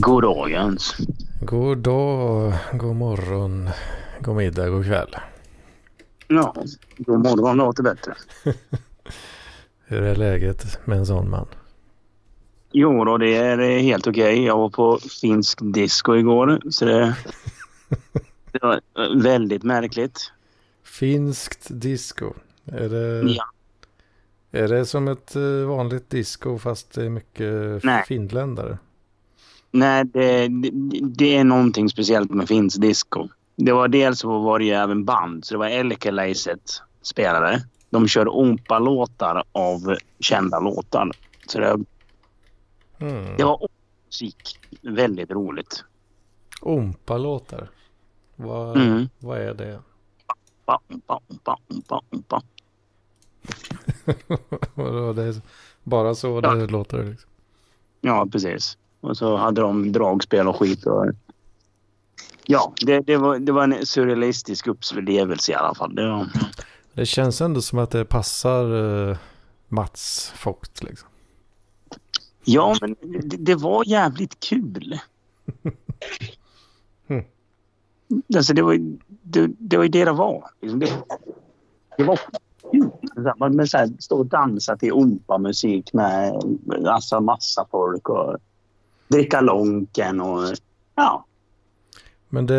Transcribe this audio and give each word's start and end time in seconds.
God 0.00 0.22
dag 0.22 0.50
Jens. 0.50 0.96
God 1.40 1.78
dag, 1.78 2.52
god 2.72 2.96
morgon, 2.96 3.68
god 4.20 4.36
middag, 4.36 4.68
god 4.68 4.84
kväll. 4.84 5.16
Ja, 6.28 6.54
god 6.98 7.20
morgon 7.20 7.56
låter 7.56 7.82
bättre. 7.82 8.14
Hur 9.86 10.02
är 10.02 10.16
läget 10.16 10.86
med 10.86 10.98
en 10.98 11.06
sån 11.06 11.30
man? 11.30 11.46
Jo 12.72 13.04
då, 13.04 13.18
det 13.18 13.36
är 13.36 13.78
helt 13.78 14.06
okej. 14.06 14.44
Jag 14.44 14.56
var 14.56 14.70
på 14.70 14.98
finsk 15.20 15.58
disco 15.74 16.16
igår 16.16 16.60
så 16.70 16.84
det, 16.84 17.16
det 18.52 18.58
var 18.62 18.80
väldigt 19.22 19.62
märkligt. 19.62 20.32
Finskt 20.84 21.66
disco. 21.70 22.32
Är 22.64 22.88
det, 22.88 23.32
Ja. 23.32 23.44
är 24.50 24.68
det 24.68 24.86
som 24.86 25.08
ett 25.08 25.36
eh, 25.36 25.66
vanligt 25.66 26.10
disco 26.10 26.58
fast 26.58 26.92
det 26.94 27.04
är 27.04 27.08
mycket 27.10 27.84
Nej. 27.84 28.04
finländare? 28.08 28.78
Nej, 29.72 30.04
det, 30.04 30.48
det, 30.48 30.70
det 31.02 31.36
är 31.36 31.44
någonting 31.44 31.88
speciellt 31.88 32.30
med 32.30 32.48
finsk 32.48 32.80
disco. 32.80 33.28
Det 33.56 33.72
var 33.72 33.88
dels 33.88 34.18
så 34.18 34.38
var 34.38 34.58
det 34.58 34.64
ju 34.64 34.70
även 34.72 35.04
band, 35.04 35.44
så 35.44 35.54
det 35.54 35.58
var 35.58 35.66
Elkelaiset 35.66 36.82
spelare. 37.02 37.62
De 37.90 38.08
körde 38.08 38.30
ompa-låtar 38.30 39.42
av 39.52 39.96
kända 40.20 40.60
låtar. 40.60 41.10
Så 41.46 41.58
det, 41.60 41.78
Mm. 42.98 43.36
det 43.36 43.44
var 43.44 43.68
musik. 44.06 44.58
Väldigt 44.82 45.30
roligt. 45.30 45.84
Ompa-låtar. 46.60 47.68
Vad, 48.36 48.76
Mm. 48.76 49.08
vad 49.18 49.38
är 49.40 49.54
det? 49.54 49.80
Ompa, 50.66 50.80
ompa, 50.88 51.20
ompa, 51.28 51.58
ompa, 51.68 52.00
ompa. 52.10 52.42
Det 55.14 55.22
är 55.22 55.40
bara 55.82 56.14
så 56.14 56.40
Ja. 56.42 56.54
det 56.54 56.66
låter 56.66 57.04
liksom. 57.04 57.30
Ja, 58.00 58.26
precis. 58.32 58.78
Och 59.02 59.16
så 59.16 59.36
hade 59.36 59.60
de 59.60 59.92
dragspel 59.92 60.48
och 60.48 60.56
skit. 60.56 60.86
Och... 60.86 61.06
Ja, 62.46 62.72
det, 62.86 63.00
det, 63.00 63.16
var, 63.16 63.38
det 63.38 63.52
var 63.52 63.64
en 63.64 63.86
surrealistisk 63.86 64.66
upplevelse 64.66 65.52
i 65.52 65.54
alla 65.54 65.74
fall. 65.74 65.94
Det 65.94 66.08
var... 66.10 66.26
Det 66.94 67.06
känns 67.06 67.40
ändå 67.40 67.62
som 67.62 67.78
att 67.78 67.90
det 67.90 68.04
passar 68.04 68.64
uh, 68.64 69.16
Mats 69.68 70.32
Vogt 70.44 70.82
liksom. 70.82 71.08
Ja, 72.44 72.76
men 72.80 72.96
det, 73.02 73.36
det 73.36 73.54
var 73.54 73.88
jävligt 73.88 74.40
kul. 74.40 74.98
Mm. 77.08 77.24
Alltså, 78.36 78.54
det, 78.54 78.62
var, 78.62 78.72
ju- 78.72 78.98
det, 79.22 79.50
det 79.58 79.76
var 79.76 79.88
det 79.88 80.04
det 80.04 80.12
var. 80.12 80.50
Liksom, 80.60 80.78
Det, 80.80 80.92
det 81.96 82.04
var 82.04 82.20
kul. 82.72 82.90
Man 83.36 83.66
så 83.68 83.78
här, 83.78 83.90
stå 83.98 84.18
och 84.18 84.26
dansa 84.26 84.76
till 84.76 84.92
ompa-musik 84.92 85.92
med 85.92 86.32
alltså, 86.86 87.20
massa 87.20 87.66
folk 87.70 88.08
och 88.08 88.36
dricka 89.12 89.40
lonken 89.40 90.20
och 90.20 90.42
ja. 90.94 91.26
Men 92.28 92.46
det, 92.46 92.56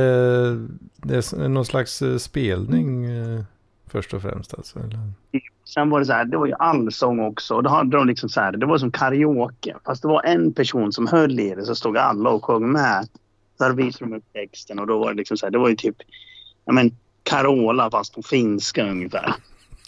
det 0.95 1.15
är 1.15 1.47
någon 1.47 1.65
slags 1.65 2.01
eh, 2.01 2.17
spelning 2.17 3.05
eh, 3.05 3.41
först 3.87 4.13
och 4.13 4.21
främst 4.21 4.53
alltså? 4.53 4.79
Eller? 4.79 4.99
Sen 5.65 5.89
var 5.89 5.99
det 5.99 6.05
så 6.05 6.13
här, 6.13 6.25
det 6.25 6.37
var 6.37 6.45
ju 6.45 6.53
allsång 6.59 7.19
också. 7.19 7.61
Då 7.61 7.69
hade 7.69 7.97
de 7.97 8.07
liksom 8.07 8.29
så 8.29 8.41
här, 8.41 8.51
det 8.51 8.65
var 8.65 8.77
som 8.77 8.91
karaoke. 8.91 9.75
Fast 9.85 10.01
det 10.01 10.07
var 10.07 10.23
en 10.23 10.53
person 10.53 10.93
som 10.93 11.07
höll 11.07 11.39
i 11.39 11.55
det 11.55 11.65
så 11.65 11.75
stod 11.75 11.97
alla 11.97 12.29
och 12.29 12.45
sjöng 12.45 12.71
med. 12.71 13.07
Hade 13.59 13.75
visade 13.75 14.11
de 14.11 14.17
upp 14.17 14.33
texten 14.33 14.79
och 14.79 14.87
då 14.87 14.99
var 14.99 15.11
det 15.11 15.17
liksom 15.17 15.37
så 15.37 15.45
här, 15.45 15.51
det 15.51 15.57
var 15.57 15.69
ju 15.69 15.75
typ 15.75 15.95
ja 16.65 16.73
men 16.73 16.91
Carola 17.23 17.91
fast 17.91 18.15
på 18.15 18.23
finska 18.23 18.89
ungefär. 18.89 19.33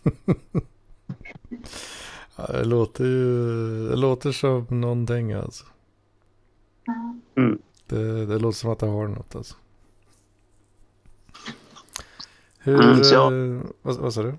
Ja, 2.36 2.48
det 2.48 2.64
låter 2.64 3.04
ju 3.04 3.90
det 3.90 3.96
låter 3.96 4.32
som 4.32 4.68
någonting 4.70 5.34
alltså. 5.34 5.66
Mm. 7.38 7.60
Det, 7.88 8.26
det 8.26 8.40
låter 8.40 8.58
som 8.58 8.70
att 8.72 8.80
det 8.80 8.86
har 8.86 9.08
något 9.08 9.36
alltså. 9.36 9.56
Hur, 12.60 12.84
Mm, 12.84 13.04
så 13.04 13.14
jag- 13.16 13.34
eh, 13.34 13.62
vad, 13.82 13.96
vad 13.98 14.14
sa 14.14 14.24
du? 14.24 14.34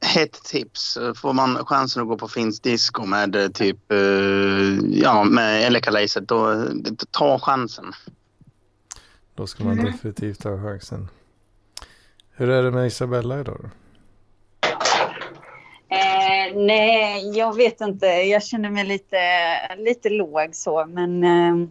Hett 0.00 0.32
tips. 0.44 0.98
Får 1.16 1.32
man 1.32 1.64
chansen 1.66 2.02
att 2.02 2.08
gå 2.08 2.18
på 2.18 2.28
finsk 2.28 2.62
disco 2.62 3.06
med 3.06 3.36
eh, 3.36 3.48
typ, 3.48 3.92
eh, 3.92 3.98
ja 4.90 5.24
med 5.24 5.62
Elekalaiset 5.66 6.28
då, 6.28 6.64
ta 7.10 7.38
chansen. 7.38 7.92
Då 9.34 9.46
ska 9.46 9.64
man 9.64 9.76
definitivt 9.76 10.44
ha 10.44 10.62
chansen. 10.62 11.08
Hur 12.32 12.50
är 12.50 12.62
det 12.62 12.70
med 12.70 12.86
Isabella 12.86 13.40
idag 13.40 13.56
då? 13.62 13.68
Eh, 15.90 16.56
nej, 16.56 17.38
jag 17.38 17.56
vet 17.56 17.80
inte. 17.80 18.06
Jag 18.06 18.42
känner 18.42 18.70
mig 18.70 18.84
lite, 18.84 19.18
lite 19.76 20.08
låg 20.10 20.54
så. 20.54 20.86
Men 20.86 21.24
eh, 21.24 21.68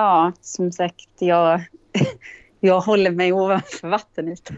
ja, 0.00 0.32
som 0.40 0.72
sagt, 0.72 1.08
jag, 1.18 1.60
jag 2.60 2.80
håller 2.80 3.10
mig 3.10 3.32
ovanför 3.32 3.88
vattenytan. 3.88 4.56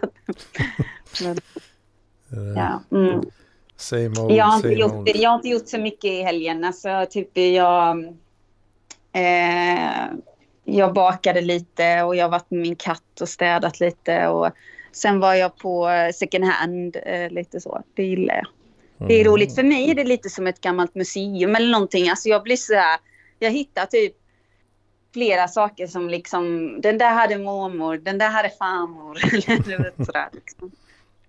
men, 1.22 1.36
Eh, 2.32 2.52
ja, 2.56 2.82
mm. 2.98 3.20
Same 3.76 4.08
old, 4.20 4.32
jag, 4.32 4.44
har 4.44 4.56
inte 4.56 4.68
same 4.68 4.80
gjort, 4.80 4.92
old. 4.92 5.10
jag 5.14 5.30
har 5.30 5.36
inte 5.36 5.48
gjort 5.48 5.68
så 5.68 5.78
mycket 5.78 6.04
i 6.10 6.22
helgen. 6.22 6.64
Alltså, 6.64 7.06
typ 7.10 7.38
jag, 7.38 7.98
eh, 9.12 10.06
jag 10.64 10.94
bakade 10.94 11.40
lite 11.40 12.02
och 12.02 12.16
jag 12.16 12.24
har 12.24 12.30
varit 12.30 12.50
med 12.50 12.60
min 12.60 12.76
katt 12.76 13.20
och 13.20 13.28
städat 13.28 13.80
lite. 13.80 14.26
Och 14.28 14.50
sen 14.92 15.20
var 15.20 15.34
jag 15.34 15.56
på 15.56 15.88
second 16.14 16.44
hand, 16.44 16.96
eh, 17.06 17.30
lite 17.30 17.60
så. 17.60 17.82
Det 17.94 18.02
gillar 18.04 18.34
jag. 18.34 18.46
Det 19.08 19.14
är 19.14 19.20
Mm. 19.20 19.32
roligt. 19.32 19.54
För 19.54 19.62
mig 19.62 19.90
är 19.90 19.94
det 19.94 20.04
lite 20.04 20.30
som 20.30 20.46
ett 20.46 20.60
gammalt 20.60 20.94
museum 20.94 21.56
eller 21.56 21.70
någonting. 21.70 22.08
Alltså 22.08 22.28
jag 22.28 22.42
blir 22.42 22.56
så 22.56 22.74
här, 22.74 22.98
jag 23.38 23.50
hittar 23.50 23.86
typ 23.86 24.16
flera 25.12 25.48
saker 25.48 25.86
som 25.86 26.08
liksom, 26.08 26.74
den 26.80 26.98
där 26.98 27.12
hade 27.14 27.38
mormor, 27.38 27.96
den 27.96 28.18
där 28.18 28.30
hade 28.30 28.50
farmor. 28.50 29.14
sådär, 30.04 30.28
liksom. 30.32 30.70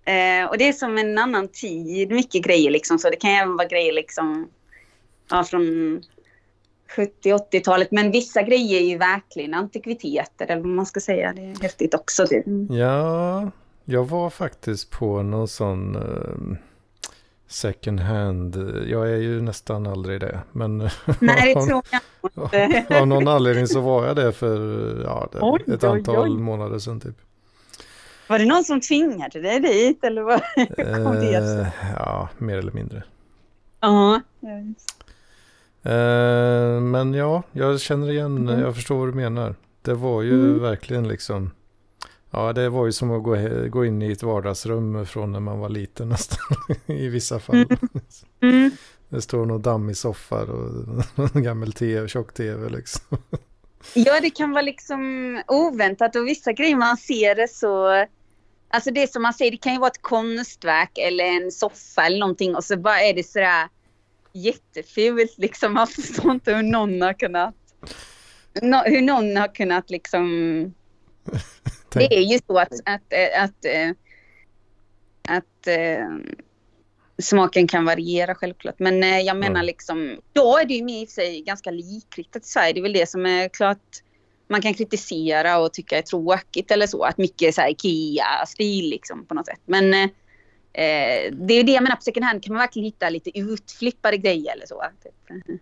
eh, 0.04 0.50
och 0.50 0.58
det 0.58 0.68
är 0.68 0.72
som 0.72 0.98
en 0.98 1.18
annan 1.18 1.48
tid, 1.48 2.10
mycket 2.10 2.44
grejer 2.44 2.70
liksom. 2.70 2.98
Så 2.98 3.10
det 3.10 3.16
kan 3.16 3.30
även 3.30 3.56
vara 3.56 3.68
grejer 3.68 3.92
liksom, 3.92 4.48
ja, 5.30 5.44
från 5.44 6.02
70-80-talet. 6.96 7.90
Men 7.90 8.10
vissa 8.10 8.42
grejer 8.42 8.80
är 8.80 8.84
ju 8.84 8.98
verkligen 8.98 9.54
antikviteter 9.54 10.46
eller 10.46 10.62
vad 10.62 10.70
man 10.70 10.86
ska 10.86 11.00
säga. 11.00 11.32
Det 11.32 11.42
är 11.42 11.62
häftigt 11.62 11.94
också. 11.94 12.26
Typ. 12.26 12.46
Mm. 12.46 12.76
Ja, 12.76 13.50
jag 13.84 14.04
var 14.04 14.30
faktiskt 14.30 14.90
på 14.90 15.22
någon 15.22 15.48
sån 15.48 15.96
eh, 15.96 16.58
second 17.52 18.00
hand. 18.00 18.56
Jag 18.86 19.10
är 19.10 19.16
ju 19.16 19.40
nästan 19.42 19.86
aldrig 19.86 20.20
det. 20.20 20.40
Men 20.52 20.78
Nej, 21.20 21.54
det 21.54 21.66
tror 21.66 21.82
jag 21.90 22.00
inte. 22.80 22.86
av 23.00 23.06
någon 23.06 23.28
anledning 23.28 23.66
så 23.66 23.80
var 23.80 24.06
jag 24.06 24.16
det 24.16 24.32
för 24.32 24.58
ja, 25.04 25.28
det, 25.32 25.38
Oj, 25.42 25.60
ett 25.74 25.84
oj, 25.84 25.90
antal 25.98 26.30
oj. 26.32 26.38
månader 26.42 26.78
sedan 26.78 27.00
typ. 27.00 27.16
Var 28.28 28.38
det 28.38 28.44
någon 28.44 28.64
som 28.64 28.80
tvingade 28.80 29.40
dig 29.40 29.60
dit 29.60 30.04
eller 30.04 30.22
vad? 30.22 30.40
Kom 31.04 31.14
det? 31.14 31.34
Eh, 31.60 31.66
ja, 31.96 32.28
mer 32.38 32.58
eller 32.58 32.72
mindre. 32.72 33.02
Ja. 33.80 34.20
Eh, 35.82 36.80
men 36.80 37.14
ja, 37.14 37.42
jag 37.52 37.80
känner 37.80 38.10
igen, 38.10 38.36
Mm. 38.48 38.60
jag 38.60 38.74
förstår 38.74 38.98
vad 38.98 39.08
du 39.08 39.12
menar. 39.12 39.54
Det 39.82 39.94
var 39.94 40.22
ju 40.22 40.34
Mm. 40.50 40.62
verkligen 40.62 41.08
liksom, 41.08 41.50
ja 42.32 42.52
det 42.52 42.68
var 42.68 42.86
ju 42.86 42.92
som 42.92 43.10
att 43.10 43.22
gå, 43.22 43.36
gå 43.68 43.84
in 43.84 44.02
i 44.02 44.12
ett 44.12 44.22
vardagsrum 44.22 45.06
från 45.06 45.32
när 45.32 45.40
man 45.40 45.58
var 45.58 45.68
liten 45.68 46.08
nästan 46.08 46.56
i 46.86 47.08
vissa 47.08 47.40
fall. 47.40 47.66
Mm. 48.42 48.70
Det 49.08 49.22
står 49.22 49.46
någon 49.46 49.62
dammig 49.62 49.96
soffa 49.96 50.42
och 50.42 51.32
gammal 51.42 51.72
tv, 51.72 52.08
tjock-tv 52.08 52.68
liksom. 52.68 53.18
Ja, 53.94 54.20
det 54.20 54.30
kan 54.30 54.50
vara 54.50 54.62
liksom 54.62 55.42
oväntat 55.46 56.16
och 56.16 56.26
vissa 56.26 56.52
grejer 56.52 56.76
man 56.76 56.96
ser 56.96 57.34
det 57.34 57.48
så... 57.48 58.06
Alltså 58.68 58.90
det 58.90 59.12
som 59.12 59.22
man 59.22 59.34
säger, 59.34 59.50
det 59.50 59.56
kan 59.56 59.72
ju 59.72 59.78
vara 59.78 59.90
ett 59.90 60.02
konstverk 60.02 60.98
eller 60.98 61.24
en 61.24 61.52
soffa 61.52 62.06
eller 62.06 62.18
någonting 62.18 62.56
och 62.56 62.64
så 62.64 62.76
bara 62.76 63.00
är 63.00 63.14
det 63.14 63.26
sådär 63.26 63.68
jättefult 64.32 65.34
liksom. 65.38 65.74
Man 65.74 65.86
förstår 65.86 66.30
inte 66.30 66.54
hur 66.54 66.62
någon 66.62 67.02
har 67.02 67.12
kunnat... 67.12 67.54
hur 68.84 69.02
någon 69.02 69.36
har 69.36 69.54
kunnat 69.54 69.90
liksom... 69.90 70.74
Det 71.94 72.16
är 72.16 72.32
ju 72.32 72.38
så 72.46 72.58
att, 72.58 72.72
att, 72.72 72.84
att, 72.84 73.12
att, 73.36 73.64
eh, 73.64 73.90
att 75.28 75.66
eh, 75.66 76.06
smaken 77.22 77.68
kan 77.68 77.84
variera 77.84 78.34
självklart. 78.34 78.78
Men 78.78 79.02
eh, 79.02 79.20
jag 79.20 79.36
menar 79.36 79.62
liksom, 79.62 80.20
då 80.32 80.58
är 80.58 80.64
det 80.64 80.74
ju 80.74 81.00
i 81.00 81.04
och 81.04 81.08
för 81.08 81.14
sig 81.14 81.42
ganska 81.42 81.70
likriktat 81.70 82.42
i 82.42 82.48
Sverige. 82.48 82.72
Det 82.72 82.80
är 82.80 82.82
väl 82.82 82.92
det 82.92 83.08
som 83.08 83.26
är 83.26 83.48
klart 83.48 84.02
man 84.48 84.62
kan 84.62 84.74
kritisera 84.74 85.58
och 85.58 85.72
tycka 85.72 85.98
är 85.98 86.02
tråkigt 86.02 86.70
eller 86.70 86.86
så. 86.86 87.04
Att 87.04 87.18
mycket 87.18 87.48
är 87.48 87.52
så 87.52 87.60
här 87.60 87.70
Ikea-stil 87.70 88.90
liksom 88.90 89.26
på 89.26 89.34
något 89.34 89.46
sätt. 89.46 89.60
Men 89.66 89.94
eh, 89.94 90.02
eh, 90.72 91.32
det 91.32 91.54
är 91.54 91.56
ju 91.56 91.62
det 91.62 91.72
jag 91.72 91.82
menar 91.82 91.96
på 91.96 92.02
second 92.02 92.24
hand 92.24 92.42
kan 92.42 92.54
man 92.54 92.60
verkligen 92.60 92.84
hitta 92.84 93.10
lite 93.10 93.38
utflippade 93.38 94.16
grejer 94.16 94.52
eller 94.52 94.66
så. 94.66 94.82
Typ. 95.02 95.60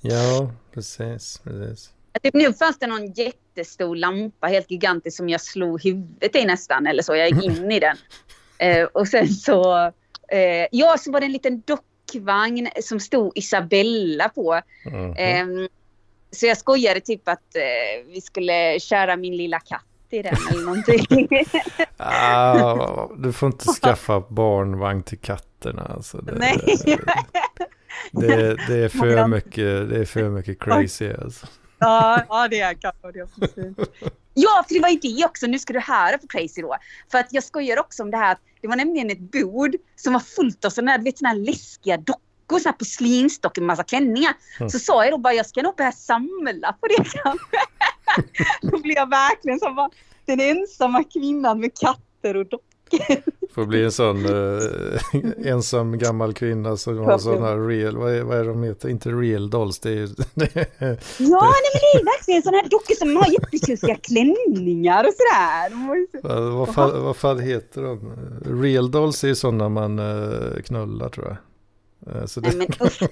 ja, 0.00 0.50
precis, 0.72 1.38
precis. 1.44 1.90
Typ 2.22 2.34
nu 2.34 2.52
fanns 2.52 2.78
det 2.78 2.86
någon 2.86 3.12
jättestor 3.56 3.96
lampa, 3.96 4.46
helt 4.46 4.70
gigantisk, 4.70 5.16
som 5.16 5.28
jag 5.28 5.40
slog 5.40 5.82
huvudet 5.84 6.36
i 6.36 6.44
nästan. 6.44 6.86
Eller 6.86 7.02
så. 7.02 7.14
Jag 7.16 7.30
gick 7.30 7.44
in 7.44 7.72
i 7.72 7.80
den. 7.80 7.96
Eh, 8.58 8.84
och 8.84 9.08
sen 9.08 9.28
så... 9.28 9.76
Eh, 10.28 10.66
ja, 10.70 10.96
så 10.98 11.12
var 11.12 11.20
det 11.20 11.26
en 11.26 11.32
liten 11.32 11.62
dockvagn 11.66 12.68
som 12.82 13.00
stod 13.00 13.32
Isabella 13.34 14.28
på. 14.28 14.60
Mhm. 14.84 15.12
Eh, 15.12 15.68
så 16.30 16.46
jag 16.46 16.58
skojade 16.58 17.00
typ 17.00 17.28
att 17.28 17.56
eh, 17.56 18.06
vi 18.12 18.20
skulle 18.20 18.80
köra 18.80 19.16
min 19.16 19.36
lilla 19.36 19.60
katt 19.60 19.84
i 20.10 20.22
den 20.22 20.36
eller 20.50 20.64
någonting. 20.64 21.28
ah, 21.96 23.08
du 23.16 23.32
får 23.32 23.46
inte 23.46 23.64
skaffa 23.64 24.20
barnvagn 24.20 25.02
till 25.02 25.18
katterna. 25.18 25.82
Alltså 25.82 26.18
det, 26.18 26.32
Nej. 26.32 26.60
det, 28.12 28.56
det, 28.68 28.84
är 28.84 28.88
för 28.88 29.26
mycket, 29.28 29.88
det 29.88 30.00
är 30.00 30.04
för 30.04 30.28
mycket 30.28 30.58
crazy. 30.60 31.12
Alltså. 31.12 31.46
Ja, 31.78 32.22
ja, 32.28 32.48
det 32.48 32.60
är 32.60 32.74
kanske 32.74 33.12
det. 33.12 33.28
Precis. 33.40 33.76
Ja, 34.34 34.64
för 34.68 34.74
det 34.74 34.80
var 34.80 34.88
ju 34.88 34.98
det 34.98 35.24
också. 35.24 35.46
Nu 35.46 35.58
ska 35.58 35.72
du 35.72 35.80
höra 35.80 36.18
på 36.18 36.26
crazy 36.26 36.62
då. 36.62 36.76
För 37.10 37.18
att 37.18 37.28
jag 37.30 37.44
skojar 37.44 37.80
också 37.80 38.02
om 38.02 38.10
det 38.10 38.16
här. 38.16 38.36
Det 38.60 38.68
var 38.68 38.76
nämligen 38.76 39.10
ett 39.10 39.20
bord 39.20 39.76
som 39.96 40.12
var 40.12 40.20
fullt 40.20 40.64
av 40.64 40.70
sådana 40.70 40.90
här, 40.90 40.98
vet, 40.98 41.18
såna 41.18 41.28
här 41.28 41.36
läskiga 41.36 41.96
dockor 41.96 42.20
dockor, 42.46 42.58
så 42.58 42.68
här 42.68 42.76
porslinsdockor 42.76 43.62
med 43.62 43.66
massa 43.66 43.84
klänningar. 43.84 44.34
Mm. 44.60 44.70
Så 44.70 44.78
sa 44.78 45.04
jag 45.04 45.12
då 45.12 45.18
bara, 45.18 45.34
jag 45.34 45.46
ska 45.46 45.62
nog 45.62 45.76
börja 45.76 45.92
samla 45.92 46.72
på 46.72 46.86
det 46.86 46.96
kanske. 46.96 47.56
då 48.62 48.78
blev 48.78 48.94
jag 48.94 49.10
verkligen 49.10 49.58
som 49.58 49.74
bara, 49.74 49.90
den 50.24 50.40
ensamma 50.40 51.04
kvinnan 51.04 51.60
med 51.60 51.78
katter 51.78 52.36
och 52.36 52.46
dockor. 52.46 53.22
Får 53.56 53.66
bli 53.66 53.84
en 53.84 53.92
sån 53.92 54.26
uh, 54.26 55.00
ensam 55.44 55.98
gammal 55.98 56.34
kvinna 56.34 56.76
som 56.76 56.98
har 56.98 57.18
sådana 57.18 57.46
här 57.46 57.68
real, 57.68 57.96
vad 57.96 58.14
är, 58.14 58.22
vad 58.22 58.38
är 58.38 58.44
de 58.44 58.62
heter, 58.62 58.88
inte 58.88 59.08
real 59.08 59.50
dolls, 59.50 59.78
det 59.78 59.88
är 59.88 59.94
ju... 59.94 60.06
ja, 60.34 60.38
nej 60.38 61.70
men 61.72 61.80
det 61.80 62.00
är 62.00 62.04
verkligen 62.04 62.42
sådana 62.42 62.58
här 62.58 62.68
dockor 62.68 62.94
som 62.94 63.16
har 63.16 63.32
jättetjusiga 63.32 63.94
klänningar 63.94 65.04
och 65.04 65.12
sådär. 65.12 65.86
Vad, 66.22 66.52
vad, 66.52 66.74
fan, 66.74 67.02
vad 67.02 67.16
fan 67.16 67.40
heter 67.40 67.82
de? 67.82 68.12
Real 68.62 68.90
dolls 68.90 69.24
är 69.24 69.28
ju 69.28 69.34
sådana 69.34 69.68
man 69.68 69.98
uh, 69.98 70.62
knullar 70.62 71.08
tror 71.08 71.26
jag. 71.26 71.36
Eh, 72.06 72.26
så 72.26 72.40
det... 72.40 72.56
Nej 72.56 72.68
men 72.78 72.86
usch. 72.86 73.02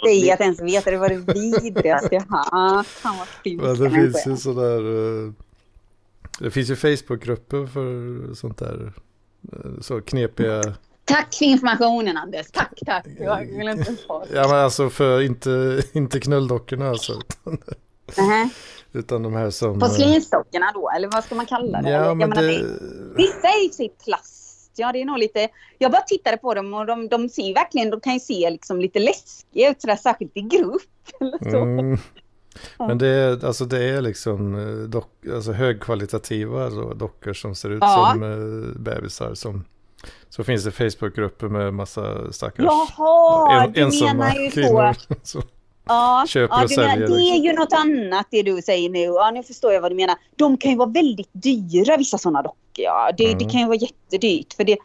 Säg 0.04 0.30
att 0.30 0.40
ens 0.40 0.60
veta 0.60 0.90
det 0.90 0.98
var 0.98 1.08
det 1.08 1.34
vidrigaste 1.34 2.08
jag 2.14 2.24
har. 2.28 2.82
Fan 2.82 3.16
vad 3.18 3.28
fult. 3.28 3.80
Det 3.80 3.90
finns 3.90 4.26
ju 4.26 4.36
sådär. 4.36 4.80
Eh, 5.26 5.32
det 6.38 6.50
finns 6.50 6.70
ju 6.70 6.76
Facebookgrupper 6.76 7.66
för 7.66 8.34
sånt 8.34 8.58
där. 8.58 8.92
Eh, 9.52 9.80
så 9.80 10.00
knepiga. 10.00 10.62
Tack 11.04 11.34
för 11.34 11.44
informationen 11.44 12.16
Anders. 12.16 12.46
Tack, 12.50 12.78
tack. 12.86 13.06
Jag 13.18 13.46
vill 13.58 13.68
inte 13.68 13.96
ha 14.08 14.24
Ja 14.34 14.48
men 14.48 14.56
alltså 14.56 14.90
för 14.90 15.20
inte, 15.20 15.82
inte 15.92 16.20
knulldockorna 16.20 16.88
alltså. 16.88 17.12
Utan, 17.12 17.58
uh-huh. 18.06 18.48
utan 18.92 19.22
de 19.22 19.34
här 19.34 19.50
som... 19.50 19.80
Porslinsdockorna 19.80 20.72
då? 20.74 20.90
Eller 20.90 21.08
vad 21.08 21.24
ska 21.24 21.34
man 21.34 21.46
kalla 21.46 21.82
det? 21.82 21.90
Ja, 21.90 22.14
men 22.14 22.30
det... 22.30 22.64
Vissa 23.16 23.48
är 23.48 23.82
ju 23.82 23.88
plast 24.04 24.48
Ja, 24.78 24.92
det 24.92 25.00
är 25.00 25.04
nog 25.04 25.18
lite... 25.18 25.48
Jag 25.78 25.92
bara 25.92 26.02
tittade 26.02 26.36
på 26.36 26.54
dem 26.54 26.74
och 26.74 26.86
de, 26.86 27.08
de 27.08 27.28
ser 27.28 27.54
verkligen, 27.54 27.90
de 27.90 28.00
kan 28.00 28.12
ju 28.12 28.20
se 28.20 28.50
liksom 28.50 28.80
lite 28.80 28.98
läskiga 28.98 29.70
ut 29.70 29.80
sådär, 29.80 29.96
särskilt 29.96 30.36
i 30.36 30.40
grupp. 30.40 30.82
Eller 31.20 31.50
så. 31.50 31.56
Mm. 31.56 31.98
Men 32.78 32.98
det 32.98 33.06
är, 33.06 33.44
alltså 33.44 33.64
det 33.64 33.84
är 33.84 34.00
liksom 34.00 34.54
eh, 34.54 34.88
dock, 34.88 35.26
alltså 35.34 35.52
högkvalitativa 35.52 36.70
dockor 36.94 37.32
som 37.32 37.54
ser 37.54 37.70
ut 37.70 37.78
ja. 37.80 38.10
som 38.12 38.22
uh, 38.22 38.78
bebisar. 38.78 39.34
Som, 39.34 39.64
så 40.28 40.44
finns 40.44 40.64
det 40.64 40.70
Facebookgrupper 40.70 41.48
med 41.48 41.74
massa 41.74 42.32
stackars 42.32 42.64
Jaha, 42.64 43.64
en, 43.64 43.72
du 43.72 44.04
menar 44.04 44.34
ju 44.34 44.50
kvinnor. 44.50 44.96
Så. 45.22 45.42
Ja, 45.88 46.24
köper 46.28 46.56
ja, 46.56 46.64
och 46.64 46.70
säljer. 46.70 46.96
Menar, 46.96 47.08
det 47.08 47.22
är 47.22 47.42
ju 47.42 47.52
något 47.52 47.72
annat 47.72 48.26
det 48.30 48.42
du 48.42 48.62
säger 48.62 48.90
nu. 48.90 48.98
Ja, 48.98 49.30
nu 49.30 49.42
förstår 49.42 49.72
jag 49.72 49.80
vad 49.80 49.90
du 49.90 49.96
menar. 49.96 50.16
De 50.36 50.56
kan 50.56 50.70
ju 50.70 50.76
vara 50.76 50.90
väldigt 50.90 51.30
dyra 51.32 51.96
vissa 51.96 52.18
sådana 52.18 52.42
dockor. 52.42 52.56
Ja. 52.74 53.12
Det, 53.16 53.24
mm. 53.24 53.38
det 53.38 53.44
kan 53.44 53.60
ju 53.60 53.66
vara 53.66 53.76
jättedyrt. 53.76 54.54
För 54.54 54.64
det, 54.64 54.76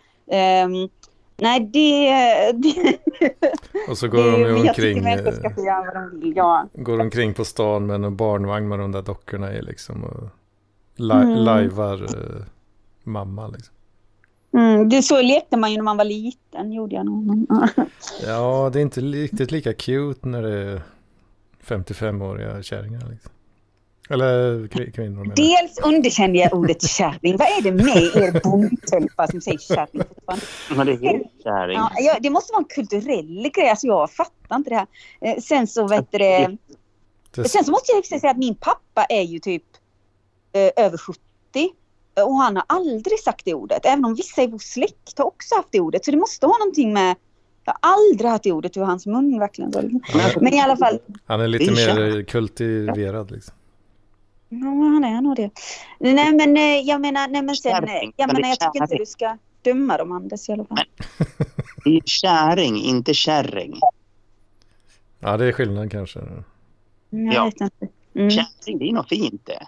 um, 0.66 0.90
nej, 1.44 1.60
det... 1.60 2.52
det 2.52 2.98
och 3.90 3.98
så 3.98 4.08
går 4.08 4.24
det, 4.24 4.32
de 4.32 4.40
ju 4.42 4.68
omkring... 4.68 5.04
Vill, 6.22 6.34
ja. 6.36 6.68
Går 6.74 7.00
omkring 7.00 7.34
på 7.34 7.46
stan 7.46 7.86
med 7.86 7.96
en 7.96 8.16
barnvagn 8.16 8.68
med 8.68 8.80
de 8.80 8.92
där 8.92 9.02
dockorna 9.02 9.54
i 9.54 9.62
liksom. 9.62 10.04
Och 10.04 10.30
li 10.96 11.14
mm. 11.14 11.36
lajvar 11.36 12.02
uh, 12.04 12.44
mamma 13.04 13.48
liksom. 13.48 13.74
Mm, 14.54 14.90
det 14.90 15.02
så 15.02 15.22
lekte 15.22 15.58
man 15.58 15.72
ju 15.72 15.78
när 15.78 15.84
man 15.84 15.98
var 15.98 16.06
liten, 16.06 16.72
gjorde 16.72 16.96
jag 16.96 17.06
nog. 17.06 17.48
ja, 18.26 18.70
det 18.74 18.80
är 18.80 18.82
inte 18.82 19.02
riktigt 19.02 19.52
lika 19.52 19.74
cute 19.74 20.28
när 20.28 20.42
det 20.42 20.58
är 20.58 20.82
55-åriga 21.66 22.64
kärringar. 22.64 23.02
Liksom. 23.10 23.32
Eller 24.10 24.68
kvinnor. 24.68 25.22
Menar. 25.22 25.36
Dels 25.36 25.80
underkänner 25.84 26.40
jag 26.40 26.54
ordet 26.54 26.82
kärring. 26.82 27.38
Vad 27.38 27.48
är 27.48 27.62
det 27.62 27.72
med 27.72 27.98
er 27.98 28.42
bondtölpar 28.44 29.28
som 29.32 29.42
säger 29.42 29.58
kärring 29.58 30.04
Men 30.76 30.88
det 30.88 30.94
är 30.94 31.24
kärring. 31.44 31.80
Ja, 31.98 32.18
det 32.22 32.30
måste 32.30 32.54
vara 32.54 32.62
en 32.62 32.70
kulturell 32.70 33.50
grej. 33.54 33.70
Alltså 33.70 33.88
jag 33.88 34.12
fattar 34.12 34.56
inte 34.56 34.70
det 34.70 34.76
här. 34.76 34.88
Eh, 35.22 35.42
sen 35.42 35.68
så 35.68 35.88
vet 35.88 36.12
det... 36.12 36.58
Sen 37.46 37.64
så 37.64 37.72
måste 37.72 37.92
jag 37.92 38.06
säga 38.06 38.32
att 38.32 38.38
min 38.38 38.56
pappa 38.56 39.06
är 39.10 39.22
ju 39.22 39.40
typ 39.40 39.64
eh, 40.54 40.86
över 40.86 40.98
70. 40.98 41.20
Och 42.26 42.36
han 42.36 42.56
har 42.56 42.66
aldrig 42.68 43.20
sagt 43.20 43.46
det 43.46 43.54
ordet. 43.54 43.86
Även 43.86 44.06
om 44.06 44.16
vissa 44.16 44.44
i 44.44 44.48
vår 44.48 44.60
släkt 44.60 45.18
har 45.18 45.26
också 45.26 45.56
haft 45.56 45.68
det 45.72 45.80
ordet. 45.80 46.06
Så 46.06 46.12
det 46.12 46.18
måste 46.18 46.46
ha 46.46 46.58
någonting 46.58 46.94
med 46.94 47.16
jag 47.66 47.74
har 47.82 47.94
aldrig 47.94 48.32
hört 48.32 48.44
det 48.44 48.52
ordet 48.52 48.78
ur 48.78 48.82
hans 48.82 49.06
mun 49.06 49.40
verkligen. 49.40 50.02
Men 50.42 50.54
i 50.54 50.62
alla 50.62 50.78
fall. 50.78 51.00
Han 51.26 51.42
är 51.42 51.48
lite 51.48 51.72
mer 51.72 52.24
kultiverad 52.24 53.32
liksom. 53.32 53.56
Ja, 54.62 54.68
han 54.68 55.04
är 55.04 55.22
nog 55.22 55.36
det. 55.36 55.50
Nej, 56.00 56.34
men 56.34 56.58
eh, 56.58 56.80
jag 56.80 57.02
menar, 57.02 57.28
nej, 57.28 57.42
men 57.42 57.56
sen, 57.56 57.84
eh, 57.84 57.90
jag, 58.16 58.34
menar, 58.34 58.50
jag 58.50 58.60
tycker 58.60 58.84
inte 58.84 58.96
du 58.96 59.06
ska 59.06 59.38
döma 59.62 59.98
dem, 59.98 60.12
Anders, 60.12 60.50
i 60.50 60.52
alla 60.52 60.66
fall. 60.66 60.86
Det 61.84 61.90
är 61.90 62.02
käring, 62.06 62.78
inte 62.78 63.14
kärring. 63.14 63.80
Ja, 65.20 65.38
det 65.38 65.46
är 65.46 65.52
skillnad 65.52 65.92
kanske. 65.92 66.20
Jag 67.10 67.34
ja. 67.34 67.46
vet 67.46 67.62
inte. 67.62 67.88
Mm. 68.16 68.30
Kärring, 68.30 68.78
det 68.80 68.90
är 68.90 68.94
något 68.94 69.10
fint 69.10 69.42
det. 69.46 69.68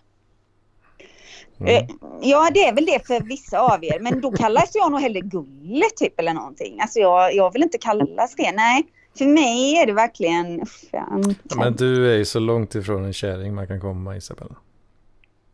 Mm. 1.59 1.75
Eh, 1.75 1.89
ja, 2.21 2.49
det 2.53 2.67
är 2.67 2.75
väl 2.75 2.85
det 2.85 3.07
för 3.07 3.21
vissa 3.21 3.59
av 3.59 3.83
er. 3.83 3.99
Men 3.99 4.21
då 4.21 4.31
kallas 4.31 4.71
jag 4.73 4.91
nog 4.91 5.01
hellre 5.01 5.19
Gulle 5.19 5.85
typ 5.95 6.19
eller 6.19 6.33
någonting. 6.33 6.81
Alltså 6.81 6.99
jag, 6.99 7.35
jag 7.35 7.53
vill 7.53 7.63
inte 7.63 7.77
kallas 7.77 8.35
det. 8.35 8.51
Nej, 8.51 8.85
för 9.17 9.25
mig 9.25 9.77
är 9.77 9.85
det 9.85 9.93
verkligen... 9.93 10.65
Fan. 10.65 11.35
Men 11.55 11.75
du 11.75 12.11
är 12.11 12.17
ju 12.17 12.25
så 12.25 12.39
långt 12.39 12.75
ifrån 12.75 13.05
en 13.05 13.13
kärring 13.13 13.55
man 13.55 13.67
kan 13.67 13.79
komma 13.79 14.17
Isabella. 14.17 14.55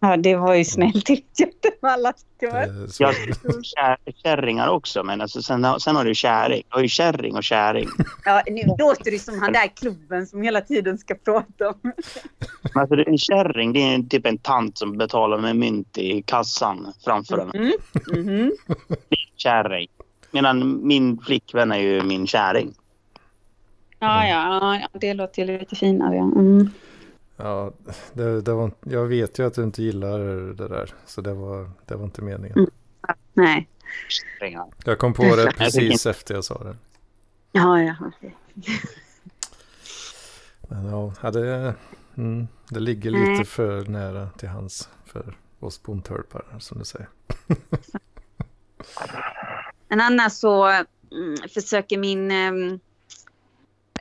Ja, 0.03 0.17
det 0.17 0.35
var 0.35 0.53
ju 0.55 0.65
snällt 0.65 1.05
tyckte. 1.05 1.71
Alla 1.81 2.13
jag 2.99 3.15
kärringar 4.23 4.67
också, 4.67 5.03
men 5.03 5.21
alltså, 5.21 5.41
sen, 5.41 5.79
sen 5.79 5.95
har 5.95 6.05
du 6.05 6.15
kärring. 6.15 6.63
Du 6.69 6.75
har 6.75 6.81
ju 6.81 6.87
kärring 6.87 7.35
och 7.35 7.43
kärring. 7.43 7.87
Ja, 8.25 8.43
nu 8.47 8.61
låter 8.79 9.11
du 9.11 9.19
som 9.19 9.39
han 9.39 9.53
där 9.53 9.67
klubben 9.67 10.27
som 10.27 10.41
hela 10.41 10.61
tiden 10.61 10.97
ska 10.97 11.15
prata 11.15 11.69
om. 11.69 11.93
Alltså, 12.75 12.95
en 13.07 13.17
kärring, 13.17 13.73
det 13.73 13.79
är 13.79 14.03
typ 14.03 14.25
en 14.25 14.37
tant 14.37 14.77
som 14.77 14.97
betalar 14.97 15.37
med 15.37 15.55
mynt 15.55 15.97
i 15.97 16.21
kassan 16.21 16.93
framför 17.05 17.37
en. 17.37 17.51
Mm. 17.51 17.71
Mm 18.13 18.29
-hmm. 18.29 18.51
Kärring. 19.37 19.87
Medan 20.31 20.87
min 20.87 21.17
flickvän 21.17 21.71
är 21.71 21.79
ju 21.79 22.03
min 22.03 22.27
kärring. 22.27 22.73
Ja, 23.99 24.27
ja, 24.27 24.75
ja 24.75 24.99
det 24.99 25.13
låter 25.13 25.45
ju 25.45 25.59
lite 25.59 25.75
finare. 25.75 26.17
Mm. 26.17 26.69
Ja, 27.43 27.71
det, 28.13 28.41
det 28.41 28.53
var, 28.53 28.71
jag 28.83 29.05
vet 29.05 29.39
ju 29.39 29.47
att 29.47 29.53
du 29.53 29.63
inte 29.63 29.83
gillar 29.83 30.19
det 30.53 30.67
där. 30.67 30.93
Så 31.05 31.21
det 31.21 31.33
var, 31.33 31.71
det 31.85 31.95
var 31.95 32.03
inte 32.03 32.21
meningen. 32.21 32.57
Mm. 32.57 32.69
Nej. 33.33 33.69
Jag 34.85 34.99
kom 34.99 35.13
på 35.13 35.35
det 35.35 35.53
precis 35.57 36.05
efter 36.05 36.35
jag 36.35 36.45
sa 36.45 36.63
det. 36.63 36.75
Ja, 37.51 37.81
ja. 37.81 37.95
Men 40.61 40.85
ja, 41.21 41.31
det, 41.31 41.75
mm, 42.17 42.47
det 42.69 42.79
ligger 42.79 43.11
lite 43.11 43.31
Nej. 43.31 43.45
för 43.45 43.85
nära 43.85 44.29
till 44.29 44.49
hans 44.49 44.89
för 45.05 45.37
oss 45.59 45.83
bondtölpar 45.83 46.45
som 46.59 46.79
du 46.79 46.85
säger. 46.85 47.09
Men 49.87 50.01
annars 50.01 50.33
så 50.33 50.67
mm, 50.67 50.85
försöker 51.53 51.97
min, 51.97 52.31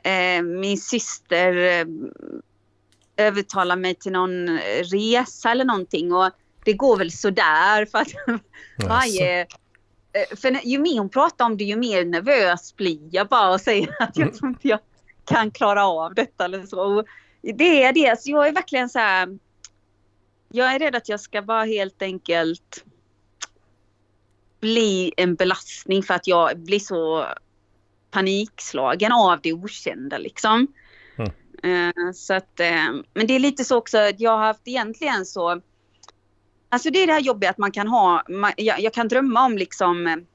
äh, 0.03 0.41
min 0.41 0.77
syster 0.77 1.55
äh, 1.55 1.85
övertala 3.21 3.75
mig 3.75 3.95
till 3.95 4.11
någon 4.11 4.59
resa 4.83 5.51
eller 5.51 5.65
någonting. 5.65 6.13
Och 6.13 6.31
det 6.63 6.73
går 6.73 6.97
väl 6.97 7.11
sådär 7.11 7.85
för 7.85 7.97
att 7.97 8.13
varje... 8.87 9.41
Eh, 10.13 10.37
för 10.37 10.67
ju 10.67 10.79
mer 10.79 10.99
hon 10.99 11.09
pratar 11.09 11.45
om 11.45 11.57
det 11.57 11.63
ju 11.63 11.75
mer 11.75 12.05
nervös 12.05 12.75
blir 12.75 12.99
jag 13.11 13.27
bara 13.27 13.53
och 13.53 13.61
säger 13.61 13.95
att 14.03 14.17
jag 14.17 14.33
tror 14.33 14.49
inte 14.49 14.67
jag 14.67 14.79
kan 15.25 15.51
klara 15.51 15.85
av 15.85 16.15
detta 16.15 16.45
eller 16.45 16.65
så. 16.65 16.81
Och 16.81 17.05
det 17.41 17.83
är 17.83 17.93
det. 17.93 18.21
Så 18.21 18.31
jag 18.31 18.47
är 18.47 18.51
verkligen 18.51 18.89
så 18.89 18.99
här... 18.99 19.39
Jag 20.53 20.75
är 20.75 20.79
rädd 20.79 20.95
att 20.95 21.09
jag 21.09 21.19
ska 21.19 21.41
bara 21.41 21.63
helt 21.63 22.01
enkelt 22.01 22.85
bli 24.59 25.13
en 25.17 25.35
belastning 25.35 26.03
för 26.03 26.13
att 26.13 26.27
jag 26.27 26.59
blir 26.59 26.79
så 26.79 27.25
panikslagen 28.11 29.11
av 29.11 29.39
det 29.41 29.53
okända 29.53 30.17
liksom. 30.17 30.67
Eh, 31.63 32.11
så 32.13 32.33
att, 32.33 32.59
eh, 32.59 32.91
men 33.13 33.27
det 33.27 33.33
är 33.33 33.39
lite 33.39 33.63
så 33.63 33.77
också, 33.77 33.97
jag 34.17 34.31
har 34.31 34.45
haft 34.45 34.67
egentligen 34.67 35.25
så... 35.25 35.61
Alltså 36.69 36.89
det 36.89 37.03
är 37.03 37.07
det 37.07 37.13
här 37.13 37.21
jobbiga 37.21 37.49
att 37.49 37.57
man 37.57 37.71
kan 37.71 37.87
ha, 37.87 38.23
man, 38.29 38.51
jag, 38.57 38.79
jag, 38.79 38.93
kan 38.93 39.07
drömma 39.07 39.45
om 39.45 39.57
liksom... 39.57 40.25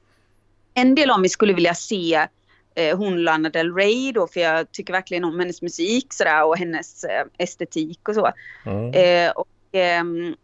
En 0.73 0.95
del 0.95 1.09
av 1.09 1.19
mig 1.19 1.29
skulle 1.29 1.53
vilja 1.53 1.75
se 1.75 2.27
eh, 2.75 2.97
hon 2.97 3.23
Lana 3.23 3.49
Del 3.49 3.73
Rey 3.73 4.11
då, 4.11 4.27
för 4.27 4.39
jag 4.39 4.71
tycker 4.71 4.93
verkligen 4.93 5.23
om 5.23 5.39
hennes 5.39 5.61
musik 5.61 6.13
sådär 6.13 6.45
och 6.45 6.57
hennes 6.57 7.03
eh, 7.03 7.25
estetik 7.37 8.09
och 8.09 8.15
så. 8.15 8.31
Mm. 8.65 8.93
Eh, 8.93 9.31
och, 9.31 9.47
ehm, 9.71 10.35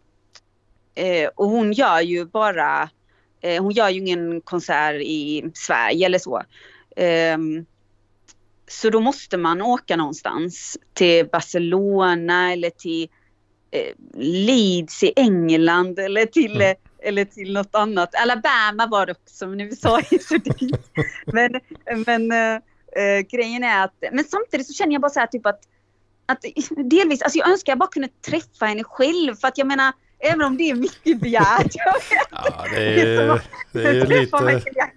eh, 0.96 1.30
och 1.36 1.50
hon 1.50 1.74
gör 1.74 2.02
ju 2.02 2.26
bara, 2.26 2.90
eh, 3.42 3.64
hon 3.64 3.72
gör 3.72 3.90
ju 3.90 4.00
ingen 4.00 4.42
konsert 4.42 4.96
i 4.96 5.52
Sverige 5.54 6.06
eller 6.06 6.20
så. 6.20 6.44
Ehm, 6.96 7.66
så 8.68 8.90
då 8.90 9.00
måste 9.00 9.38
man 9.38 9.62
åka 9.62 9.96
någonstans 9.96 10.78
till 10.94 11.28
Barcelona 11.32 12.52
eller 12.54 12.70
till 12.70 13.10
eh, 13.72 13.94
Leeds 14.22 15.04
i 15.04 15.14
England 15.16 16.00
eller 16.00 16.26
till, 16.26 16.56
Mm. 16.56 16.62
eh, 16.72 17.08
eller 17.10 17.26
till 17.26 17.54
något 17.54 17.76
annat. 17.76 18.16
Alabama 18.16 18.88
var 18.88 19.06
det 19.06 19.12
också, 19.12 19.48
men 19.48 19.62
USA 19.62 20.00
är 20.00 20.20
så 20.20 20.38
dyrt. 20.38 20.86
Men, 21.26 21.60
men 22.06 22.32
eh, 22.32 22.62
eh, 23.04 23.20
grejen 23.32 23.64
är 23.64 23.84
att, 23.84 24.04
men 24.12 24.24
samtidigt 24.24 24.68
så 24.68 24.74
känner 24.74 24.94
jag 24.94 25.02
bara 25.02 25.10
så 25.12 25.20
här 25.20 25.28
typ 25.28 25.46
att, 25.46 25.60
att 26.26 26.46
delvis, 26.76 27.22
alltså 27.22 27.38
jag 27.40 27.50
önskar 27.50 27.72
jag 27.72 27.80
bara 27.80 27.90
kunde 27.90 28.08
träffa 28.08 28.66
henne 28.66 28.84
själv 28.84 29.36
för 29.36 29.48
att 29.48 29.58
jag 29.58 29.68
menar, 29.68 29.94
även 30.24 30.42
om 30.42 30.58
det 30.58 30.70
är 30.70 30.76
mycket 30.76 31.22
begärt. 31.22 31.72
jag 31.76 31.96
Ja, 32.32 32.66
det 32.74 32.78
Det 33.72 33.84
är 33.84 33.84
det 33.84 33.90
är 33.90 33.94
ju 33.94 34.06
träffa 34.06 34.40
lite... 34.40 34.70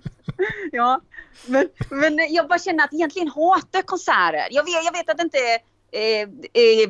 Ja, 0.72 1.00
men, 1.46 1.68
men 1.90 2.34
jag 2.34 2.48
bara 2.48 2.58
känner 2.58 2.84
att 2.84 2.92
egentligen 2.92 3.28
hatar 3.28 3.68
jag 3.78 3.86
konserter. 3.86 4.48
Jag 4.50 4.64
vet, 4.64 4.84
jag 4.84 4.92
vet 4.92 5.10
att 5.10 5.16
det 5.16 5.22
inte 5.22 5.38
är, 5.38 5.58
eh, 5.92 6.22
eh, 6.52 6.88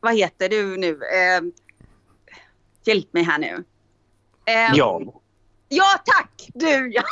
vad 0.00 0.16
heter 0.16 0.48
du 0.48 0.76
nu? 0.76 0.90
Eh, 0.90 1.42
hjälp 2.84 3.12
mig 3.12 3.22
här 3.22 3.38
nu. 3.38 3.64
Eh, 4.46 4.70
Ja. 4.74 5.00
Ja 5.68 6.02
tack! 6.04 6.48
Du 6.54 6.92
ja. 6.92 7.02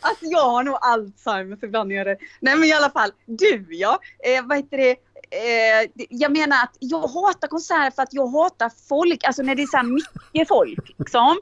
Alltså 0.00 0.24
jag 0.24 0.50
har 0.50 0.62
nog 0.62 0.78
Alzheimers 0.80 1.62
ibland. 1.62 1.92
Gör 1.92 2.04
det. 2.04 2.18
Nej 2.40 2.56
men 2.56 2.64
i 2.64 2.72
alla 2.72 2.90
fall, 2.90 3.10
du 3.26 3.66
ja. 3.70 4.00
Eh, 4.24 4.46
vad 4.46 4.56
heter 4.56 4.76
det? 4.76 4.96
Eh, 5.30 6.06
jag 6.08 6.32
menar 6.32 6.56
att 6.62 6.76
jag 6.78 7.08
hatar 7.08 7.48
konserter 7.48 7.90
för 7.90 8.02
att 8.02 8.12
jag 8.12 8.26
hatar 8.26 8.70
folk. 8.88 9.24
Alltså 9.24 9.42
när 9.42 9.54
det 9.54 9.62
är 9.62 9.66
så 9.66 9.76
här 9.76 9.84
mycket 9.84 10.48
folk. 10.48 10.94
Liksom. 10.98 11.40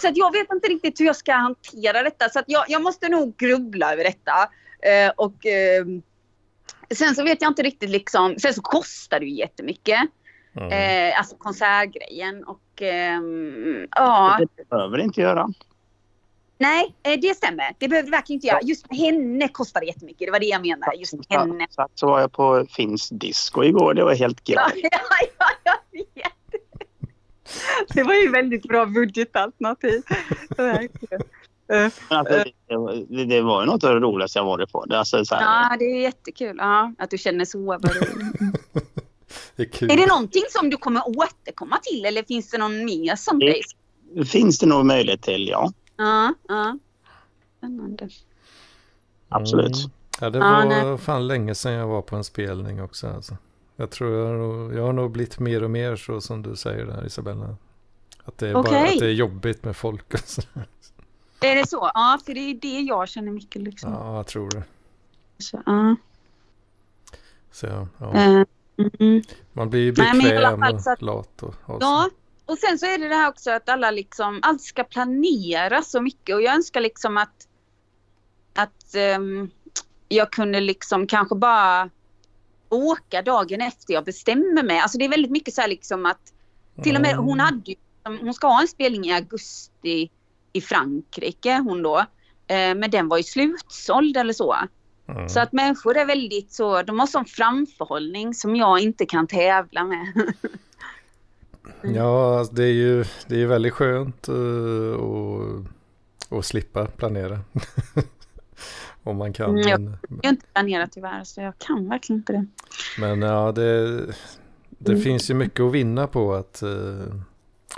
Så 0.00 0.08
att 0.08 0.16
jag 0.16 0.32
vet 0.32 0.52
inte 0.52 0.68
riktigt 0.68 1.00
hur 1.00 1.06
jag 1.06 1.16
ska 1.16 1.32
hantera 1.32 2.02
detta. 2.02 2.28
Så 2.28 2.38
att 2.38 2.44
jag, 2.48 2.64
jag 2.68 2.82
måste 2.82 3.08
nog 3.08 3.36
grubbla 3.36 3.92
över 3.92 4.04
detta. 4.04 4.32
Eh, 4.82 5.12
och 5.16 5.46
eh, 5.46 5.84
sen 6.94 7.14
så 7.14 7.24
vet 7.24 7.42
jag 7.42 7.50
inte 7.50 7.62
riktigt 7.62 7.90
liksom. 7.90 8.38
Sen 8.38 8.54
så 8.54 8.62
kostar 8.62 9.20
det 9.20 9.26
ju 9.26 9.34
jättemycket. 9.34 10.00
Mm. 10.56 10.72
Eh, 10.72 11.18
alltså 11.18 11.36
konsertgrejen. 11.36 12.44
Och 12.44 12.82
ehm, 12.82 13.86
ja. 13.96 14.38
Det 14.56 14.68
behöver 14.68 14.96
det 14.96 15.04
inte 15.04 15.20
göra. 15.20 15.48
Nej, 16.60 16.94
eh, 17.02 17.20
det 17.20 17.34
stämmer. 17.36 17.74
Det 17.78 17.88
behövde 17.88 18.10
verkligen 18.10 18.36
inte 18.36 18.46
göra. 18.46 18.60
Just 18.62 18.86
henne 18.92 19.48
kostar 19.48 19.80
det 19.80 19.86
jättemycket. 19.86 20.26
Det 20.26 20.30
var 20.32 20.40
det 20.40 20.46
jag 20.46 20.60
menade. 20.66 20.96
Just 20.96 21.14
henne. 21.28 21.66
Så, 21.70 21.86
så 21.94 22.06
var 22.06 22.20
jag 22.20 22.32
på 22.32 22.66
Finns 22.70 23.08
disco 23.08 23.62
igår. 23.64 23.94
Det 23.94 24.04
var 24.04 24.14
helt 24.14 24.40
Ja, 24.44 24.68
grej. 24.74 24.88
ja, 24.92 24.98
ja, 25.38 25.72
jag 25.92 25.98
vet. 26.14 26.32
Det 27.94 28.02
var 28.02 28.14
ju 28.14 28.30
väldigt 28.30 28.62
bra 28.62 28.86
budgetalternativ. 28.86 30.02
Eh, 31.72 31.76
Men 32.10 32.18
alltså, 32.18 32.44
det, 32.68 33.06
det, 33.16 33.24
det 33.24 33.40
var 33.42 33.60
ju 33.62 33.66
något 33.66 33.84
av 33.84 33.94
det 33.94 34.00
roligaste 34.00 34.38
jag 34.38 34.44
varit 34.44 34.72
på. 34.72 34.84
Det, 34.84 34.94
är 34.94 34.98
alltså, 34.98 35.24
så 35.24 35.34
här, 35.34 35.42
Ja, 35.70 35.76
det 35.78 35.84
är 35.84 36.00
jättekul. 36.00 36.56
Ja, 36.58 36.92
att 36.98 37.10
du 37.10 37.18
känner 37.18 37.44
så. 37.44 37.78
Det 39.56 39.62
är 39.62 39.66
kul. 39.66 39.90
Är 39.90 39.96
det 39.96 40.06
någonting 40.06 40.42
som 40.50 40.70
du 40.70 40.76
kommer 40.76 41.02
återkomma 41.08 41.78
till 41.82 42.04
eller 42.04 42.22
finns 42.22 42.50
det 42.50 42.58
någon 42.58 42.84
mer 42.84 43.16
som 43.16 43.38
Det- 43.38 43.46
dig? 43.46 43.62
finns 44.26 44.58
det 44.58 44.66
nog 44.66 44.86
möjlighet 44.86 45.22
till, 45.22 45.48
ja. 45.48 45.72
Ja, 46.00 46.34
ja. 46.48 46.78
Spännande. 47.58 48.08
Absolut. 49.28 49.76
Mm. 49.76 49.90
Ja, 50.20 50.30
det 50.30 50.38
Ja, 50.38 50.44
var 50.44 50.64
nej. 50.64 50.98
fan 50.98 51.26
länge 51.26 51.54
sedan 51.54 51.72
jag 51.72 51.86
var 51.86 52.02
på 52.02 52.16
en 52.16 52.24
spelning 52.24 52.82
också. 52.82 53.08
Alltså. 53.08 53.36
Jag 53.76 53.90
tror 53.90 54.16
jag 54.18 54.26
har, 54.26 54.34
nog, 54.34 54.74
jag 54.74 54.82
har 54.82 54.92
nog 54.92 55.10
blivit 55.10 55.38
mer 55.38 55.62
och 55.64 55.70
mer 55.70 55.96
så 55.96 56.20
som 56.20 56.42
du 56.42 56.56
säger 56.56 56.86
där 56.86 57.06
Isabella. 57.06 57.56
Att 58.24 58.38
det 58.38 58.48
är, 58.48 58.52
bara, 58.54 58.60
Okej. 58.60 58.92
att 58.94 58.98
det 58.98 59.06
är 59.06 59.10
jobbigt 59.12 59.64
med 59.64 59.76
folk. 59.76 60.14
Och. 60.14 61.44
Är 61.44 61.56
det 61.56 61.68
så? 61.68 61.90
Ja, 61.94 62.18
för 62.26 62.34
det 62.34 62.40
är 62.40 62.54
det 62.54 62.80
jag 62.80 63.08
känner 63.08 63.32
mycket 63.32 63.62
liksom. 63.62 63.92
Ja, 63.92 64.16
jag 64.16 64.26
tror 64.26 64.50
det. 64.50 64.62
Så, 65.38 65.62
ja. 65.66 65.96
Så, 67.50 67.66
ja, 67.66 67.86
ja. 67.98 68.14
Eh, 68.14 68.42
mm. 69.00 69.22
Man 69.52 69.70
blir 69.70 69.94
Nej, 69.98 70.14
men 70.14 70.26
i 70.26 70.36
alla 70.36 70.50
bekväm 70.56 70.60
fall 70.60 70.80
så 70.82 70.90
och 70.90 70.92
att- 70.94 71.02
lat. 71.02 71.42
Och, 71.42 71.54
och 71.66 71.78
Ja, 71.82 72.10
och 72.50 72.58
sen 72.58 72.78
så 72.78 72.86
är 72.86 72.98
det 72.98 73.08
det 73.08 73.14
här 73.14 73.28
också 73.28 73.50
att 73.50 73.68
alla 73.68 73.90
liksom, 73.90 74.38
allt 74.42 74.62
ska 74.62 74.84
planeras 74.84 75.90
så 75.90 76.00
mycket 76.00 76.34
och 76.34 76.42
jag 76.42 76.54
önskar 76.54 76.80
liksom 76.80 77.16
att, 77.16 77.48
att 78.54 78.94
ehm, 78.94 79.50
jag 80.08 80.32
kunde 80.32 80.60
liksom 80.60 81.06
kanske 81.06 81.34
bara 81.34 81.90
åka 82.68 83.22
dagen 83.22 83.60
efter 83.60 83.94
jag 83.94 84.04
bestämmer 84.04 84.62
mig. 84.62 84.78
Alltså 84.78 84.98
det 84.98 85.04
är 85.04 85.08
väldigt 85.08 85.30
mycket 85.30 85.54
så 85.54 85.60
här 85.60 85.68
liksom 85.68 86.06
att 86.06 86.32
till 86.82 86.96
och 86.96 87.02
med 87.02 87.12
Mm. 87.12 87.24
hon 87.24 87.40
hade 87.40 87.70
ju, 87.70 87.74
hon 88.04 88.34
ska 88.34 88.46
ha 88.46 88.60
en 88.60 88.68
spelning 88.68 89.04
i 89.04 89.12
augusti 89.12 90.10
i 90.52 90.60
Frankrike 90.60 91.58
hon 91.58 91.82
då. 91.82 91.98
Eh, 92.46 92.74
men 92.74 92.90
den 92.90 93.08
var 93.08 93.16
ju 93.16 93.22
slutsåld 93.22 94.16
eller 94.16 94.32
så. 94.32 94.56
Mm. 95.08 95.28
Så 95.28 95.40
att 95.40 95.52
människor 95.52 95.96
är 95.96 96.06
väldigt 96.06 96.52
så, 96.52 96.82
de 96.82 96.98
har 96.98 97.06
sån 97.06 97.24
framförhållning 97.24 98.34
som 98.34 98.56
jag 98.56 98.80
inte 98.80 99.06
kan 99.06 99.26
tävla 99.26 99.84
med. 99.84 100.06
Ja, 101.82 102.38
alltså, 102.38 102.54
det 102.54 102.64
är 102.64 102.72
ju 102.72 103.04
det 103.26 103.42
är 103.42 103.46
väldigt 103.46 103.72
skönt 103.72 104.28
att, 104.28 105.66
att 106.38 106.44
slippa 106.44 106.86
planera. 106.86 107.40
Om 109.02 109.16
man 109.16 109.32
kan. 109.32 109.50
Mm, 109.50 109.68
ja. 109.68 109.78
Jag 110.08 110.28
har 110.28 110.30
inte 110.30 110.46
planerat 110.52 110.92
tyvärr 110.92 111.24
så 111.24 111.40
jag 111.40 111.58
kan 111.58 111.88
verkligen 111.88 112.18
inte 112.20 112.32
det. 112.32 112.46
men 112.98 113.22
ja, 113.22 113.52
det, 113.52 114.06
det 114.68 114.92
Mm. 114.92 115.02
finns 115.02 115.30
ju 115.30 115.34
mycket 115.34 115.60
att 115.60 115.72
vinna 115.72 116.06
på 116.06 116.34
att, 116.34 116.62
uh, 116.62 117.14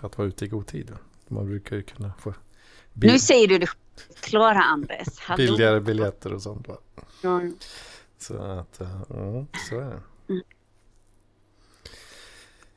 att 0.02 0.18
vara 0.18 0.28
ute 0.28 0.44
i 0.44 0.48
god 0.48 0.66
tid. 0.66 0.92
Man 1.28 1.46
brukar 1.46 1.76
ju 1.76 1.82
kunna 1.82 2.12
få 2.18 2.34
bil, 2.92 3.12
Nu 3.12 3.18
säger 3.18 3.48
du 3.48 3.58
det 3.58 3.66
Klara 4.20 4.62
Andres. 4.62 5.18
Hallå. 5.20 5.36
billigare 5.36 5.80
biljetter 5.80 6.34
och 6.34 6.42
sånt. 6.42 6.68
Va? 6.68 6.76
Ja. 7.22 7.40
Så 8.18 8.36
att, 8.36 8.80
uh, 8.80 9.02
mm, 9.10 9.46
så 9.68 9.78
är 9.78 9.84
det. 9.84 10.00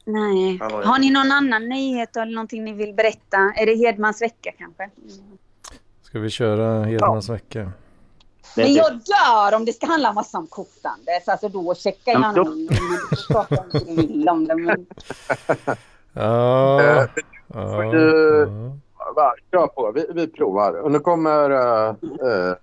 Nej. 0.06 0.58
Hallå, 0.62 0.82
ja. 0.82 0.88
Har 0.88 1.00
ni 1.00 1.12
någon 1.12 1.32
annan 1.32 1.70
nyhet 1.70 2.18
eller 2.18 2.32
någonting 2.32 2.64
ni 2.64 2.74
vill 2.74 2.94
berätta? 2.94 3.38
Är 3.38 3.66
det 3.66 3.76
Hedmans 3.76 4.22
vecka 4.22 4.52
kanske? 4.58 4.90
Ska 6.02 6.20
vi 6.20 6.30
köra 6.30 6.84
Hedmans 6.84 7.30
vecka? 7.30 7.72
Det, 8.56 8.62
Men 8.62 8.74
jag 8.74 8.92
dör 8.92 9.56
om 9.56 9.66
det 9.66 9.74
ska 9.74 9.86
handla 9.86 10.14
massa 10.14 10.38
om 10.38 10.48
kotandes. 10.48 11.28
Alltså 11.28 11.50
då 11.50 11.76
checkar 11.76 12.12
jag 12.12 12.22
Ja, 12.22 12.46
prata 13.28 13.62
om 14.32 14.46
det. 14.46 14.56
Men... 14.56 14.86
Ja, 16.14 16.82
Eh, 16.82 17.08
ja, 17.54 17.84
ja. 17.84 18.78
Kör 19.52 19.68
på, 19.68 19.92
vi, 19.92 20.06
vi 20.14 20.28
provar. 20.28 20.74
Och 20.74 20.92
nu 20.92 21.00
kommer... 21.00 21.52
Uh, 21.52 21.90
uh, 21.90 22.54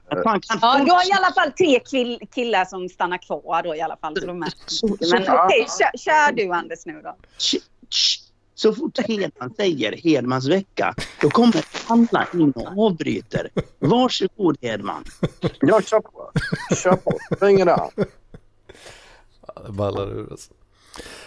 Ja, 0.63 0.83
du 0.85 0.93
har 0.93 1.09
i 1.09 1.13
alla 1.13 1.33
fall 1.35 1.53
tre 1.53 1.79
kill- 1.79 2.29
killar 2.35 2.65
som 2.65 2.89
stannar 2.89 3.19
kvar 3.19 3.63
då 3.63 3.75
i 3.75 3.81
alla 3.81 3.97
fall. 3.97 4.17
Så 4.21 4.27
de 4.27 4.39
Men 4.39 4.51
så, 4.67 4.87
okej, 4.87 5.67
kör, 5.79 5.99
kör 5.99 6.33
du 6.33 6.51
Anders 6.53 6.87
nu 6.87 7.01
då. 7.03 7.17
Så 8.55 8.75
fort 8.75 8.99
Hedman 9.09 9.55
säger 9.57 9.93
Hedmans 9.93 10.49
vecka, 10.49 10.95
då 11.21 11.31
kommer 11.31 11.65
alla 11.87 12.27
in 12.35 12.53
och 12.53 12.87
avbryter. 12.87 13.51
Varsågod 13.79 14.57
Hedman. 14.63 15.05
ja, 15.61 15.81
kör 15.81 16.01
på. 16.01 16.31
Kör 16.77 16.97
på. 16.97 17.19
Stänger 17.37 17.65
det 17.65 17.75
an. 17.75 17.91
Ja, 19.47 19.63
det 19.67 19.73
ballar 19.73 20.11
ur 20.11 20.31
alltså. 20.31 20.53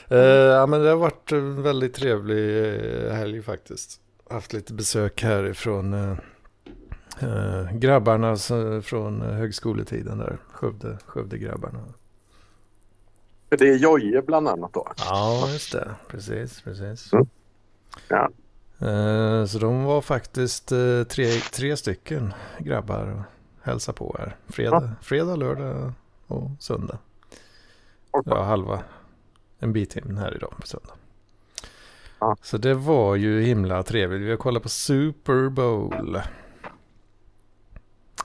Eh, 0.09 0.17
ja 0.19 0.65
men 0.65 0.81
det 0.81 0.89
har 0.89 0.95
varit 0.97 1.31
en 1.31 1.63
väldigt 1.63 1.93
trevlig 1.93 2.79
helg 3.11 3.41
faktiskt. 3.41 4.01
Haft 4.29 4.53
lite 4.53 4.73
besök 4.73 5.23
härifrån 5.23 5.93
eh, 5.93 6.17
eh, 7.19 7.71
grabbarna 7.71 8.35
från 8.81 9.21
eh, 9.21 9.31
högskoletiden 9.31 10.17
där. 10.17 10.37
Skövde, 10.51 10.97
Skövde 11.05 11.37
grabbarna. 11.37 11.79
Det 13.49 13.69
är 13.69 13.77
Jojje 13.77 14.21
bland 14.21 14.47
annat 14.47 14.73
då. 14.73 14.87
Ja 14.97 15.49
just 15.49 15.71
det, 15.71 15.95
precis, 16.07 16.61
precis. 16.61 17.13
Mm. 17.13 17.27
Ja. 18.07 18.29
Eh, 18.87 19.45
så 19.45 19.59
de 19.59 19.83
var 19.83 20.01
faktiskt 20.01 20.71
eh, 20.71 21.03
tre, 21.03 21.25
tre 21.53 21.77
stycken 21.77 22.33
grabbar 22.59 23.07
och 23.07 23.21
hälsade 23.65 23.97
på 23.97 24.15
här. 24.19 24.35
Fredag, 24.47 24.95
fredag, 25.01 25.35
lördag 25.35 25.93
och 26.27 26.49
söndag. 26.59 26.97
Ja, 28.25 28.43
halva. 28.43 28.83
En 29.59 29.73
bit 29.73 29.95
in 29.95 30.17
här 30.17 30.35
idag 30.35 30.53
på 30.61 30.67
söndag. 30.67 30.93
Ja. 32.25 32.35
Så 32.41 32.57
det 32.57 32.73
var 32.73 33.15
ju 33.15 33.41
himla 33.41 33.83
trevligt. 33.83 34.21
Vi 34.21 34.29
har 34.29 34.37
kollat 34.37 34.63
på 34.63 34.69
Super 34.69 35.49
Bowl. 35.49 36.21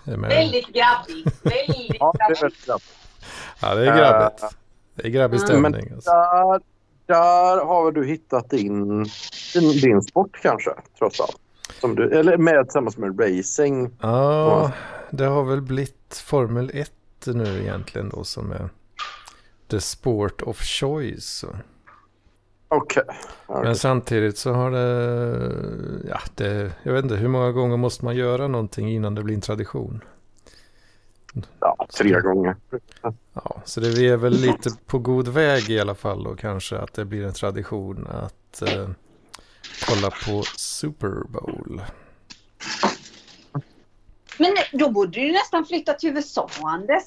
Väldigt 0.05 0.67
grabbigt. 0.67 1.41
Väldigt 1.43 1.97
ja, 2.01 2.13
det 2.19 2.25
är 2.25 2.37
grabbigt. 2.37 2.95
Ja, 3.61 3.75
det 3.75 3.91
är 3.91 3.97
grabbigt. 3.97 4.45
Det 4.95 5.07
är 5.07 5.11
grabbig 5.11 5.41
stämning. 5.41 5.93
Alltså. 5.95 6.11
Där, 6.11 6.61
där 7.07 7.65
har 7.65 7.93
du 7.93 8.07
hittat 8.07 8.51
din, 8.51 9.05
din, 9.55 9.73
din 9.83 10.03
sport 10.03 10.39
kanske, 10.43 10.71
trots 10.99 11.21
allt. 11.21 11.41
Som 11.81 11.95
du, 11.95 12.19
eller 12.19 12.37
med 12.37 12.65
tillsammans 12.65 12.97
med 12.97 13.21
racing. 13.21 13.91
Ja, 14.01 14.73
det 15.11 15.25
har 15.25 15.45
väl 15.45 15.61
blivit 15.61 16.23
Formel 16.27 16.71
1 16.75 16.93
nu 17.27 17.61
egentligen 17.61 18.09
då 18.09 18.25
som 18.25 18.53
är 18.53 18.69
the 19.71 19.81
sport 19.81 20.43
of 20.43 20.63
choice. 20.63 21.45
Okej. 22.73 23.03
Men 23.47 23.59
Okay. 23.59 23.75
samtidigt 23.75 24.39
så 24.39 24.53
har 24.53 24.71
det, 24.71 26.09
ja, 26.09 26.21
det, 26.35 26.73
jag 26.83 26.93
vet 26.93 27.05
inte 27.05 27.17
hur 27.17 27.29
många 27.29 27.53
gånger 27.53 27.77
måste 27.77 28.05
man 28.05 28.17
göra 28.17 28.49
någonting 28.49 28.91
innan 28.91 29.15
det 29.15 29.23
blir 29.23 29.35
en 29.35 29.41
tradition. 29.41 30.05
Ja, 31.61 31.87
tre 31.99 32.21
gånger. 32.21 32.57
Ja, 33.33 33.63
så 33.65 33.81
det, 33.81 34.09
är 34.09 34.17
väl 34.17 34.33
lite 34.33 34.71
på 34.87 34.99
god 34.99 35.29
väg 35.29 35.71
i 35.71 35.81
alla 35.81 35.95
fall 35.95 36.25
då 36.25 36.37
kanske 36.37 36.79
att 36.79 36.95
det 36.95 37.05
blir 37.05 37.27
en 37.27 37.33
tradition 37.33 38.07
att 38.11 38.63
eh, 38.63 38.89
kolla 39.89 40.11
på 40.11 40.43
Super 40.57 41.29
Bowl. 41.29 41.83
Men 44.39 44.55
då 44.73 44.91
borde 44.91 45.21
du 45.21 45.33
nästan 45.33 45.65
flytta 45.65 45.93
till 45.93 46.17
USA, 46.17 46.51
Anders. 46.63 47.05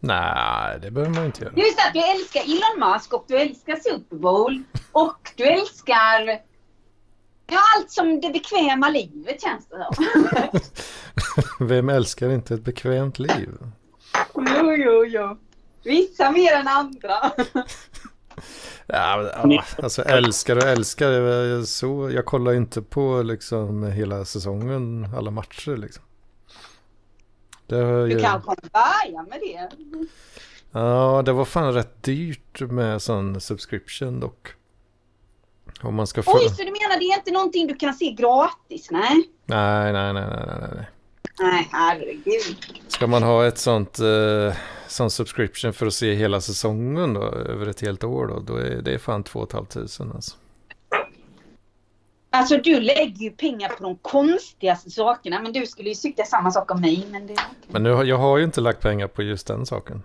Nej, 0.00 0.78
det 0.82 0.90
behöver 0.90 1.14
man 1.14 1.24
inte 1.24 1.44
göra. 1.44 1.54
just 1.56 1.78
att 1.86 1.92
du 1.92 2.00
älskar 2.00 2.40
Elon 2.40 2.92
Musk 2.92 3.12
och 3.12 3.24
du 3.28 3.38
älskar 3.38 3.76
Super 3.76 4.16
Bowl. 4.16 4.62
Och 4.92 5.32
du 5.36 5.44
älskar 5.44 6.40
ja, 7.50 7.58
allt 7.76 7.90
som 7.90 8.20
det 8.20 8.30
bekväma 8.30 8.88
livet 8.88 9.42
känns 9.42 9.68
det 9.68 9.86
som. 9.94 10.06
Vem 11.66 11.88
älskar 11.88 12.30
inte 12.30 12.54
ett 12.54 12.64
bekvämt 12.64 13.18
liv? 13.18 13.50
Jo, 14.34 14.72
jo, 14.76 15.04
jo. 15.04 15.38
Vissa 15.84 16.30
mer 16.30 16.52
än 16.52 16.68
andra. 16.68 17.32
Ja, 18.86 19.30
alltså 19.82 20.02
älskar 20.02 20.56
och 20.56 20.62
älskar. 20.62 21.62
Så, 21.64 22.10
jag 22.10 22.24
kollar 22.24 22.52
inte 22.52 22.82
på 22.82 23.22
liksom 23.22 23.82
hela 23.92 24.24
säsongen, 24.24 25.08
alla 25.16 25.30
matcher 25.30 25.76
liksom. 25.76 26.04
Har 27.76 28.06
Du 28.06 28.12
ju, 28.12 28.20
kan 28.20 28.42
börja 28.42 29.22
med 29.22 29.40
det. 29.40 29.68
ja, 30.72 31.22
det 31.24 31.32
var 31.32 31.44
fan 31.44 31.74
rätt 31.74 32.02
dyrt 32.02 32.60
med 32.60 33.02
sån 33.02 33.40
subscription 33.40 34.20
dock. 34.20 34.48
Om 35.82 35.94
man 35.94 36.06
ska 36.06 36.22
få... 36.22 36.32
Oj, 36.38 36.48
så 36.48 36.62
du 36.62 36.64
menar 36.64 36.98
det 36.98 37.04
är 37.04 37.16
inte 37.16 37.30
någonting 37.30 37.66
du 37.66 37.74
kan 37.76 37.94
se 37.94 38.10
gratis? 38.10 38.90
Nej. 38.90 39.28
Nej, 39.44 39.92
nej, 39.92 40.12
nej, 40.12 40.26
nej, 40.26 40.46
nej, 40.60 40.68
nej. 40.74 40.88
Nej, 41.40 41.68
herregud. 41.72 42.56
Ska 42.88 43.06
man 43.06 43.22
ha 43.22 43.46
ett 43.46 43.58
sånt, 43.58 43.98
eh, 43.98 44.54
sån 44.88 45.10
subscription 45.10 45.72
för 45.72 45.86
att 45.86 45.94
se 45.94 46.14
hela 46.14 46.40
säsongen 46.40 47.14
då, 47.14 47.22
över 47.22 47.66
ett 47.66 47.80
helt 47.80 48.04
år 48.04 48.26
då, 48.26 48.40
då 48.40 48.56
är 48.56 48.82
det 48.82 48.98
fan 48.98 49.22
2 49.24 49.46
500 49.50 50.14
alltså. 50.14 50.36
Alltså 52.30 52.56
du 52.56 52.80
lägger 52.80 53.22
ju 53.22 53.30
pengar 53.30 53.68
på 53.68 53.82
de 53.82 53.96
konstigaste 53.96 54.90
sakerna. 54.90 55.42
Men 55.42 55.52
du 55.52 55.66
skulle 55.66 55.88
ju 55.88 55.94
tycka 55.94 56.24
samma 56.24 56.50
sak 56.50 56.70
om 56.70 56.80
mig. 56.80 57.06
Men 57.10 57.26
det... 57.26 57.36
Men 57.68 57.82
nu, 57.82 57.90
har- 57.92 58.04
jag 58.04 58.18
har 58.18 58.38
ju 58.38 58.44
inte 58.44 58.60
lagt 58.60 58.80
pengar 58.82 59.06
på 59.08 59.22
just 59.22 59.46
den 59.46 59.66
saken. 59.66 60.02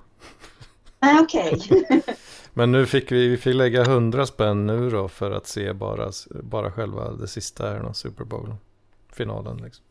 Nej, 0.99 1.19
okej. 1.21 1.61
Men 2.53 2.71
nu 2.71 2.85
fick 2.85 3.11
vi, 3.11 3.27
vi 3.27 3.37
fick 3.37 3.55
lägga 3.55 3.81
100 3.81 4.25
spänn 4.25 4.67
nu 4.67 4.89
då 4.89 5.07
för 5.07 5.31
att 5.31 5.47
se 5.47 5.73
bara, 5.73 6.11
bara 6.29 6.71
själva 6.71 7.11
det 7.11 7.27
sista 7.27 7.69
här 7.69 7.79
då, 7.79 7.93
Super 7.93 8.23
Bowl. 8.23 8.55
Finalen 9.13 9.57
liksom. 9.57 9.85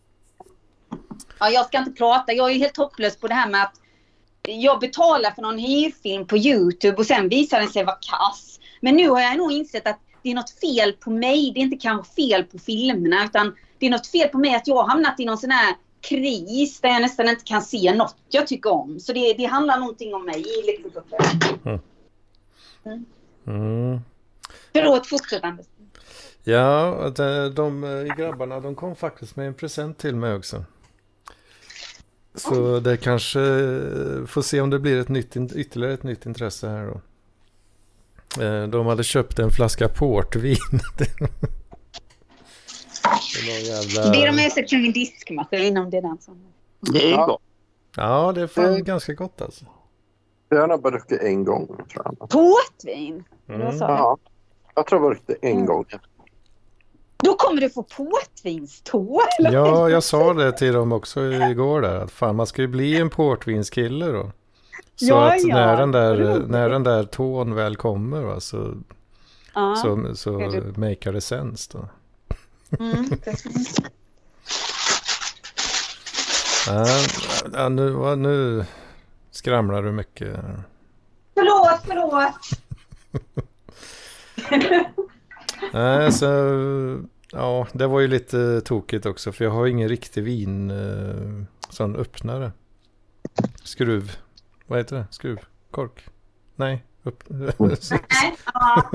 Ja, 1.39 1.49
jag 1.51 1.67
ska 1.67 1.79
inte 1.79 1.91
prata. 1.91 2.33
Jag 2.33 2.51
är 2.51 2.55
helt 2.55 2.77
hopplös 2.77 3.17
på 3.17 3.29
det 3.29 3.35
här 3.35 3.51
med 3.51 3.63
att 3.63 3.75
jag 4.43 4.81
betalar 4.81 5.31
för 5.31 5.43
någon 5.43 5.59
hyrfilm 5.59 6.27
på 6.27 6.37
Youtube 6.37 6.97
och 6.97 7.07
sen 7.07 7.29
visar 7.29 7.61
den 7.61 7.69
sig 7.69 7.85
vara 7.85 7.97
kass. 8.11 8.61
Men 8.81 8.97
nu 8.97 9.09
har 9.09 9.21
jag 9.21 9.37
nog 9.39 9.53
insett 9.53 9.87
att 9.87 9.99
det 10.23 10.31
är 10.31 10.35
något 10.35 10.51
fel 10.51 10.93
på 10.93 11.11
mig. 11.11 11.53
Det 11.55 11.61
är 11.61 11.63
inte 11.63 11.77
kanske 11.77 12.15
fel 12.15 12.45
på 12.45 12.59
filmerna 12.59 13.25
utan 13.25 13.55
det 13.79 13.87
är 13.87 13.91
något 13.91 14.07
fel 14.07 14.29
på 14.29 14.39
mig 14.39 14.55
att 14.55 14.67
jag 14.67 14.77
har 14.77 14.89
hamnat 14.89 15.21
i 15.21 15.25
någon 15.25 15.39
sån 15.39 15.51
här 15.51 15.77
kris 16.01 16.81
där 16.81 16.89
jag 16.89 17.03
nästan 17.03 17.29
inte 17.29 17.45
kan 17.45 17.63
se 17.63 17.95
något 17.95 18.17
jag 18.29 18.47
tycker 18.47 18.73
om. 18.73 19.01
Så 19.01 19.13
det, 19.13 19.33
det 19.33 19.45
handlar 19.45 19.79
någonting 19.79 20.15
om 20.15 20.25
mig. 20.25 20.45
Liksom. 20.67 21.03
Mm. 23.47 24.01
Förlåt, 24.73 25.07
fortsätt 25.07 25.45
Anders. 25.45 25.67
Ja, 26.45 27.13
de, 27.17 27.55
de 27.55 27.85
eh, 27.85 28.17
grabbarna 28.17 28.61
de 28.61 28.75
kom 28.75 28.97
faktiskt 28.97 29.37
med 29.37 29.47
en 29.47 29.55
present 29.55 29.99
till 29.99 30.17
mig 30.17 30.35
också. 30.35 30.65
Så 32.35 32.81
det 32.81 32.97
kanske, 32.97 33.41
eh, 33.41 34.27
får 34.27 34.43
se 34.43 34.61
om 34.61 34.71
det 34.71 34.79
blir 34.79 35.01
ett 35.01 35.09
nytt, 35.09 35.37
ytterligare 35.37 35.95
ett 35.95 36.03
nytt 36.03 36.27
intresse 36.27 36.69
här 36.69 36.87
då. 36.87 37.01
Eh, 38.41 38.63
De 38.69 38.87
hade 38.87 39.05
köpt 39.05 39.39
en 39.39 39.51
flaska 39.51 39.89
portvin. 39.89 40.57
Det 43.47 43.51
jävla... 43.61 44.11
Ber 44.13 44.29
om 44.29 44.35
ursäkt 44.39 44.71
för 44.71 44.77
min 44.77 44.93
diskmaskin 44.93 45.77
om 45.79 45.91
det 45.91 45.97
är 45.97 46.03
den 46.03 46.19
som... 46.21 46.37
Det 46.81 47.13
är 47.13 47.27
gott. 47.27 47.43
Ja, 47.97 48.33
det 48.33 48.43
är 48.43 48.47
fan 48.47 48.65
Mm. 48.65 48.85
ganska 48.85 49.13
gott 49.13 49.43
alltså. 49.43 49.65
Jag 50.49 50.61
har 50.61 50.69
nog 50.69 50.83
bara 50.83 50.91
druckit 50.91 51.21
en 51.23 51.45
gång 51.45 51.67
tror 51.67 51.87
jag. 52.05 52.29
Portvin? 52.29 53.25
Mm. 53.49 53.77
Ja. 53.79 54.19
Jag 54.75 54.87
tror 54.87 55.01
jag 55.01 55.03
bara 55.11 55.15
druckit 55.15 55.39
en 55.43 55.53
Mm. 55.53 55.67
gång. 55.67 55.85
Då 57.25 57.35
kommer 57.35 57.61
du 57.61 57.71
få 57.71 57.83
portvinstå? 57.83 59.21
Ja, 59.39 59.89
jag 59.91 60.03
sa 60.03 60.35
det 60.35 60.53
till 60.53 60.73
dem 60.73 60.93
också 60.93 61.21
igår 61.33 61.81
där. 61.81 61.97
Att 61.97 62.11
fan, 62.11 62.37
man 62.37 62.47
ska 62.47 62.63
ju 62.63 62.69
bli 62.69 63.01
en 63.01 63.11
portvinskille 63.11 64.07
då. 64.07 64.31
Så 65.07 65.09
Ja, 65.13 65.35
att 65.35 65.43
ja. 65.49 65.55
när, 65.57 65.77
den 65.77 65.93
där, 65.93 66.17
Roligt. 66.17 66.49
när 66.49 66.69
den 66.69 66.83
där 66.83 67.05
tån 67.05 67.55
väl 67.55 67.77
kommer 67.77 68.21
va, 68.23 68.41
så, 68.41 68.75
Ja. 69.55 69.77
så, 69.77 70.15
så 70.15 70.39
det- 70.39 70.77
makear 70.77 71.13
det 71.13 71.21
sense 71.21 71.71
då. 71.73 71.89
Mm. 72.79 73.05
Ja, 77.53 77.69
nu, 77.69 78.17
nu 78.17 78.65
skramlar 79.31 79.83
du 79.83 79.93
mycket. 79.93 80.37
Förlåt, 81.35 81.81
förlåt. 81.87 82.35
Nej, 85.73 86.13
så, 86.13 86.27
ja, 87.33 87.67
det 87.73 87.87
var 87.87 88.01
ju 88.01 88.09
lite 88.09 88.61
tokigt 88.61 89.07
också. 89.07 89.33
För 89.33 89.45
jag 89.45 89.53
har 89.53 89.67
ingen 89.67 89.89
riktig 89.89 90.23
vin, 90.25 90.71
eh, 90.71 91.45
sån 91.71 91.97
öppnare. 91.97 92.53
Skruv, 93.63 94.17
vad 94.73 94.81
heter 94.81 94.97
det? 94.97 95.07
Skruv? 95.11 95.39
Kork? 95.71 96.05
Nej, 96.57 96.85
upp... 97.03 97.25
Nej, 97.29 98.37
ja. 98.55 98.91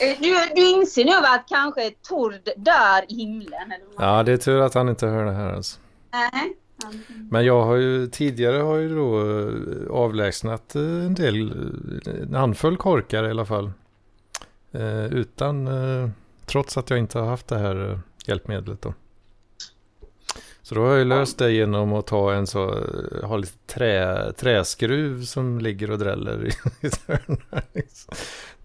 Eh, 0.00 0.16
Du, 0.20 0.34
du 0.54 0.70
inser 0.70 1.04
nu 1.04 1.10
va, 1.10 1.28
att 1.34 1.48
kanske 1.48 1.90
Tord 2.08 2.32
dör 2.56 3.12
i 3.12 3.14
himlen? 3.14 3.72
Eller 3.72 3.84
vad? 3.96 4.06
ja, 4.08 4.22
det 4.22 4.32
är 4.32 4.36
tur 4.36 4.60
att 4.60 4.74
han 4.74 4.88
inte 4.88 5.06
hör 5.06 5.24
det 5.24 5.32
här 5.32 5.52
alltså. 5.52 5.80
Nej. 6.12 6.56
Men 7.30 7.44
jag 7.44 7.64
har 7.64 7.74
ju 7.76 8.06
tidigare 8.06 8.56
har 8.56 8.76
ju 8.76 8.96
då 8.96 9.20
eh, 9.20 9.90
avlägsnat 9.90 10.74
eh, 10.76 10.82
en 10.82 11.14
del, 11.14 11.52
en 12.06 12.34
handfull 12.34 12.76
korkar 12.76 13.24
i 13.24 13.30
alla 13.30 13.44
fall. 13.46 13.72
Eh, 14.72 15.04
utan, 15.06 15.66
eh, 15.66 16.08
trots 16.46 16.76
att 16.76 16.90
jag 16.90 16.98
inte 16.98 17.18
har 17.18 17.26
haft 17.26 17.48
det 17.48 17.58
här 17.58 18.00
hjälpmedlet 18.26 18.82
då. 18.82 18.94
Så 20.68 20.74
då 20.74 20.86
har 20.86 20.96
jag 20.96 21.06
löst 21.06 21.38
det 21.38 21.52
genom 21.52 21.92
att 21.92 22.06
ta 22.06 22.32
en 22.32 22.46
så, 22.46 22.84
ha 23.22 23.36
lite 23.36 23.58
trä, 23.66 24.32
träskruv 24.32 25.24
som 25.24 25.58
ligger 25.58 25.90
och 25.90 25.98
dräller 25.98 26.46
i, 26.46 26.48
i 26.86 26.90
liksom. 27.72 28.14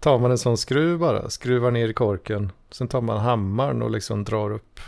Tar 0.00 0.18
man 0.18 0.30
en 0.30 0.38
sån 0.38 0.56
skruv 0.56 0.98
bara, 0.98 1.30
skruvar 1.30 1.70
ner 1.70 1.88
i 1.88 1.92
korken. 1.92 2.52
Sen 2.70 2.88
tar 2.88 3.00
man 3.00 3.20
hammaren 3.20 3.82
och 3.82 3.90
liksom 3.90 4.24
drar 4.24 4.50
upp 4.50 4.80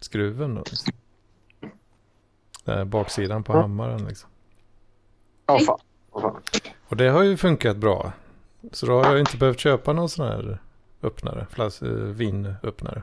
skruven. 0.00 0.54
Liksom. 0.54 0.92
Eh, 2.64 2.84
baksidan 2.84 3.44
på 3.44 3.52
hammaren 3.52 4.04
liksom. 4.04 4.30
Ja, 5.46 5.58
fan. 5.58 5.80
Och 6.88 6.96
det 6.96 7.08
har 7.08 7.22
ju 7.22 7.36
funkat 7.36 7.76
bra. 7.76 8.12
Så 8.72 8.86
då 8.86 9.02
har 9.02 9.10
jag 9.10 9.20
inte 9.20 9.36
behövt 9.36 9.60
köpa 9.60 9.92
någon 9.92 10.08
sån 10.08 10.26
här 10.26 10.58
öppnare, 11.02 11.46
flas, 11.50 11.82
eh, 11.82 11.88
vinöppnare. 11.90 13.02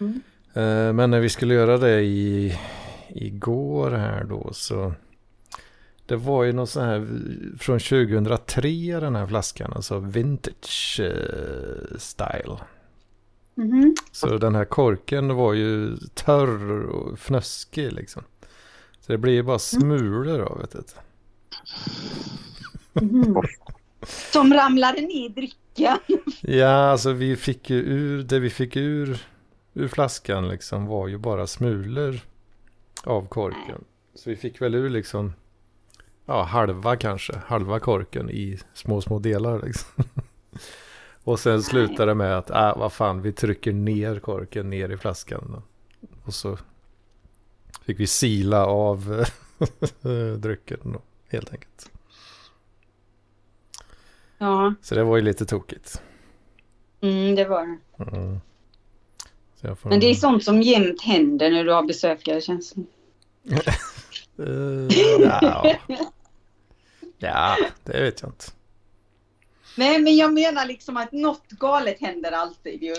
Mm. 0.00 0.22
Eh, 0.54 0.92
Men 0.92 1.10
när 1.10 1.20
vi 1.20 1.28
skulle 1.28 1.54
göra 1.54 1.78
det 1.78 2.00
i, 2.00 2.58
igår 3.08 3.90
här 3.90 4.24
då 4.24 4.50
så 4.52 4.92
det 6.06 6.16
var 6.16 6.44
ju 6.44 6.52
någon 6.52 6.66
sån 6.66 6.84
här 6.84 7.06
från 7.58 7.78
2003 7.78 9.00
den 9.00 9.16
här 9.16 9.26
flaskan, 9.26 9.72
alltså 9.72 9.98
vintage 9.98 11.00
eh, 11.00 11.96
style. 11.98 12.56
Mhm. 13.54 13.94
Så 14.12 14.38
den 14.38 14.54
här 14.54 14.64
korken 14.64 15.34
var 15.34 15.52
ju 15.52 15.96
törr 16.14 16.82
och 16.84 17.18
fnöskig 17.18 17.92
liksom. 17.92 18.22
Så 19.00 19.12
det 19.12 19.18
blir 19.18 19.32
ju 19.32 19.42
bara 19.42 19.58
smulor 19.58 20.40
av 20.40 20.66
det. 20.72 20.94
Mhm. 23.00 23.42
Som 24.32 24.54
ramlade 24.54 25.00
ner 25.00 25.26
i 25.26 25.28
drickan. 25.28 25.98
Ja, 26.40 26.90
alltså 26.90 27.12
vi 27.12 27.36
fick 27.36 27.70
ju 27.70 27.76
ur, 27.76 28.22
det 28.22 28.38
vi 28.38 28.50
fick 28.50 28.76
ur, 28.76 29.26
ur 29.78 29.88
flaskan 29.88 30.48
liksom 30.48 30.86
var 30.86 31.08
ju 31.08 31.18
bara 31.18 31.46
smulor 31.46 32.20
av 33.04 33.26
korken. 33.28 33.84
Så 34.14 34.30
vi 34.30 34.36
fick 34.36 34.60
väl 34.62 34.74
ur 34.74 34.90
liksom, 34.90 35.32
ja 36.26 36.42
halva 36.42 36.96
kanske, 36.96 37.40
halva 37.46 37.80
korken 37.80 38.30
i 38.30 38.58
små, 38.74 39.00
små 39.00 39.18
delar 39.18 39.62
liksom. 39.62 40.04
Och 41.24 41.40
sen 41.40 41.62
slutade 41.62 42.10
det 42.10 42.14
med 42.14 42.38
att, 42.38 42.50
äh, 42.50 42.78
vad 42.78 42.92
fan, 42.92 43.22
vi 43.22 43.32
trycker 43.32 43.72
ner 43.72 44.18
korken 44.18 44.70
ner 44.70 44.88
i 44.88 44.96
flaskan. 44.96 45.62
Och 46.24 46.34
så 46.34 46.58
fick 47.82 48.00
vi 48.00 48.06
sila 48.06 48.66
av 48.66 49.24
drycken 50.38 50.78
då, 50.84 51.00
helt 51.28 51.52
enkelt. 51.52 51.90
Ja, 54.38 54.74
Så 54.82 54.94
det 54.94 55.04
var 55.04 55.16
ju 55.16 55.22
lite 55.22 55.46
tokigt. 55.46 56.02
mm, 57.00 57.34
det 57.34 57.44
var 57.44 57.66
det. 57.66 57.78
Mm. 58.16 58.40
Får... 59.62 59.88
Men 59.90 60.00
det 60.00 60.06
är 60.06 60.14
sånt 60.14 60.44
som 60.44 60.62
jämt 60.62 61.02
händer 61.02 61.50
när 61.50 61.64
du 61.64 61.72
har 61.72 61.82
besökare 61.82 62.40
känns 62.40 62.74
det 63.42 63.74
Eh, 64.38 64.98
ja. 65.20 65.74
ja, 67.18 67.56
det 67.84 68.00
vet 68.02 68.20
jag 68.22 68.28
inte. 68.28 68.44
Nej, 69.76 69.98
men 69.98 70.16
jag 70.16 70.32
menar 70.32 70.66
liksom 70.66 70.96
att 70.96 71.12
något 71.12 71.48
galet 71.48 72.00
händer 72.00 72.32
alltid 72.32 72.82
ju. 72.82 72.94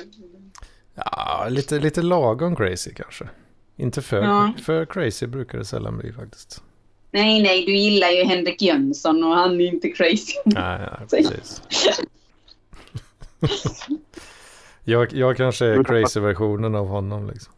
Ja, 0.96 1.48
lite, 1.50 1.80
lite 1.80 2.02
lagom 2.02 2.56
crazy 2.56 2.94
kanske. 2.94 3.30
Inte 3.78 4.02
för, 4.02 4.24
Ja. 4.24 4.54
för 4.64 4.86
crazy 4.86 5.28
brukar 5.28 5.58
det 5.58 5.66
sällan 5.66 5.98
bli 5.98 6.14
faktiskt. 6.14 6.64
Nej, 7.12 7.44
nej, 7.44 7.66
du 7.66 7.76
gillar 7.78 8.10
ju 8.10 8.24
Henrik 8.24 8.62
Jönsson 8.62 9.24
och 9.24 9.36
han 9.36 9.62
är 9.62 9.66
inte 9.66 9.90
crazy. 9.90 10.34
Nej, 10.46 10.80
nej 10.80 11.08
precis. 11.10 11.62
jag, 14.90 15.14
jag 15.14 15.38
kanske 15.38 15.66
är 15.66 15.84
crazy-versionen 15.84 16.76
av 16.76 16.88
honom 16.88 17.28
liksom. 17.28 17.54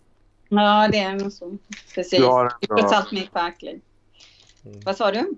Ja, 0.50 0.88
det 0.92 1.00
är 1.00 1.16
nog 1.16 1.32
så. 1.32 1.58
Precis. 1.96 2.20
Du 2.20 2.26
har 2.26 2.46
en 2.46 2.52
bra- 2.70 2.78
får 2.78 2.96
allt 2.96 3.12
mitt 3.12 3.36
verkligen. 3.36 3.82
Vad 4.86 4.98
sa 4.98 5.12
du? 5.12 5.30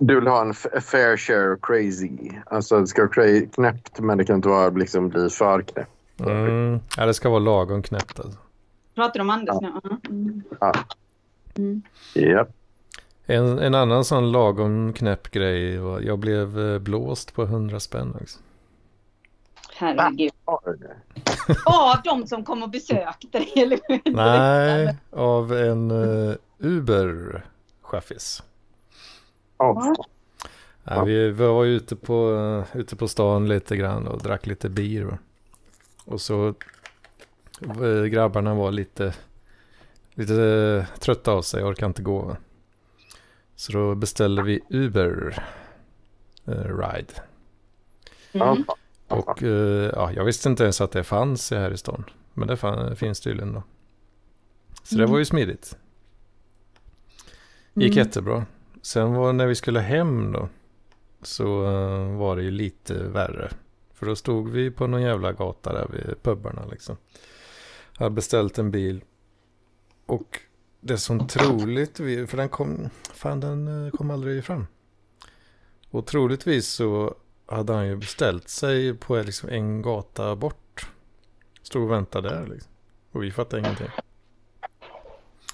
Du 0.00 0.14
vill 0.14 0.26
ha 0.26 0.40
en 0.40 0.54
fair 0.54 1.16
share 1.16 1.56
crazy. 1.62 2.10
Alltså 2.46 2.80
det 2.80 2.86
ska 2.86 3.02
vara 3.16 3.40
knäppt 3.54 3.98
men 4.00 4.18
det 4.18 4.24
kan 4.24 4.36
inte 4.36 4.48
vara, 4.48 4.68
liksom, 4.70 5.08
bli 5.08 5.30
för 5.30 5.62
knäppt. 5.62 5.90
Mm. 6.20 6.80
Ja, 6.96 7.06
det 7.06 7.14
ska 7.14 7.28
vara 7.30 7.38
lagom 7.40 7.82
knäppt 7.82 8.20
alltså. 8.20 8.38
Pratar 8.94 9.14
du 9.14 9.20
om 9.20 9.30
Anders 9.30 9.56
nu? 9.60 9.68
Ja. 9.82 9.90
Mm. 10.08 10.42
Ja. 10.60 10.72
Mm. 11.56 11.82
Japp. 12.14 12.48
En, 13.26 13.58
en 13.58 13.74
annan 13.74 14.04
sån 14.04 14.32
lagom 14.32 14.92
knäpp 14.92 15.30
grej 15.30 15.78
var 15.78 16.00
jag 16.00 16.18
blev 16.18 16.60
eh, 16.60 16.78
blåst 16.78 17.34
på 17.34 17.42
100 17.42 17.80
spänn 17.80 18.16
också. 18.22 18.38
Herregud. 19.80 20.32
Av 21.66 22.02
de 22.04 22.26
som 22.26 22.44
kom 22.44 22.62
och 22.62 22.70
besökte 22.70 23.38
dig, 23.38 23.52
eller 23.56 23.80
hur? 23.88 24.12
Nej, 24.12 24.96
av 25.10 25.52
en 25.52 25.90
uh, 25.90 26.34
Uber-chaffis. 26.58 28.42
Ja. 29.58 29.94
Ja, 30.84 31.04
vi, 31.04 31.30
vi 31.30 31.46
var 31.46 31.64
ju 31.64 31.76
ute 31.76 31.96
på, 31.96 32.34
eh, 32.34 32.80
ute 32.80 32.96
på 32.96 33.08
stan 33.08 33.48
lite 33.48 33.76
grann 33.76 34.06
och 34.06 34.22
drack 34.22 34.46
lite 34.46 34.68
bier. 34.68 35.18
Och 36.04 36.20
så 36.20 36.54
eh, 37.60 38.04
grabbarna 38.04 38.54
var 38.54 38.72
lite, 38.72 39.14
lite 40.14 40.42
eh, 40.42 40.98
trötta 40.98 41.32
av 41.32 41.42
sig, 41.42 41.64
orkade 41.64 41.86
inte 41.86 42.02
gå. 42.02 42.36
Så 43.56 43.72
då 43.72 43.94
beställde 43.94 44.42
vi 44.42 44.60
Uber 44.68 45.44
eh, 46.46 46.78
Ride. 46.78 47.14
Mm. 48.32 48.64
Och 49.10 49.42
eh, 49.42 49.90
ja, 49.94 50.12
jag 50.12 50.24
visste 50.24 50.48
inte 50.48 50.62
ens 50.62 50.80
att 50.80 50.92
det 50.92 51.04
fanns 51.04 51.50
här 51.50 51.70
i 51.70 51.76
stan. 51.76 52.04
Men 52.34 52.48
det 52.48 52.96
finns 52.96 53.20
tydligen 53.20 53.52
då. 53.52 53.62
Så 54.82 54.94
det 54.94 55.02
Mm. 55.02 55.10
var 55.12 55.18
ju 55.18 55.24
smidigt. 55.24 55.76
Gick 57.74 57.92
Mm. 57.96 58.06
jättebra. 58.06 58.46
Sen 58.82 59.14
var 59.14 59.32
när 59.32 59.46
vi 59.46 59.54
skulle 59.54 59.80
hem 59.80 60.32
då. 60.32 60.48
Så 61.22 61.64
eh, 61.64 62.16
var 62.18 62.36
det 62.36 62.42
ju 62.42 62.50
lite 62.50 62.94
värre. 62.94 63.50
För 63.94 64.06
då 64.06 64.16
stod 64.16 64.48
vi 64.48 64.70
på 64.70 64.86
någon 64.86 65.02
jävla 65.02 65.32
gata 65.32 65.72
där 65.72 65.88
vid 65.92 66.22
pubarna 66.22 66.66
liksom. 66.70 66.96
Jag 67.98 68.04
hade 68.04 68.14
beställt 68.14 68.58
en 68.58 68.70
bil. 68.70 69.04
Och 70.06 70.40
det 70.80 70.98
som 70.98 71.26
troligt, 71.26 71.96
för 71.96 72.36
den 72.36 72.48
kom, 72.48 72.88
fan 73.14 73.40
den 73.40 73.86
eh, 73.86 73.90
kom 73.90 74.10
aldrig 74.10 74.44
fram. 74.44 74.66
Och 75.90 76.06
troligtvis 76.06 76.68
så 76.68 77.14
hade 77.50 77.72
han 77.72 77.86
ju 77.86 77.96
beställt 77.96 78.48
sig 78.48 78.94
på 78.94 79.16
liksom 79.16 79.48
en 79.48 79.82
gata 79.82 80.36
bort. 80.36 80.88
Stod 81.62 81.82
och 81.82 81.90
väntade 81.90 82.28
där 82.28 82.46
liksom. 82.46 82.72
Och 83.12 83.22
vi 83.22 83.30
fattade 83.30 83.60
ingenting. 83.60 83.88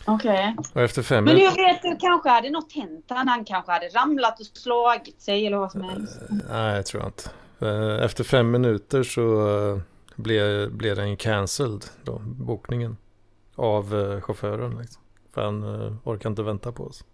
Okej. 0.06 0.56
Och 0.74 0.80
efter 0.80 1.02
fem 1.02 1.24
Men 1.24 1.38
jag 1.38 1.54
vet, 1.54 1.82
det 1.82 1.96
kanske 2.00 2.28
hade 2.28 2.50
något 2.50 2.72
hänt. 2.72 3.04
Han, 3.08 3.28
han 3.28 3.44
kanske 3.44 3.72
hade 3.72 3.88
ramlat 3.88 4.40
och 4.40 4.46
slagit 4.46 5.20
sig 5.20 5.46
eller 5.46 5.56
vad 5.56 5.72
som 5.72 5.80
helst. 5.82 6.20
Nej, 6.50 6.76
jag 6.76 6.86
tror 6.86 7.02
jag 7.02 7.08
inte. 7.08 7.30
Eh, 7.60 8.04
Efter 8.04 8.24
fem 8.24 8.50
minuter 8.50 9.02
så 9.02 9.48
eh, 9.58 9.80
blev, 10.16 10.72
blev 10.72 10.96
den 10.96 11.16
cancelled 11.16 11.84
då, 12.04 12.22
bokningen. 12.24 12.96
Av 13.54 13.94
eh, 13.94 14.20
chauffören 14.20 14.78
liksom. 14.78 15.02
För 15.34 15.44
han 15.44 15.64
orkar 16.04 16.30
inte 16.30 16.42
vänta 16.42 16.72
på 16.72 16.84
oss. 16.84 17.04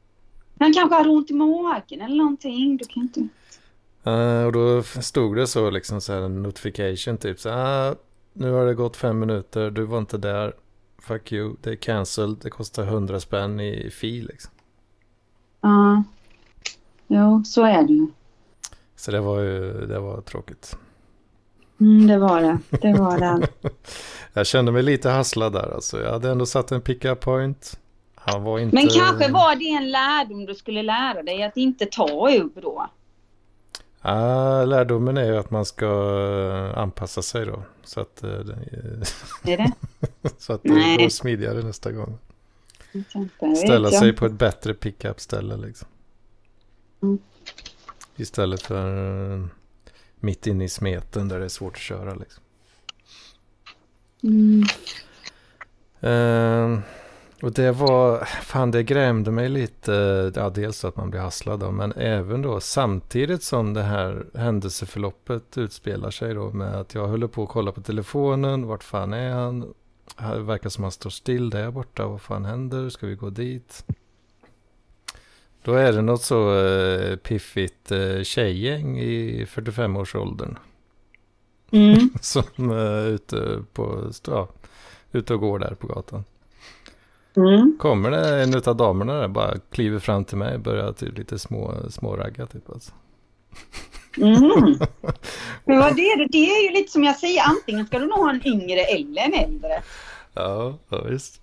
Han 0.59 0.73
kanske 0.73 0.95
hade 0.97 1.09
ont 1.09 1.31
i 1.31 1.35
magen 1.35 2.01
eller 2.01 2.17
någonting. 2.17 2.77
Du 2.77 2.85
kan 2.85 3.03
inte... 3.03 3.29
Eh, 4.05 4.45
och 4.45 4.53
då 4.53 4.83
stod 4.83 5.37
det 5.37 5.47
så 5.47 5.71
liksom 5.71 6.01
så 6.01 6.13
här 6.13 6.21
en 6.21 6.43
notification 6.43 7.19
typ 7.19 7.41
så 7.41 7.51
ah, 7.51 7.95
nu 8.33 8.51
har 8.51 8.67
det 8.67 8.75
gått 8.75 8.97
fem 8.97 9.19
minuter, 9.19 9.71
du 9.71 9.83
var 9.85 9.99
inte 9.99 10.19
där. 10.19 10.55
Fuck 10.99 11.33
you, 11.33 11.57
det 11.63 11.71
är 11.71 11.77
cancelled, 11.77 12.37
det 12.43 12.51
kostar 12.51 12.85
hundra 12.85 13.21
spänn 13.21 13.61
i 13.61 13.91
fee 13.91 14.23
liksom. 14.23 14.51
Ja. 15.61 16.03
Jo, 17.07 17.45
så 17.45 17.65
är 17.65 17.83
det 17.83 17.93
ju. 17.93 18.07
Så 18.97 19.11
det 19.11 19.21
var 19.21 19.41
ju, 19.41 19.87
det 19.87 19.99
var 19.99 20.21
tråkigt. 20.21 20.77
Mm, 21.81 22.07
det 22.07 22.19
var 22.19 22.41
det. 22.41 22.59
Det 22.71 22.93
var 22.93 23.19
det. 23.19 23.49
Jag 24.33 24.47
kände 24.47 24.73
mig 24.73 24.83
lite 24.83 25.11
hasslad 25.11 25.53
där 25.53 25.75
alltså. 25.75 26.03
Jag 26.03 26.13
hade 26.13 26.31
ändå 26.31 26.47
satt 26.47 26.73
en 26.73 26.81
pick-up 26.81 27.21
point. 27.21 27.79
Han 28.15 28.43
var 28.43 28.59
inte... 28.59 28.75
Men 28.75 28.89
kanske 28.89 29.33
var 29.33 29.57
det 29.57 29.69
en 29.69 29.91
lärdom 29.91 30.47
du 30.47 30.55
skulle 30.55 30.83
lära 30.83 31.23
dig 31.23 31.43
att 31.43 31.57
inte 31.57 31.87
ta 31.87 32.31
Uber 32.31 32.63
då? 32.63 32.87
Ah, 34.05 34.65
lärdomen 34.65 35.17
är 35.17 35.25
ju 35.25 35.37
att 35.37 35.51
man 35.51 35.65
ska 35.65 35.87
eh, 35.87 36.79
anpassa 36.79 37.23
sig 37.23 37.47
då. 37.47 37.63
Så 37.85 38.01
att, 38.01 38.25
eh, 38.25 38.31
Är 38.31 39.57
det? 39.57 39.73
så 40.39 40.53
att 40.53 40.63
det 40.63 40.69
går 40.69 41.09
smidigare 41.09 41.63
nästa 41.63 41.93
gång. 41.93 42.19
Ställa 43.57 43.91
jag 43.91 44.01
sig 44.01 44.13
på 44.13 44.27
ett 44.27 44.33
bättre 44.33 44.75
pickup 44.75 45.21
ställe 45.21 45.57
liksom. 45.57 45.89
Mm. 47.03 47.19
Istället 48.17 48.63
för 48.63 49.33
eh, 49.35 49.47
mitt 50.17 50.47
inne 50.47 50.65
i 50.65 50.69
smeten 50.69 51.29
där 51.29 51.39
det 51.39 51.45
är 51.45 51.49
svårt 51.49 51.73
att 51.73 51.79
köra 51.79 52.15
liksom. 52.15 52.43
Mm. 54.23 54.63
Eh, 56.01 56.81
och 57.43 57.53
det 57.53 57.73
var, 57.73 58.25
fan 58.25 58.71
det 58.71 58.83
grämde 58.83 59.31
mig 59.31 59.49
lite, 59.49 60.33
ja 60.35 60.51
dels 60.51 60.85
att 60.85 60.97
man 60.97 61.11
blir 61.11 61.21
hasslad 61.21 61.61
då, 61.61 61.71
men 61.71 61.93
även 61.93 62.43
då 62.43 62.61
samtidigt 62.61 63.43
som 63.43 63.75
det 63.75 63.83
här 63.83 64.27
händelseförloppet 64.35 65.59
utspelar 65.59 66.11
sig 66.11 66.35
då 66.35 66.51
med 66.51 66.75
att 66.75 66.95
jag 66.95 67.09
håller 67.09 67.27
på 67.27 67.43
att 67.43 67.49
kolla 67.49 67.73
på 67.73 67.81
telefonen, 67.81 68.67
vart 68.67 68.85
fan 68.85 69.13
är 69.13 69.33
han? 69.33 69.75
Det 70.19 70.39
verkar 70.39 70.69
som 70.69 70.85
han 70.85 70.93
står 70.93 71.11
still 71.11 71.51
där 71.51 71.71
borta, 71.71 72.07
vad 72.07 72.21
fan 72.21 72.45
händer? 72.45 72.89
Ska 72.89 73.07
vi 73.07 73.15
gå 73.15 73.31
dit? 73.31 73.85
Då 75.65 75.75
är 75.75 75.93
det 75.93 76.03
något 76.03 76.23
så 76.23 76.59
eh, 76.59 77.17
piffigt 77.17 77.93
eh, 77.93 78.23
tjejgäng 78.23 78.99
i 78.99 79.45
45-årsåldern 79.45 80.59
Mm. 81.73 82.11
som 82.21 82.71
är 82.71 83.07
ute, 83.07 83.65
på, 83.73 84.11
ja, 84.27 84.49
ute 85.13 85.35
och 85.35 85.41
går 85.41 85.59
där 85.59 85.75
på 85.75 85.87
gatan. 85.87 86.25
Mm. 87.37 87.77
Kommer 87.79 88.11
det 88.11 88.43
en 88.43 88.63
av 88.67 88.77
damerna 88.77 89.15
där 89.15 89.29
bara 89.29 89.55
kliver 89.71 89.99
fram 89.99 90.25
till 90.25 90.37
mig 90.37 90.55
och 90.55 90.61
börjar 90.61 90.93
typ 90.93 91.19
lite 91.19 91.39
små, 91.39 91.75
småragga 91.91 92.47
typ 92.47 92.71
alltså. 92.71 92.93
Mm. 94.17 94.39
Men 95.65 95.79
vad 95.79 95.99
är 95.99 96.19
det? 96.19 96.29
det 96.33 96.51
är 96.51 96.63
ju 96.63 96.71
lite 96.71 96.93
som 96.93 97.05
jag 97.05 97.17
säger, 97.17 97.43
antingen 97.45 97.87
ska 97.87 97.99
du 97.99 98.07
nog 98.07 98.19
ha 98.19 98.31
en 98.31 98.47
yngre 98.47 98.81
eller 98.81 99.23
en 99.23 99.35
äldre. 99.35 99.83
Ja, 100.35 100.79
ja 100.89 101.03
visst. 101.03 101.41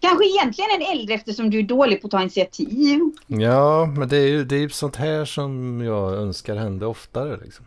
Kanske 0.00 0.26
egentligen 0.26 0.70
en 0.70 0.98
äldre 0.98 1.14
eftersom 1.14 1.50
du 1.50 1.58
är 1.58 1.62
dålig 1.62 2.00
på 2.00 2.06
att 2.06 2.10
ta 2.10 2.20
initiativ. 2.20 3.00
Ja, 3.26 3.86
men 3.86 4.08
det 4.08 4.16
är 4.16 4.26
ju 4.26 4.44
det 4.44 4.56
är 4.56 4.68
sånt 4.68 4.96
här 4.96 5.24
som 5.24 5.80
jag 5.80 6.12
önskar 6.12 6.56
hände 6.56 6.86
oftare 6.86 7.38
liksom. 7.44 7.66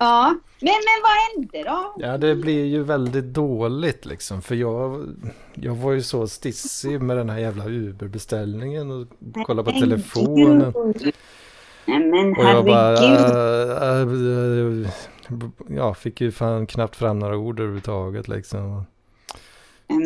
Ja, 0.00 0.34
men, 0.60 0.72
men 0.72 1.02
vad 1.02 1.12
hände 1.12 1.70
då? 1.70 1.94
Ja, 2.06 2.18
det 2.18 2.36
blir 2.36 2.64
ju 2.64 2.82
väldigt 2.82 3.24
dåligt 3.24 4.06
liksom. 4.06 4.42
För 4.42 4.54
jag, 4.54 5.06
jag 5.54 5.74
var 5.74 5.92
ju 5.92 6.02
så 6.02 6.26
stissig 6.28 7.00
med 7.02 7.16
den 7.16 7.30
här 7.30 7.38
jävla 7.38 7.64
Uber-beställningen 7.68 8.90
och 8.90 9.06
kollade 9.46 9.72
på 9.72 9.80
telefonen. 9.80 10.72
Men 11.86 12.36
Och 12.36 12.44
jag 12.44 12.64
bara, 12.64 12.96
herregud. 12.96 14.84
äh, 14.84 14.90
äh, 14.90 15.76
ja, 15.76 15.94
fick 15.94 16.20
ju 16.20 16.32
fan 16.32 16.66
knappt 16.66 16.96
fram 16.96 17.18
några 17.18 17.36
ord 17.36 17.60
överhuvudtaget 17.60 18.28
liksom. 18.28 18.84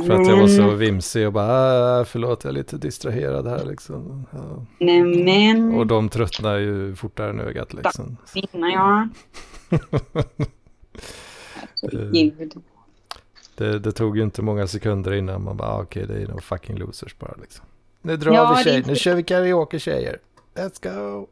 För 0.06 0.20
att 0.20 0.28
jag 0.28 0.36
var 0.36 0.48
så 0.48 0.70
vimsig 0.70 1.26
och 1.26 1.32
bara, 1.32 1.98
äh, 1.98 2.04
förlåt 2.04 2.44
jag 2.44 2.50
är 2.50 2.54
lite 2.54 2.76
distraherad 2.76 3.46
här 3.46 3.64
liksom. 3.64 4.26
Ja. 4.30 4.66
Nej 4.78 5.02
men, 5.02 5.74
Och 5.74 5.86
de 5.86 6.08
tröttnar 6.08 6.56
ju 6.56 6.94
fortare 6.94 7.30
än 7.30 7.40
ögat 7.40 7.74
liksom. 7.74 8.16
kvinna 8.32 8.68
ja. 8.70 9.08
Herregud. 11.82 12.54
Det, 13.56 13.78
det 13.78 13.92
tog 13.92 14.16
ju 14.16 14.22
inte 14.22 14.42
många 14.42 14.66
sekunder 14.66 15.12
innan 15.12 15.42
man 15.42 15.56
bara, 15.56 15.68
ah, 15.68 15.82
okej 15.82 16.06
det 16.06 16.22
är 16.22 16.28
nog 16.28 16.42
fucking 16.42 16.76
losers 16.76 17.18
bara 17.18 17.34
liksom. 17.40 17.64
Nu 18.02 18.16
drar 18.16 18.32
Ja, 18.32 18.54
vi 18.58 18.64
tjejer, 18.64 18.84
nu 18.86 18.94
kör 18.94 19.14
vi 19.14 19.22
karaoke 19.22 19.78
tjejer. 19.78 20.18
Let's 20.54 20.82
go! 20.82 21.26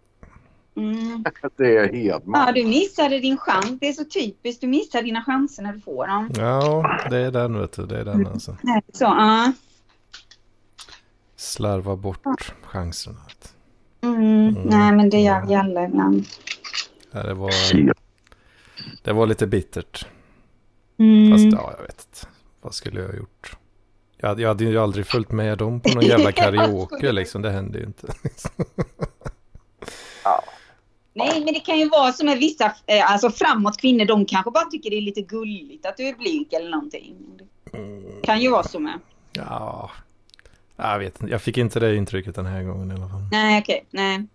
Mm. 0.77 1.25
Det 1.57 1.77
är 1.77 1.93
Hedman. 1.93 2.47
Ja, 2.47 2.53
du 2.53 2.65
missade 2.69 3.19
din 3.19 3.39
chans. 3.39 3.81
Det 3.81 3.89
är 3.89 3.93
så 3.93 4.05
typiskt. 4.05 4.61
Du 4.61 4.67
missar 4.67 5.03
dina 5.03 5.25
chanser 5.25 5.63
när 5.63 5.73
du 5.73 5.81
får 5.81 6.07
dem. 6.07 6.31
Ja, 6.37 6.99
det 7.11 7.19
är 7.19 7.31
den 7.31 7.61
vet 7.61 7.73
du, 7.73 7.87
det 7.87 7.99
är 7.99 8.05
den 8.05 8.27
alltså. 8.27 8.57
Så, 8.93 9.05
ja. 9.05 9.53
Slarva 11.37 11.97
bort 11.97 12.55
chanserna. 12.63 13.19
vet 13.27 13.55
Mm. 14.03 14.53
Nej, 14.53 14.93
men 14.93 15.11
det 15.11 15.21
gör 15.21 15.47
vi 15.47 15.55
alla 15.55 15.85
ibland. 15.85 16.27
Ja, 17.11 17.23
det, 17.23 17.35
var, 17.35 17.53
det 19.03 19.13
var 19.13 19.27
lite 19.27 19.47
bittert. 19.47 20.07
Mm. 20.99 21.33
Fast 21.33 21.45
ja, 21.45 21.75
jag 21.79 21.83
vet 21.83 22.07
inte. 22.11 22.27
Vad 22.61 22.75
skulle 22.75 23.01
jag 23.01 23.09
ha 23.09 23.17
gjort? 23.17 23.57
Jag 24.17 24.29
hade, 24.29 24.43
jag 24.43 24.49
hade 24.49 24.65
ju 24.65 24.79
aldrig 24.79 25.07
följt 25.07 25.31
med 25.31 25.59
dem 25.59 25.81
på 25.81 25.89
någon 25.89 26.05
jävla 26.05 26.33
karaoke 26.43 27.13
liksom. 27.13 27.43
Det 27.43 27.51
hände 27.51 27.79
ju 27.79 27.85
inte. 27.85 28.07
Nej, 31.15 31.45
men 31.45 31.55
det 31.55 31.61
kan 31.61 31.79
ju 31.79 31.89
vara 31.89 32.13
som 32.13 32.27
med 32.27 32.39
vissa, 32.39 32.75
eh, 32.87 33.13
alltså 33.13 33.31
framåt 33.31 33.81
kvinnor, 33.81 34.05
de 34.05 34.27
kanske 34.27 34.51
bara 34.51 34.65
tycker 34.65 34.91
det 34.91 34.97
är 34.97 35.01
lite 35.01 35.23
gulligt 35.23 35.87
att 35.87 35.97
du 35.97 36.09
är 36.09 36.15
blyg 36.15 36.53
eller 36.53 36.71
någonting. 36.71 37.17
Det 37.73 38.27
kan 38.27 38.41
ju 38.41 38.51
vara 38.51 38.63
så 38.63 38.79
med. 38.79 38.99
Ja, 39.33 39.91
jag 40.77 40.99
vet 40.99 41.21
inte. 41.21 41.33
Jag 41.33 41.43
fick 41.43 41.59
inte 41.59 41.81
det 41.81 41.97
intrycket 41.97 42.35
den 42.35 42.47
här 42.47 42.63
gången 42.63 42.91
i 42.91 42.95
alla 42.95 43.09
fall. 43.09 43.23
Nej, 43.33 43.61
okej. 43.61 43.85
Nej. 43.91 44.27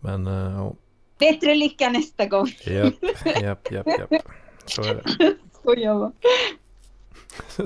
Men 0.00 0.26
uh, 0.26 0.72
Bättre 1.18 1.54
lycka 1.54 1.88
nästa 1.88 2.26
gång. 2.26 2.46
japp, 2.66 2.94
japp, 3.42 3.72
japp, 3.72 3.86
japp. 3.86 4.22
Så 4.66 4.82
är 4.82 4.94
det. 4.94 5.36
Skojar 5.60 5.94
bara. 5.94 6.12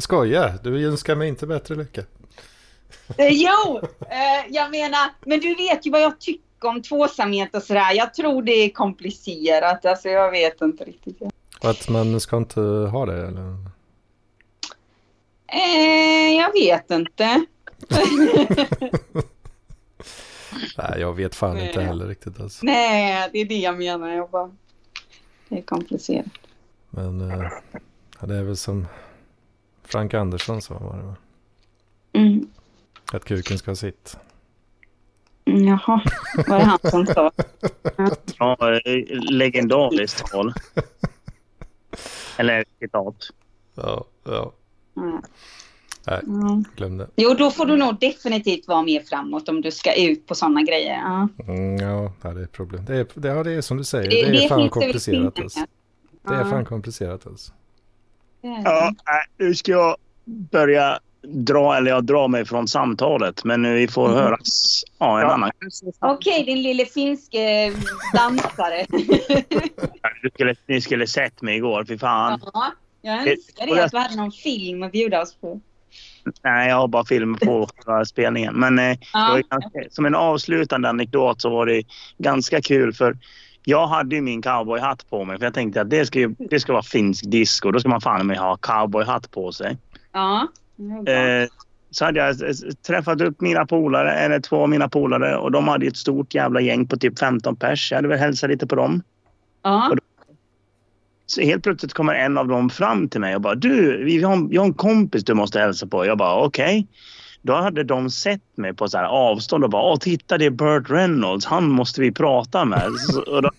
Skoja, 0.00 0.58
du 0.62 0.88
önskar 0.88 1.14
mig 1.14 1.28
inte 1.28 1.46
bättre 1.46 1.74
lycka. 1.74 2.00
Eh, 3.16 3.28
jo, 3.28 3.80
eh, 4.00 4.46
jag 4.48 4.70
menar, 4.70 5.10
men 5.20 5.40
du 5.40 5.54
vet 5.54 5.86
ju 5.86 5.90
vad 5.90 6.00
jag 6.00 6.20
tycker 6.20 6.47
om 6.64 6.82
tvåsamhet 6.82 7.54
och 7.54 7.62
sådär. 7.62 7.92
Jag 7.94 8.14
tror 8.14 8.42
det 8.42 8.52
är 8.52 8.70
komplicerat. 8.70 9.86
Alltså 9.86 10.08
jag 10.08 10.30
vet 10.30 10.60
inte 10.60 10.84
riktigt. 10.84 11.22
Och 11.62 11.70
att 11.70 11.88
man 11.88 12.20
ska 12.20 12.36
inte 12.36 12.60
ha 12.60 13.06
det 13.06 13.26
eller? 13.26 13.56
Eh, 15.46 16.36
jag 16.36 16.52
vet 16.52 16.90
inte. 16.90 17.44
Nej, 20.78 21.00
jag 21.00 21.14
vet 21.14 21.34
fan 21.34 21.58
inte 21.58 21.78
Nej. 21.78 21.86
heller 21.86 22.06
riktigt 22.06 22.40
alltså. 22.40 22.66
Nej, 22.66 23.28
det 23.32 23.38
är 23.38 23.44
det 23.44 23.58
jag 23.58 23.78
menar. 23.78 24.08
Jag 24.08 24.30
bara... 24.30 24.50
Det 25.48 25.58
är 25.58 25.62
komplicerat. 25.62 26.26
Men 26.90 27.30
eh, 27.30 27.50
det 28.20 28.34
är 28.34 28.42
väl 28.42 28.56
som 28.56 28.86
Frank 29.84 30.14
Andersson 30.14 30.62
sa 30.62 30.78
var 30.78 30.96
det 30.96 31.02
va? 31.02 31.16
Mm. 32.12 32.50
Att 33.12 33.24
kuken 33.24 33.58
ska 33.58 33.70
ha 33.70 33.76
sitt. 33.76 34.16
Jaha, 35.66 36.00
var 36.48 36.58
det 36.58 36.64
han 36.64 36.78
som 36.90 37.06
sa? 37.06 37.30
Ja, 38.38 38.56
legendariskt 39.30 40.26
tal. 40.30 40.52
Eller 42.36 42.64
citat. 42.80 43.16
Ja, 43.74 44.04
ja, 44.24 44.52
Mm. 44.96 45.22
Nej. 46.06 46.20
Glöm 46.76 46.96
det. 46.98 47.08
Jo, 47.16 47.34
då 47.34 47.50
får 47.50 47.66
du 47.66 47.76
nog 47.76 47.98
definitivt 48.00 48.68
vara 48.68 48.82
mer 48.82 49.00
framåt 49.00 49.48
om 49.48 49.60
du 49.60 49.70
ska 49.70 49.94
ut 49.94 50.26
på 50.26 50.34
sådana 50.34 50.62
grejer. 50.62 50.96
Ja. 50.96 51.28
Mm, 51.48 51.76
ja, 51.76 52.12
det 52.32 52.42
är 52.42 52.46
problem. 52.46 52.84
Det 52.84 52.96
är, 52.96 53.06
det, 53.14 53.28
ja, 53.28 53.42
det 53.42 53.52
är 53.52 53.60
som 53.60 53.76
du 53.76 53.84
säger. 53.84 54.10
Det- 54.10 54.24
Det, 54.24 54.30
det 54.30 54.44
är 54.44 54.48
fan 54.48 54.68
komplicerat 54.70 55.38
alltså. 55.40 55.60
Det 56.22 56.34
är 56.34 56.44
fan 56.44 56.64
komplicerat 56.64 57.26
alltså. 57.26 57.52
Ja, 58.40 58.92
nu 59.36 59.54
ska 59.54 59.72
jag 59.72 59.96
börja 60.24 60.98
dra, 61.22 61.76
eller 61.76 61.90
jag 61.90 62.04
drar 62.04 62.28
mig 62.28 62.44
från 62.44 62.68
samtalet. 62.68 63.44
Men 63.44 63.74
vi 63.74 63.88
får 63.88 64.06
Mm. 64.08 64.18
höras 64.18 64.82
ja, 64.98 65.20
en 65.20 65.26
Ja. 65.26 65.32
annan 65.34 65.50
Okej, 66.00 66.44
din 66.44 66.62
lille 66.62 66.84
finske 66.86 67.72
dansare. 68.14 68.86
du 70.22 70.30
skulle, 70.34 70.54
Ni 70.66 70.80
skulle 70.80 71.06
sett 71.06 71.42
mig 71.42 71.56
igår, 71.56 71.84
fy 71.88 71.98
fan. 71.98 72.40
ja, 72.52 72.72
jag 73.02 73.14
önskar 73.28 73.66
det 73.66 73.84
att 73.84 73.90
du 73.90 73.98
hade 73.98 74.16
någon 74.16 74.32
film 74.32 74.82
att 74.82 74.92
bjuda 74.92 75.22
oss 75.22 75.34
på. 75.34 75.60
Nej, 76.44 76.68
jag 76.68 76.76
har 76.76 76.88
bara 76.88 77.04
film 77.04 77.36
på 77.36 77.68
spelningen. 78.06 78.54
Men 78.54 78.78
eh, 78.78 78.84
det 78.84 78.98
var 79.12 79.38
Ja. 79.38 79.42
ganska, 79.50 79.80
som 79.90 80.06
en 80.06 80.14
avslutande 80.14 80.88
anekdot 80.88 81.40
så 81.40 81.50
var 81.50 81.66
det 81.66 81.82
ganska 82.18 82.62
kul 82.62 82.92
för 82.94 83.16
jag 83.64 83.86
hade 83.86 84.14
ju 84.16 84.22
min 84.22 84.42
cowboyhatt 84.42 85.10
på 85.10 85.24
mig 85.24 85.38
för 85.38 85.44
jag 85.46 85.54
tänkte 85.54 85.80
att 85.80 85.90
det 85.90 86.06
ska, 86.06 86.18
ju, 86.18 86.34
det 86.38 86.60
ska 86.60 86.72
vara 86.72 86.82
finsk 86.82 87.24
disco. 87.30 87.70
Då 87.70 87.80
ska 87.80 87.88
man 87.88 88.00
fan 88.00 88.26
med 88.26 88.38
ha 88.38 88.56
cowboyhatt 88.56 89.30
på 89.30 89.52
sig. 89.52 89.76
Ja. 90.12 90.48
Eh, 91.06 91.48
så 91.90 92.04
hade 92.04 92.20
jag 92.20 92.42
eh, 92.42 92.54
träffat 92.86 93.20
upp 93.20 93.40
mina 93.40 93.66
polare, 93.66 94.12
eller 94.12 94.40
två 94.40 94.62
av 94.62 94.68
mina 94.68 94.88
polare 94.88 95.36
och 95.36 95.52
de 95.52 95.68
hade 95.68 95.86
ett 95.86 95.96
stort 95.96 96.34
jävla 96.34 96.60
gäng 96.60 96.86
på 96.86 96.96
typ 96.96 97.18
15 97.18 97.56
pers. 97.56 97.90
Jag 97.90 97.98
hade 97.98 98.08
väl 98.08 98.18
hälsat 98.18 98.50
lite 98.50 98.66
på 98.66 98.74
dem. 98.74 99.02
Ja. 99.62 99.94
Så 101.26 101.40
helt 101.40 101.62
plötsligt 101.62 101.92
kommer 101.92 102.14
en 102.14 102.38
av 102.38 102.48
dem 102.48 102.70
fram 102.70 103.08
till 103.08 103.20
mig 103.20 103.34
och 103.34 103.40
bara 103.40 103.54
du, 103.54 104.04
vi 104.04 104.22
har, 104.22 104.48
jag 104.50 104.60
har 104.60 104.66
en 104.66 104.74
kompis 104.74 105.24
du 105.24 105.34
måste 105.34 105.60
hälsa 105.60 105.86
på. 105.86 106.06
Jag 106.06 106.18
bara 106.18 106.44
okej. 106.44 106.86
Då 107.42 107.54
hade 107.54 107.84
de 107.84 108.10
sett 108.10 108.56
mig 108.56 108.74
på 108.74 108.88
så 108.88 108.98
här 108.98 109.04
avstånd 109.04 109.64
och 109.64 109.70
bara 109.70 109.82
åh 109.82 109.98
titta 109.98 110.38
det 110.38 110.46
är 110.46 110.50
Burt 110.50 110.90
Reynolds, 110.90 111.46
han 111.46 111.70
måste 111.70 112.00
vi 112.00 112.12
prata 112.12 112.64
med. 112.64 112.92
Så, 112.98 113.22
och 113.22 113.42
då, 113.42 113.50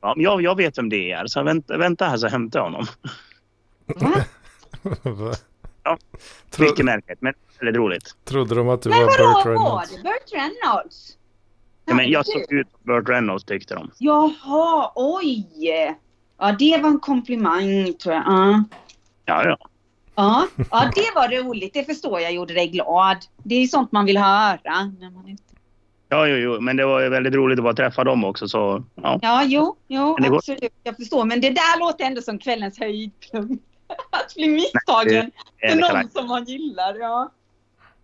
ja, 0.00 0.14
jag, 0.16 0.42
jag 0.42 0.56
vet 0.56 0.78
vem 0.78 0.88
det 0.88 1.12
är 1.12 1.26
så 1.26 1.42
vänta, 1.42 1.76
vänta 1.76 2.04
här 2.04 2.16
så 2.16 2.28
hämtar 2.28 2.58
jag 2.58 2.64
honom. 2.64 2.86
Va? 5.04 5.34
Ja. 5.84 5.98
Tro, 6.50 6.64
Mycket 6.64 6.84
märkligt 6.84 7.22
men 7.22 7.34
väldigt 7.60 7.76
roligt. 7.76 8.16
trodde 8.24 8.54
de 8.54 8.68
att 8.68 8.82
du 8.82 8.88
Men 8.88 8.98
var 8.98 9.06
Burt 9.06 9.46
Reynolds? 9.46 9.90
det 9.90 10.02
Burt 10.02 10.32
Reynolds? 10.32 11.16
Ja, 11.84 11.94
men 11.94 12.10
jag 12.10 12.26
såg 12.26 12.52
ut 12.52 12.66
som 12.70 12.80
Burt 12.82 13.08
Reynolds 13.08 13.44
tyckte 13.44 13.74
de. 13.74 13.90
Jaha, 13.98 14.92
oj! 14.94 15.46
Ja, 16.38 16.52
det 16.58 16.78
var 16.82 16.88
en 16.88 17.00
komplimang 17.00 17.94
tror 17.94 18.14
jag. 18.14 18.24
Ja. 18.26 18.64
Ja, 19.24 19.44
ja. 19.44 19.56
Ja, 20.14 20.46
ja, 20.70 20.90
det 20.94 21.12
var 21.14 21.42
roligt. 21.44 21.74
Det 21.74 21.84
förstår 21.84 22.20
jag 22.20 22.32
gjorde 22.32 22.54
dig 22.54 22.68
glad. 22.68 23.16
Det 23.42 23.54
är 23.54 23.60
ju 23.60 23.66
sånt 23.68 23.92
man 23.92 24.04
vill 24.04 24.18
höra. 24.18 24.92
När 25.00 25.10
man 25.10 25.28
ute. 25.28 25.42
Ja, 26.08 26.26
jo, 26.26 26.36
jo, 26.36 26.60
men 26.60 26.76
det 26.76 26.84
var 26.86 27.08
väldigt 27.08 27.34
roligt 27.34 27.58
att 27.58 27.62
bara 27.64 27.74
träffa 27.74 28.04
dem 28.04 28.24
också. 28.24 28.48
Så, 28.48 28.84
ja. 28.94 29.18
Ja, 29.22 29.42
jo, 29.44 29.76
jo 29.88 30.16
Men 30.20 30.34
absolut. 30.34 30.72
Jag 30.82 30.96
förstår. 30.96 31.24
Men 31.24 31.40
det 31.40 31.50
där 31.50 31.78
låter 31.80 32.04
ändå 32.04 32.22
som 32.22 32.38
kvällens 32.38 32.78
höjdpunkt. 32.78 33.64
Att 34.10 34.34
bli 34.34 34.48
misstagen 34.48 35.30
för 35.60 35.76
någon 35.76 36.10
som 36.10 36.26
man 36.28 36.44
gillar. 36.44 36.94
Ja, 36.94 37.32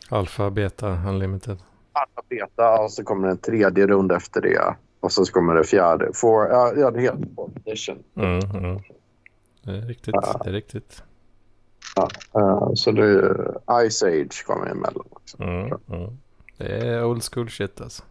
Alfa, 0.09 0.51
beta, 0.51 0.99
unlimited. 1.09 1.59
Alfa, 1.93 2.23
beta 2.29 2.79
och 2.83 2.91
så 2.93 3.05
kommer 3.05 3.29
en 3.29 3.39
tredje 3.39 3.87
runda 3.87 4.17
efter 4.17 4.41
det. 4.41 4.75
Och 5.01 5.13
så 5.13 5.25
kommer 5.25 5.55
det 5.55 5.65
fjärde. 5.65 6.11
Four, 6.15 6.47
ja, 6.49 6.73
ja, 6.77 6.91
det 6.91 7.01
heter 7.01 7.29
fourth 7.37 7.57
edition. 7.65 7.99
Mm, 8.15 8.39
mm. 8.65 8.81
Det 9.63 9.71
är 9.71 9.81
riktigt. 9.81 10.15
Ja. 10.23 10.41
Det 10.45 10.51
är 10.51 10.53
riktigt. 10.53 11.03
Ja, 11.97 12.09
uh, 12.41 12.71
så 12.75 12.93
det 12.93 13.37
Ice 13.91 14.03
Age 14.03 14.45
kommer 14.47 14.67
emellan 14.67 15.05
också. 15.11 15.43
Mm, 15.43 15.73
mm. 15.89 16.19
Det 16.59 16.65
är 16.89 17.05
old 17.05 17.23
school 17.23 17.51
shit 17.51 17.81
alltså. 17.81 18.03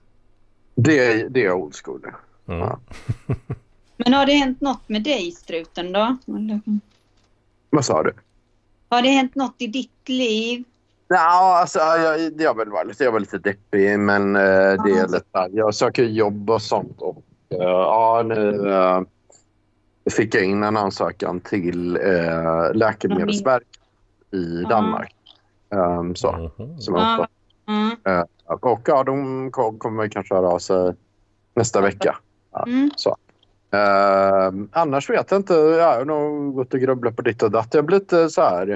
Det, 0.75 0.99
är- 1.21 1.29
det 1.29 1.45
är 1.45 1.51
old 1.51 1.75
school. 1.75 2.01
Mm. 2.47 2.59
Ja. 2.59 2.79
Men 3.97 4.13
har 4.13 4.25
det 4.25 4.33
hänt 4.33 4.61
något 4.61 4.89
med 4.89 5.03
dig, 5.03 5.31
struten 5.31 5.91
då? 5.91 6.17
Vad 7.69 7.85
sa 7.85 8.03
du? 8.03 8.13
Har 8.89 9.01
det 9.01 9.09
hänt 9.09 9.35
något 9.35 9.55
i 9.57 9.67
ditt 9.67 10.09
liv? 10.09 10.63
Ja, 11.07 11.57
alltså, 11.61 11.79
jag, 11.79 12.41
jag, 12.41 12.57
väl 12.57 12.69
var 12.69 12.85
lite, 12.85 13.03
jag 13.03 13.11
var 13.11 13.19
lite 13.19 13.37
deppig, 13.37 13.99
men 13.99 14.35
eh, 14.35 14.41
det 14.83 14.91
är 14.91 15.07
lite... 15.07 15.49
Jag 15.51 15.75
söker 15.75 16.03
jobb 16.03 16.49
och 16.49 16.61
sånt. 16.61 17.01
Och, 17.01 17.23
eh, 17.49 17.57
ja, 17.59 18.23
nu 18.25 18.69
eh, 18.71 19.01
fick 20.11 20.35
jag 20.35 20.43
in 20.45 20.63
en 20.63 20.77
ansökan 20.77 21.39
till 21.39 21.95
eh, 21.97 22.73
Läkemedelsverket 22.73 23.67
i 24.31 24.61
Ja. 24.63 24.69
Danmark. 24.69 25.15
Um, 25.69 26.15
så, 26.15 26.51
Mhm. 26.57 26.79
som 26.81 26.95
jag. 26.95 27.27
Mm. 27.67 28.25
och 28.45 28.81
ja, 28.85 29.03
de 29.03 29.51
kom- 29.51 29.79
kommer 29.79 30.07
kanske 30.07 30.35
höra 30.35 30.47
av 30.47 30.59
sig 30.59 30.93
nästa 31.53 31.81
vecka. 31.81 32.17
Mm. 32.67 32.89
Uh, 33.75 34.67
annars 34.71 35.09
vet 35.09 35.31
jag 35.31 35.39
inte. 35.39 35.53
Jag 35.53 35.97
har 35.97 36.05
nog 36.05 36.55
gått 36.55 36.73
och 36.73 36.79
grubblat 36.79 37.15
på 37.15 37.21
ditt 37.21 37.43
och 37.43 37.51
datt. 37.51 37.73
Jag 37.73 37.85
blivit 37.85 38.03
lite 38.11 38.29
så 38.29 38.41
här 38.41 38.69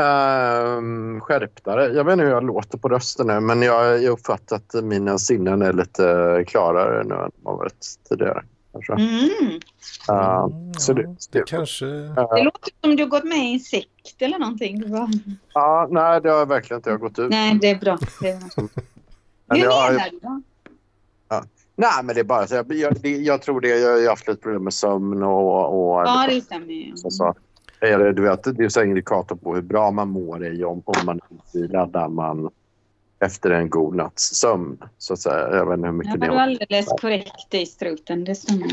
uh, 0.00 1.20
skärptare. 1.20 1.86
Jag 1.88 2.04
vet 2.04 2.12
inte 2.12 2.24
hur 2.24 2.30
jag 2.32 2.44
låter 2.44 2.78
på 2.78 2.88
rösten 2.88 3.26
nu 3.26 3.40
men 3.40 3.62
jag 3.62 3.84
har 3.84 4.08
uppfattat 4.08 4.74
att 4.74 4.84
mina 4.84 5.18
sinnen 5.18 5.62
är 5.62 5.72
lite 5.72 6.44
klarare 6.46 7.04
nu 7.04 7.14
än 7.14 7.30
har 7.44 7.56
varit 7.56 7.86
tidigare. 8.08 8.44
Kanske. 8.72 8.92
Mm. 8.92 9.30
Uh, 10.10 10.44
Mm, 10.44 10.74
så 10.74 10.92
det- 10.92 11.02
ja, 11.02 11.14
det 11.30 11.42
kanske... 11.46 11.86
Det 11.86 12.42
låter 12.44 12.70
som 12.80 12.96
du 12.96 13.02
har 13.02 13.10
gått 13.10 13.24
med 13.24 13.38
i 13.38 13.52
en 13.52 13.60
sekt 13.60 14.16
eller 14.22 14.38
någonting. 14.38 14.80
Det 14.80 15.08
ja, 15.54 15.88
nej, 15.90 16.20
det 16.20 16.30
har 16.30 16.38
jag 16.38 16.48
verkligen 16.48 16.78
inte. 16.78 16.90
Jag 16.90 16.94
har 16.94 17.00
gått 17.00 17.18
ut. 17.18 17.30
Nej, 17.30 17.58
det 17.60 17.70
är 17.70 17.78
bra. 17.78 17.98
Det 18.20 18.28
är 18.28 18.38
bra. 18.38 18.68
Men 19.46 19.58
Hur 19.58 19.64
jag, 19.64 19.92
menar 19.92 20.10
du 20.10 20.18
då? 20.18 20.42
Nej, 21.80 22.04
men 22.04 22.14
det 22.14 22.20
är 22.20 22.24
bara 22.24 22.46
så. 22.46 22.54
Jag, 22.54 22.72
jag, 22.72 23.00
det- 23.00 23.08
jag 23.16 23.42
tror 23.42 23.60
det. 23.60 23.68
Jag 23.68 24.00
har 24.02 24.08
haft 24.08 24.28
lite 24.28 24.40
problem 24.40 24.64
med 24.64 24.74
sömn 24.74 25.22
och... 25.22 25.64
och 25.94 26.00
Ja, 26.06 26.26
det 26.28 26.40
stämmer 26.40 26.72
ju. 26.72 26.96
Så, 26.96 27.10
så. 27.10 27.34
Är 27.80 27.98
det, 27.98 28.12
du 28.12 28.22
vet, 28.22 28.56
det 28.56 28.64
är 28.64 28.68
så 28.68 28.80
en 28.80 28.88
indikator 28.88 29.36
på 29.36 29.54
hur 29.54 29.62
bra 29.62 29.90
man 29.90 30.08
mår 30.08 30.46
i 30.46 30.64
om, 30.64 30.82
om 30.84 30.94
man 31.06 31.20
är 31.30 31.36
utvilad 31.36 31.92
när 31.92 32.08
man 32.08 32.50
efter 33.24 33.50
en 33.50 33.70
god 33.70 33.94
natts 33.96 34.34
sömn. 34.34 34.78
Så 34.98 35.12
att 35.12 35.18
säga. 35.18 35.56
Jag 35.56 35.66
vet 35.66 35.76
inte 35.78 35.88
hur 35.88 35.92
Ja, 35.92 35.92
mycket 35.92 36.14
är 36.14 36.18
det 36.28 36.40
alldeles 36.42 36.86
korrekt 37.00 37.54
i 37.54 37.66
struten. 37.66 38.24
Det 38.24 38.34
stämmer. 38.34 38.66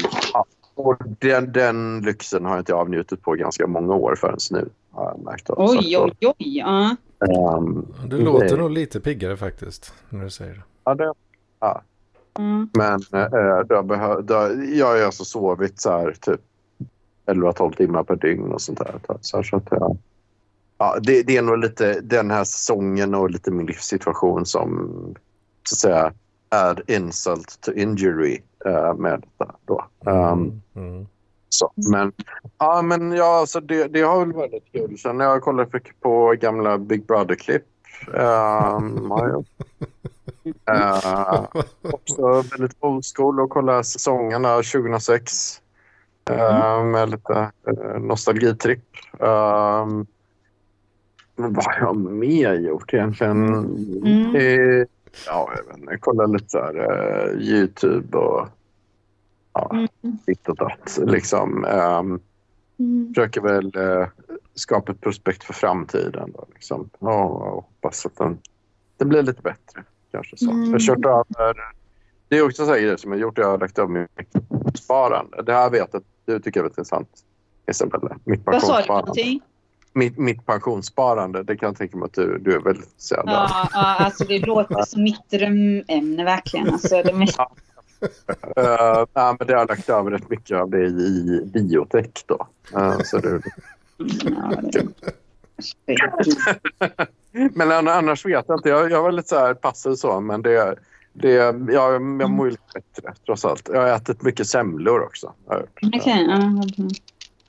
och 0.75 0.97
den, 1.19 1.51
den 1.51 2.01
lyxen 2.01 2.45
har 2.45 2.51
jag 2.51 2.61
inte 2.61 2.73
avnjutit 2.73 3.21
på 3.21 3.31
ganska 3.33 3.67
många 3.67 3.93
år 3.93 4.15
förrän 4.17 4.37
nu. 4.51 4.69
Har 4.91 5.05
jag 5.05 5.19
märkt. 5.25 5.49
Oj, 5.49 5.97
oj, 5.97 6.13
oj. 6.21 6.33
Ja. 6.37 6.95
Um, 7.57 7.85
Du 8.09 8.17
låter 8.21 8.57
nog 8.57 8.71
lite 8.71 8.99
piggare 8.99 9.37
faktiskt. 9.37 9.93
När 10.09 10.23
du 10.23 10.29
säger 10.29 10.53
det. 10.53 10.61
Ja, 10.83 10.93
det, 10.95 11.13
Mm. 12.37 12.69
men 12.73 13.01
eh, 13.13 13.75
har 13.75 13.83
behö, 13.83 14.07
har, 14.07 14.63
jag 14.73 14.85
har 14.85 15.01
alltså 15.01 15.25
sovit 15.25 15.81
så 15.81 15.91
här 15.91 16.15
typ 16.21 16.41
11-12 17.25 17.75
timmar 17.75 18.03
per 18.03 18.15
dygn 18.15 18.51
och 18.51 18.61
sånt 18.61 18.79
där. 18.79 18.99
Så, 19.21 19.37
här, 19.37 19.43
så 19.43 19.55
att 19.55 19.67
jag, 19.71 19.97
ja, 20.77 20.97
det, 21.01 21.23
det 21.23 21.37
är 21.37 21.41
nog 21.41 21.57
lite 21.57 21.99
den 22.01 22.31
här 22.31 22.43
säsongen 22.43 23.15
och 23.15 23.29
lite 23.29 23.51
min 23.51 23.65
livssituation 23.65 24.45
som 24.45 24.89
så 25.63 25.73
att 25.73 25.79
säga 25.79 26.13
är 26.49 26.91
insult 26.91 27.61
to 27.61 27.71
injury 27.71 28.41
eh, 28.65 28.93
med 28.93 29.23
detta 29.37 29.55
då. 29.65 29.85
Um, 30.05 30.61
Mm. 30.75 31.07
så. 31.49 31.71
Men, 31.91 32.11
ja, 32.57 32.81
men 32.81 33.11
ja, 33.11 33.39
alltså 33.39 33.59
det, 33.59 33.87
det 33.87 34.01
har 34.01 34.19
väl 34.19 34.33
varit 34.33 34.71
kul. 34.71 34.97
Sen 34.97 35.19
har 35.19 35.27
jag 35.27 35.41
kollat 35.41 35.73
mycket 35.73 35.99
på 35.99 36.35
gamla 36.39 36.77
Big 36.77 37.05
Brother-klipp. 37.05 37.63
Um, 38.07 39.11
har 39.11 39.27
jag. 39.29 39.45
Eh, 40.65 41.45
också 41.81 42.41
väldigt 42.41 42.77
old 42.79 43.03
school 43.15 43.43
att 43.43 43.49
kolla 43.49 43.83
säsongerna 43.83 44.55
2006 44.55 45.61
eh, 46.29 46.83
med 46.83 47.09
lite 47.09 47.51
uh, 47.71 47.99
nostalgitripp. 47.99 48.85
Um, 49.11 50.05
vad 51.35 51.65
har 51.65 51.77
jag 51.79 51.97
mer 51.97 52.53
gjort 52.53 52.93
egentligen? 52.93 53.47
Mm. 54.05 54.35
Eh, 54.35 54.85
ja, 55.27 55.51
jag 55.55 55.63
vet 55.67 55.77
inte. 55.77 55.91
Jag 55.91 56.01
kollar 56.01 56.27
lite 56.27 56.49
så 56.49 56.57
här, 56.57 56.75
eh, 56.75 57.41
Youtube 57.41 58.17
och 58.17 58.47
ja, 59.53 59.69
Mm. 59.73 59.87
ditt 60.25 60.49
och 60.49 60.55
datt. 60.55 60.99
Liksom, 61.05 61.65
um, 61.65 62.19
Mm. 62.79 63.13
försöker 63.13 63.41
väl 63.41 63.71
eh, 63.75 64.07
skapa 64.55 64.91
ett 64.91 65.01
prospekt 65.01 65.43
för 65.43 65.53
framtiden. 65.53 66.31
Då, 66.31 66.45
liksom. 66.53 66.89
ja, 66.99 67.23
och 67.23 67.63
hoppas 67.63 68.05
att 68.05 68.15
den, 68.15 68.37
det 68.97 69.05
blir 69.05 69.23
lite 69.23 69.41
bättre. 69.41 69.83
Kanske 70.11 70.37
så. 70.37 70.51
Mm. 70.51 70.63
Jag 70.63 70.71
har 70.71 70.79
kört 70.79 71.05
över... 71.05 71.55
Det 72.29 72.37
är 72.37 72.45
också 72.45 72.65
så 72.65 72.71
här 72.71 72.79
grejer 72.79 72.97
som 72.97 73.11
jag 73.11 73.21
gjort. 73.21 73.37
Jag 73.37 73.47
har 73.47 73.57
lagt 73.57 73.79
över 73.79 73.89
mitt 73.89 74.79
sparande. 74.79 75.43
Det 75.43 75.53
här 75.53 75.69
vet 75.69 75.89
jag 75.91 75.99
att 75.99 76.07
du 76.25 76.39
tycker 76.39 76.59
är 76.59 76.63
väldigt 76.63 76.77
intressant, 76.77 77.09
Isabella. 77.71 78.17
Mitt 78.23 78.41
Vad 78.45 78.61
sa 78.61 78.81
du 78.81 78.87
någonting? 78.87 79.41
Mitt, 79.93 80.17
mitt 80.17 80.45
pensionssparande, 80.45 81.43
det 81.43 81.57
kan 81.57 81.67
jag 81.67 81.77
tänka 81.77 81.97
mig 81.97 82.05
att 82.05 82.13
du, 82.13 82.37
du 82.37 82.55
är 82.55 82.59
väldigt 82.59 82.85
intresserad 82.85 83.29
av. 83.29 83.33
Ja, 83.33 83.69
ja, 83.73 83.95
alltså 84.05 84.23
det 84.23 84.39
låter 84.39 84.81
som 84.81 85.03
mitt 85.03 85.29
drömämne 85.29 86.23
verkligen. 86.23 86.69
Alltså, 86.69 87.03
det 87.03 87.13
mest... 87.13 87.39
Uh, 88.57 89.05
nej, 89.13 89.35
men 89.39 89.47
det 89.47 89.55
har 89.55 89.67
lagt 89.67 89.89
över 89.89 90.11
rätt 90.11 90.29
mycket 90.29 90.57
av 90.57 90.69
det 90.69 90.85
i 90.85 91.41
biotech. 91.45 92.25
Då. 92.25 92.47
Eh, 92.75 92.99
så 92.99 93.17
det. 93.17 93.41
Men 97.53 97.71
an- 97.71 97.87
annars 97.87 98.25
vet 98.25 98.45
jag 98.47 98.57
inte. 98.57 98.69
Jag, 98.69 98.91
jag 98.91 99.03
var 99.03 99.11
lite 99.11 99.27
så 99.29 99.39
här 99.39 99.53
passiv 99.53 99.95
så, 99.95 100.19
men 100.21 100.41
det, 100.41 100.75
det, 101.13 101.31
jag, 101.31 101.71
jag 101.71 102.29
mår 102.31 102.45
ju 102.45 102.51
lite 102.51 102.63
bättre 102.73 103.13
trots 103.25 103.45
allt. 103.45 103.69
Jag 103.73 103.81
har 103.81 103.87
ätit 103.87 104.21
mycket 104.21 104.47
semlor 104.47 105.03
också. 105.03 105.33
Okej. 105.45 106.25
ja, 106.29 106.61
okej. 106.63 106.89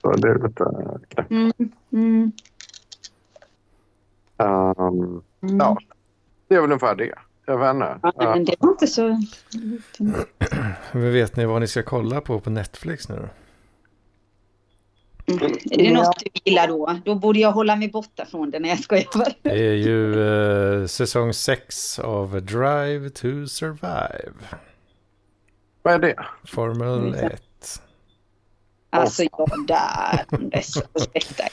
Så 0.02 0.12
det 0.12 0.28
är 0.28 0.34
lite 0.48 0.64
knäppt. 1.08 1.30
Mm, 1.30 1.52
mm, 1.92 2.32
Um, 4.40 5.22
mm. 5.40 5.58
Ja. 5.58 5.78
det 6.48 6.54
är 6.54 6.60
väl 6.60 6.70
ungefär 6.70 6.94
det. 6.94 7.14
Jag 7.48 7.58
vet 7.58 7.74
inte. 7.74 7.98
Ja, 8.02 8.12
men 8.18 8.44
det 8.44 8.56
var 8.58 8.70
inte 8.70 8.86
så... 8.86 9.02
Men 10.92 11.12
vet 11.12 11.36
ni 11.36 11.44
vad 11.44 11.60
ni 11.60 11.66
ska 11.66 11.82
kolla 11.82 12.20
på 12.20 12.40
på 12.40 12.50
Netflix 12.50 13.08
nu 13.08 13.16
då? 13.16 13.28
Mm. 15.32 15.52
Är 15.70 15.78
det 15.78 15.92
något 15.94 16.18
du 16.18 16.40
gillar 16.44 16.68
då? 16.68 16.98
Då 17.04 17.14
borde 17.14 17.38
jag 17.38 17.52
hålla 17.52 17.76
mig 17.76 17.90
borta 17.90 18.26
från 18.26 18.50
det 18.50 18.58
när 18.58 18.68
jag 18.68 18.78
skojar. 18.78 19.06
Det 19.42 19.50
är 19.50 19.74
ju 19.74 20.22
eh, 20.82 20.86
säsong 20.86 21.32
6 21.34 21.98
av 21.98 22.42
Drive 22.42 23.10
to 23.10 23.46
Survive. 23.46 24.32
vad 25.82 25.94
är 25.94 25.98
det? 25.98 26.26
Formel 26.44 26.98
Mm. 26.98 27.14
1. 27.14 27.42
Alltså 28.90 29.22
jag 29.22 29.66
där. 29.66 30.24
Är 30.30 30.38
Det 30.38 30.56
är 30.56 31.22
för. 31.22 31.48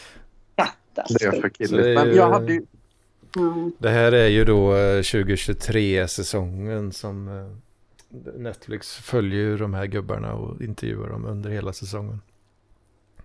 Så 1.05 1.17
det 1.17 1.25
är 1.25 1.49
killigt. 1.49 1.99
Men 1.99 2.15
jag 2.15 2.31
hade 2.31 2.53
ju... 2.53 2.65
Mm. 3.35 3.71
Det 3.77 3.89
här 3.89 4.11
är 4.11 4.27
ju 4.27 4.45
då 4.45 4.75
eh, 4.75 4.99
2023-säsongen 4.99 6.91
som 6.91 7.27
eh, 7.27 7.47
Netflix 8.37 8.95
följer 8.95 9.39
ju 9.39 9.57
de 9.57 9.73
här 9.73 9.85
gubbarna 9.85 10.33
och 10.33 10.61
intervjuar 10.61 11.09
dem 11.09 11.25
under 11.25 11.49
hela 11.49 11.73
säsongen. 11.73 12.21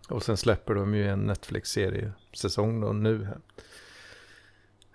Och 0.08 0.22
sen 0.22 0.36
släpper 0.36 0.74
de 0.74 0.94
ju 0.94 1.08
en 1.08 1.30
Netflix-seriesäsong 1.30 2.80
då 2.80 2.92
nu 2.92 3.24
här. 3.24 3.38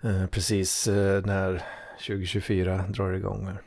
Eh, 0.02 0.26
Precis 0.26 0.88
eh, 0.88 1.24
när 1.24 1.62
2024 2.06 2.84
drar 2.88 3.12
igång 3.12 3.46
här. 3.46 3.62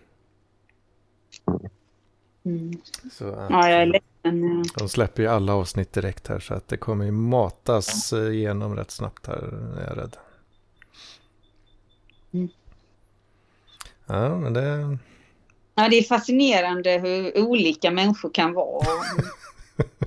Mm. 2.46 2.82
Att, 3.06 3.50
Ja, 3.50 3.70
jag 3.70 3.82
är 3.82 3.86
ledsen. 3.86 4.64
De 4.78 4.90
släpper 4.90 5.24
ju 5.24 5.30
alla 5.30 5.54
avsnitt 5.54 5.94
direkt 5.94 6.28
här 6.28 6.40
så 6.40 6.54
att 6.54 6.68
det 6.68 6.78
kommer 6.78 7.06
ju 7.06 7.12
matas 7.12 8.14
eh, 8.14 8.34
igenom 8.34 8.76
rätt 8.76 8.92
snabbt 8.92 9.28
här 9.28 9.54
är 9.78 9.88
jag 9.88 9.98
rädd. 9.98 10.18
Mm. 12.34 12.50
Ja, 14.08 14.38
men 14.38 14.54
det... 14.54 14.98
Ja, 15.76 15.90
det 15.90 15.98
är 15.98 16.04
fascinerande 16.04 16.92
hur 16.98 17.38
olika 17.42 17.92
människor 17.92 18.30
kan 18.30 18.54
vara. 18.54 18.86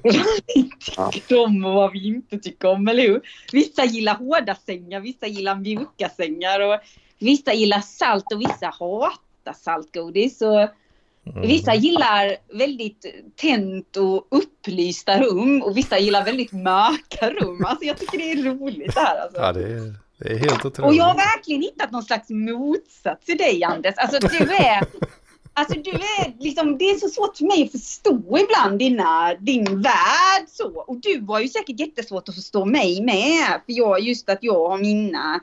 Vad 0.03 0.15
vi 0.55 0.71
tycker 1.13 1.45
om 1.45 1.65
och 1.65 1.75
vad 1.75 1.93
vi 1.93 2.07
inte 2.07 2.39
tycker 2.39 2.69
om, 2.69 2.89
eller 2.89 3.03
hur? 3.03 3.21
Vissa 3.53 3.85
gillar 3.85 4.15
hårda 4.15 4.55
sängar, 4.55 5.01
vissa 5.01 5.27
gillar 5.27 5.57
mjuka 5.57 6.09
sängar 6.09 6.61
och 6.61 6.81
vissa 7.19 7.53
gillar 7.53 7.81
salt 7.81 8.33
och 8.33 8.41
vissa 8.41 8.67
hatar 8.67 9.53
saltgodis. 9.53 10.43
Och 10.43 10.69
Mm. 11.27 11.43
Vissa 11.43 11.75
gillar 11.75 12.37
väldigt 12.59 13.05
tänt 13.37 13.97
och 13.97 14.27
upplysta 14.31 15.21
rum 15.21 15.63
och 15.63 15.77
vissa 15.77 15.99
gillar 15.99 16.25
väldigt 16.25 16.53
mörka 16.53 17.31
rum. 17.31 17.65
Alltså 17.65 17.85
jag 17.85 17.99
tycker 17.99 18.19
det 18.19 18.31
är 18.31 18.43
roligt 18.43 18.95
det 18.95 19.01
här. 19.01 19.21
Alltså. 19.21 19.41
Ja, 19.41 19.53
det 19.53 19.63
är, 19.63 19.95
det 20.23 20.33
är 20.33 20.39
helt 20.39 20.65
otroligt. 20.65 20.79
Och 20.79 20.95
jag 20.95 21.05
har 21.05 21.15
verkligen 21.15 21.63
hittat 21.63 21.91
någon 21.91 22.03
slags 22.03 22.31
motsats 22.31 23.27
till 23.27 23.39
dig 23.39 23.65
Anders. 23.65 23.95
Alltså 23.97 24.29
du 24.29 24.39
är, 24.55 24.85
alltså 25.53 25.79
du 25.79 25.91
är 25.91 26.43
liksom, 26.43 26.79
det 26.79 26.85
är 26.85 26.99
så 26.99 27.09
svårt 27.09 27.37
för 27.37 27.45
mig 27.45 27.65
att 27.65 27.73
förstå 27.73 28.39
ibland 28.39 28.79
dina, 28.79 29.35
din 29.35 29.83
värld 29.83 30.49
så. 30.49 30.85
Och 30.87 30.97
du 30.97 31.25
har 31.29 31.41
ju 31.41 31.49
säkert 31.49 31.81
jättesvårt 31.81 32.29
att 32.29 32.35
förstå 32.35 32.65
mig 32.65 33.03
med. 33.03 33.61
För 33.67 33.73
jag, 33.73 34.01
just 34.01 34.29
att 34.29 34.39
jag 34.41 34.69
har 34.69 34.79
mina, 34.79 35.41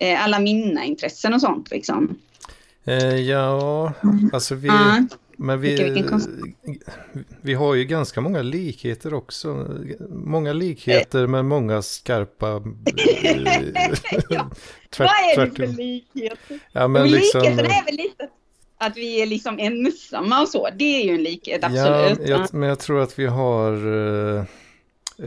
eh, 0.00 0.24
alla 0.24 0.38
mina 0.38 0.84
intressen 0.84 1.34
och 1.34 1.40
sånt 1.40 1.70
liksom. 1.70 2.18
Eh, 2.84 3.16
ja, 3.16 3.92
alltså 4.32 4.54
vi... 4.54 4.68
Ja. 4.68 5.06
Men 5.36 5.60
vi, 5.60 6.04
vi 7.40 7.54
har 7.54 7.74
ju 7.74 7.84
ganska 7.84 8.20
många 8.20 8.42
likheter 8.42 9.14
också. 9.14 9.68
Många 10.08 10.52
likheter 10.52 11.26
men 11.26 11.46
många 11.48 11.82
skarpa... 11.82 12.62
eh, 13.24 13.42
Ja. 14.30 14.50
tvärt, 14.90 14.98
Vad 14.98 15.08
är 15.08 15.46
det 15.46 15.56
för 15.56 15.66
likheter? 15.66 16.58
Ja, 16.72 16.88
men 16.88 17.10
liksom, 17.10 17.40
likheten 17.42 17.66
är 17.70 17.84
väl 17.84 17.94
lite 17.96 18.28
att 18.78 18.96
vi 18.96 19.22
är 19.22 19.26
liksom 19.26 19.58
ensamma 19.58 20.42
och 20.42 20.48
så. 20.48 20.68
Det 20.76 20.84
är 21.02 21.04
ju 21.04 21.14
en 21.14 21.22
likhet, 21.22 21.60
ja, 21.62 21.68
absolut. 22.08 22.28
jag, 22.28 22.54
men 22.54 22.68
jag 22.68 22.78
tror 22.78 23.00
att 23.00 23.18
vi 23.18 23.26
har 23.26 23.72
eh, 24.38 24.44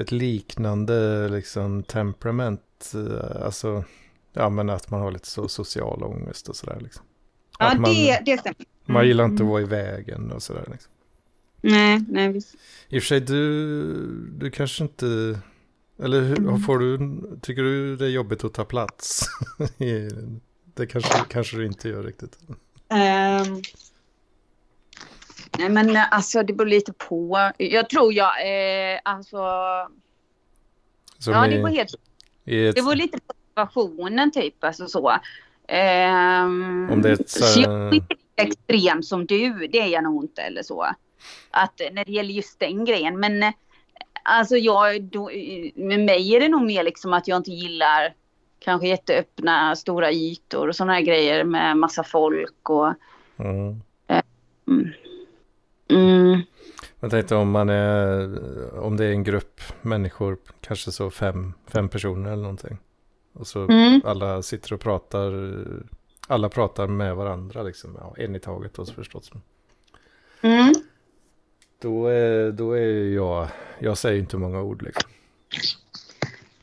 ett 0.01 0.11
liknande 0.11 1.29
liksom 1.29 1.83
temperament. 1.83 2.91
eh, 2.93 3.45
Alltså, 3.45 3.83
ja 4.33 4.49
men 4.49 4.69
att 4.69 4.89
man 4.89 5.01
har 5.01 5.11
lite 5.11 5.27
så 5.27 5.47
social 5.47 6.03
ångest 6.03 6.49
och 6.49 6.55
sådär 6.55 6.79
liksom. 6.81 7.05
ja, 7.59 7.73
man- 7.77 7.93
det, 7.93 8.19
det 8.25 8.37
stämmer. 8.37 8.55
Man 8.85 9.07
gillar 9.07 9.25
inte 9.25 9.33
att 9.35 9.39
Mm. 9.39 9.51
vara 9.51 9.61
i 9.61 9.65
vägen 9.65 10.31
och 10.31 10.43
sådär 10.43 10.67
liksom. 10.71 10.91
Nej, 11.61 12.01
nej 12.09 12.31
visst. 12.31 12.55
I 12.89 12.99
och 12.99 13.03
för 13.03 13.07
sig, 13.07 13.19
du, 13.19 13.83
du 14.37 14.51
kanske 14.51 14.83
inte... 14.83 15.39
Eller 16.03 16.21
hur, 16.21 16.37
Mm. 16.37 16.59
får 16.59 16.79
du, 16.79 16.99
tycker 17.41 17.63
du 17.63 17.95
det 17.95 18.05
är 18.05 18.09
jobbigt 18.09 18.43
att 18.43 18.53
ta 18.53 18.65
plats? 18.65 19.25
Det 20.77 20.85
kanske, 20.87 21.13
kanske 21.29 21.57
du 21.57 21.65
inte 21.65 21.89
gör 21.89 22.03
riktigt. 22.03 22.39
Ehm, 22.89 23.61
nej 25.57 25.69
men 25.69 25.95
eh, 25.95 26.13
alltså 26.13 26.43
det 26.43 26.53
beror 26.53 26.67
lite 26.67 26.93
på. 26.93 27.51
Jag 27.57 27.89
tror 27.89 28.13
jag, 28.13 28.31
eh, 28.93 28.99
alltså. 29.05 29.37
Som 31.19 31.33
ja 31.33 31.47
i, 31.47 31.49
det 31.49 31.55
beror 31.63 31.75
helt, 31.75 31.93
ett, 31.93 32.75
det 32.75 32.81
beror 32.81 32.95
lite 32.95 33.17
på 33.17 33.33
situationen 33.49 34.31
typ. 34.31 34.63
Alltså 34.63 34.87
så. 34.87 35.15
Ehm, 35.67 36.89
Om 36.91 37.01
det 37.01 37.09
är 37.09 37.13
ett 37.13 37.29
så 37.29 37.61
lika 38.37 38.47
extrem 38.47 39.03
som 39.03 39.25
du, 39.25 39.67
det 39.67 39.79
är 39.79 39.87
jag 39.87 40.03
nog 40.03 40.23
inte 40.23 40.41
eller 40.41 40.63
så. 40.63 40.85
Att 41.51 41.81
eh, 41.81 41.87
när 41.91 42.05
det 42.05 42.11
gäller 42.11 42.33
just 42.33 42.59
den 42.59 42.85
grejen. 42.85 43.19
Men 43.19 43.43
eh, 43.43 43.53
alltså 44.23 44.57
jag, 44.57 45.03
då, 45.03 45.29
eh, 45.29 45.71
med 45.75 45.99
mig 45.99 46.35
är 46.35 46.39
det 46.39 46.47
nog 46.47 46.61
mer 46.61 46.83
liksom 46.83 47.13
att 47.13 47.27
jag 47.27 47.37
inte 47.37 47.51
gillar 47.51 48.13
kanske 48.59 48.87
jätteöppna 48.87 49.75
stora 49.75 50.11
ytor 50.11 50.67
och 50.67 50.75
sådana 50.75 50.93
här 50.93 51.01
grejer 51.01 51.43
med 51.43 51.77
massa 51.77 52.03
folk 52.03 52.69
och 52.69 52.93
mm. 53.37 53.81
mm. 54.67 54.93
Mm. 55.89 56.41
Jag 56.99 57.11
tänkte 57.11 57.35
om 57.35 57.51
man 57.51 57.69
är, 57.69 58.39
om 58.79 58.97
det 58.97 59.05
är 59.05 59.11
en 59.11 59.23
grupp 59.23 59.61
människor, 59.81 60.37
kanske 60.61 60.91
så 60.91 61.11
fem, 61.11 61.53
fem 61.67 61.89
personer 61.89 62.31
eller 62.31 62.41
någonting. 62.41 62.77
Och 63.33 63.47
så 63.47 63.59
Mm. 63.59 64.01
alla 64.05 64.41
sitter 64.41 64.73
och 64.73 64.79
pratar, 64.79 65.31
alla 66.27 66.49
pratar 66.49 66.87
med 66.87 67.15
varandra 67.15 67.63
liksom. 67.63 67.97
Ja, 67.99 68.15
en 68.17 68.35
i 68.35 68.39
taget 68.39 68.73
då 68.73 68.85
förstås. 68.85 69.31
Mm. 70.41 70.73
Då 71.81 72.07
är, 72.07 72.51
då 72.51 72.71
är 72.71 73.13
jag, 73.13 73.47
jag 73.79 73.97
säger 73.97 74.19
inte 74.19 74.37
många 74.37 74.61
ord 74.61 74.81
liksom. 74.81 75.09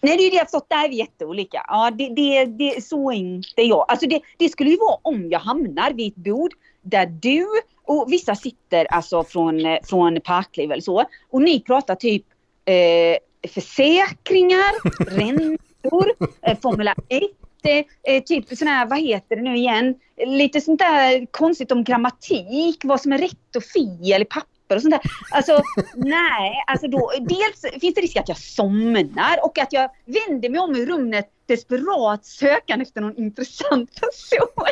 Nej, 0.00 0.16
det 0.16 0.22
är 0.22 0.24
ju 0.24 0.30
det 0.30 0.36
jag 0.36 0.46
förstått. 0.46 0.68
Där 0.68 0.84
är 0.84 0.88
vi 0.88 0.96
jätteolika. 0.96 1.64
Ja, 1.68 1.90
det, 1.90 2.08
det, 2.08 2.44
det, 2.44 2.84
så 2.84 3.10
är 3.10 3.16
inte 3.16 3.62
jag. 3.62 3.84
Alltså 3.88 4.06
det, 4.06 4.20
det 4.36 4.48
skulle 4.48 4.70
ju 4.70 4.76
vara 4.76 4.98
om 5.02 5.30
jag 5.30 5.38
hamnar 5.38 5.92
vid 5.92 6.12
ett 6.12 6.16
bord 6.16 6.52
där 6.82 7.06
du 7.06 7.46
och 7.84 8.12
vissa 8.12 8.34
sitter 8.34 8.84
alltså 8.92 9.24
från, 9.24 9.66
eh, 9.66 9.78
från 9.84 10.20
Parkliv 10.20 10.72
eller 10.72 10.82
så. 10.82 11.04
Och 11.30 11.42
ni 11.42 11.60
pratar 11.60 11.94
typ 11.94 12.24
eh, 12.64 13.50
försäkringar, 13.50 14.72
räntor, 15.18 16.12
eh, 16.42 16.58
Formula 16.62 16.94
1. 17.08 17.22
Eh, 17.64 17.84
eh, 18.14 18.22
typ 18.22 18.58
sån 18.58 18.68
här, 18.68 18.86
vad 18.86 19.00
heter 19.00 19.36
det 19.36 19.42
nu 19.42 19.56
igen? 19.56 19.94
Lite 20.26 20.60
sånt 20.60 20.78
där 20.78 21.26
konstigt 21.30 21.72
om 21.72 21.84
grammatik, 21.84 22.80
vad 22.84 23.00
som 23.00 23.12
är 23.12 23.18
rätt 23.18 23.56
och 23.56 23.64
fel 23.64 24.22
i 24.22 24.24
papper 24.24 24.76
och 24.76 24.82
sånt 24.82 24.94
där. 24.94 25.00
Alltså 25.30 25.62
nej, 25.94 26.64
alltså 26.66 26.88
då, 26.88 27.12
dels 27.20 27.80
finns 27.80 27.94
det 27.94 28.00
risk 28.00 28.16
att 28.16 28.28
jag 28.28 28.38
somnar 28.38 29.44
och 29.44 29.58
att 29.58 29.72
jag 29.72 29.90
vänder 30.04 30.48
mig 30.48 30.60
om 30.60 30.76
i 30.76 30.86
rummet 30.86 31.30
desperat 31.46 32.24
sökande 32.24 32.82
efter 32.82 33.00
någon 33.00 33.16
intressant 33.16 33.90
person. 34.00 34.66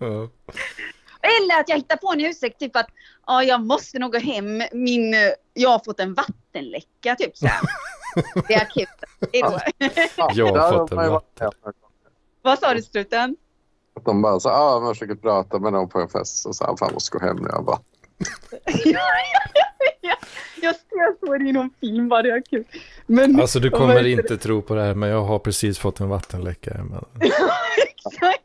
Eller 1.22 1.60
att 1.60 1.68
jag 1.68 1.76
hittar 1.76 1.96
på 1.96 2.12
en 2.12 2.20
ursäkt 2.20 2.58
typ 2.58 2.76
att 2.76 2.88
ja, 3.26 3.42
jag 3.42 3.60
måste 3.60 3.98
nog 3.98 4.12
gå 4.12 4.18
hem, 4.18 4.62
min, 4.72 5.14
jag 5.54 5.70
har 5.70 5.84
fått 5.84 6.00
en 6.00 6.14
vattenläcka 6.14 7.16
typ 7.16 7.36
så 7.36 7.46
här. 7.46 7.60
Det 8.48 8.54
är 8.54 8.62
akut. 8.62 8.88
Ja, 9.32 9.60
Jag 10.34 10.56
har 10.56 10.72
fått 10.78 10.90
en 10.90 10.96
man 10.96 11.20
Vad 12.42 12.58
sa 12.58 12.74
du 12.74 12.82
struten? 12.82 13.36
Att 13.96 14.04
de 14.04 14.22
bara 14.22 14.40
så 14.40 14.48
ah, 14.50 14.80
man 14.80 14.94
försöker 14.94 15.14
prata 15.14 15.58
med 15.58 15.72
någon 15.72 15.88
på 15.88 16.00
en 16.00 16.08
fest 16.08 16.46
och 16.46 16.56
så 16.56 16.64
här, 16.64 16.76
fan 16.76 16.86
jag 16.88 16.92
måste 16.94 17.18
gå 17.18 17.24
hem 17.24 17.36
nu. 17.36 17.48
Jag 17.52 17.64
bara, 17.64 17.78
ja, 18.66 18.74
ja, 19.54 19.64
ja. 20.00 20.14
Jag 20.62 20.74
ser 20.74 21.26
så 21.26 21.36
i 21.36 21.52
någon 21.52 21.70
film, 21.80 22.08
vad 22.08 22.24
det 22.24 22.30
är 22.30 22.42
kul. 22.50 22.64
Men, 23.06 23.40
Alltså 23.40 23.60
du 23.60 23.70
kommer 23.70 24.06
inte 24.06 24.36
tro 24.36 24.62
på 24.62 24.74
det 24.74 24.82
här 24.82 24.94
men 24.94 25.08
jag 25.08 25.22
har 25.22 25.38
precis 25.38 25.78
fått 25.78 26.00
en 26.00 26.08
vattenläcka 26.08 26.74
hemma. 26.74 27.04
Exakt. 28.06 28.42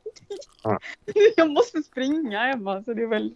Jag 1.36 1.50
måste 1.50 1.84
springa 1.84 2.40
hemma 2.40 2.84
så 2.84 2.94
det 2.94 3.02
är 3.02 3.08
väl, 3.08 3.34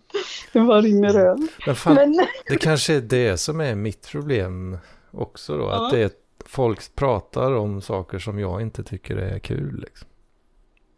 det 0.53 0.59
bara 0.59 0.81
rinner 0.81 1.17
över. 1.19 1.47
Men 1.65 1.75
fan, 1.75 1.95
Men, 1.95 2.25
det 2.45 2.57
kanske 2.57 2.93
är 2.93 3.01
det 3.01 3.37
som 3.37 3.61
är 3.61 3.75
mitt 3.75 4.07
problem 4.07 4.77
också 5.11 5.57
då. 5.57 5.63
Ja. 5.63 5.85
Att 5.85 5.91
det 5.91 5.99
är, 5.99 6.11
folk 6.45 6.95
pratar 6.95 7.51
om 7.55 7.81
saker 7.81 8.19
som 8.19 8.39
jag 8.39 8.61
inte 8.61 8.83
tycker 8.83 9.15
är 9.17 9.39
kul. 9.39 9.79
Liksom. 9.79 10.08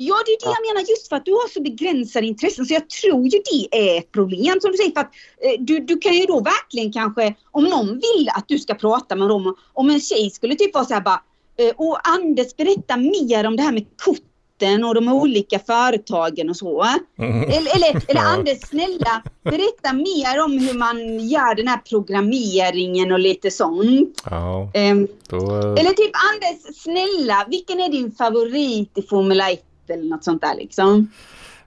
Ja, 0.08 0.16
det 0.26 0.32
är 0.32 0.40
det 0.46 0.56
jag 0.58 0.76
menar 0.76 0.90
just 0.90 1.10
för 1.10 1.16
att 1.16 1.26
du 1.26 1.32
har 1.32 1.50
så 1.50 1.62
begränsade 1.62 2.28
intressen 2.28 2.66
så 2.66 2.74
jag 2.74 2.90
tror 2.90 3.24
ju 3.28 3.40
det 3.52 3.78
är 3.78 3.98
ett 3.98 4.12
problem 4.12 4.60
som 4.62 4.72
du 4.72 4.78
säger 4.78 4.92
för 4.92 5.02
att 5.02 5.12
eh, 5.42 5.60
du, 5.60 5.80
du 5.80 5.98
kan 5.98 6.14
ju 6.14 6.26
då 6.26 6.40
verkligen 6.40 6.92
kanske 6.92 7.36
om 7.52 7.64
någon 7.64 7.88
vill 7.88 8.30
att 8.36 8.48
du 8.48 8.60
ska 8.60 8.74
prata 8.74 9.16
med 9.16 9.30
dem 9.30 9.56
om 9.74 9.90
en 9.90 10.00
tjej 10.02 10.30
skulle 10.30 10.56
typ 10.56 10.74
vara 10.74 10.86
så 10.86 10.94
här 10.94 11.02
bara 11.02 11.22
eh, 11.58 11.74
och 11.78 12.10
Anders 12.10 12.56
berätta 12.56 12.98
mer 12.98 13.48
om 13.48 13.56
det 13.56 13.64
här 13.64 13.72
med 13.72 13.86
korten 14.06 14.84
och 14.84 14.96
de 14.96 15.08
olika 15.08 15.60
företagen 15.60 16.50
och 16.50 16.58
så. 16.58 16.86
Mm. 17.20 17.44
Eller, 17.44 17.76
eller, 17.76 17.90
eller 18.10 18.22
Ja. 18.22 18.28
Anders, 18.28 18.60
snälla 18.60 19.24
berätta 19.44 19.94
mer 19.94 20.44
om 20.44 20.58
hur 20.58 20.74
man 20.74 21.28
gör 21.28 21.56
den 21.56 21.68
här 21.68 21.78
programmeringen 21.78 23.12
och 23.12 23.20
lite 23.20 23.52
sånt. 23.52 24.22
Ja, 24.30 24.72
Ehm, 24.74 25.08
då... 25.30 25.38
eller 25.80 25.94
typ 25.94 26.12
Anders, 26.32 26.76
snälla, 26.78 27.46
vilken 27.50 27.80
är 27.80 27.90
din 27.90 28.12
favorit 28.12 28.98
i 28.98 29.02
Formel 29.02 29.42
1 29.42 29.64
eller 29.92 30.10
något 30.10 30.24
sånt 30.24 30.42
där 30.42 30.56
liksom? 30.56 31.12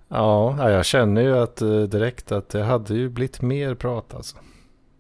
Ja, 0.09 0.57
ja, 0.59 0.70
jag 0.70 0.87
känner 0.87 1.22
ju 1.22 1.39
att 1.39 1.61
eh, 1.61 1.81
direkt 1.81 2.33
att 2.33 2.49
det 2.49 2.62
hade 2.62 2.95
ju 2.95 3.09
blivit 3.09 3.43
mer 3.43 3.75
prat 3.75 4.14
alltså. 4.14 4.37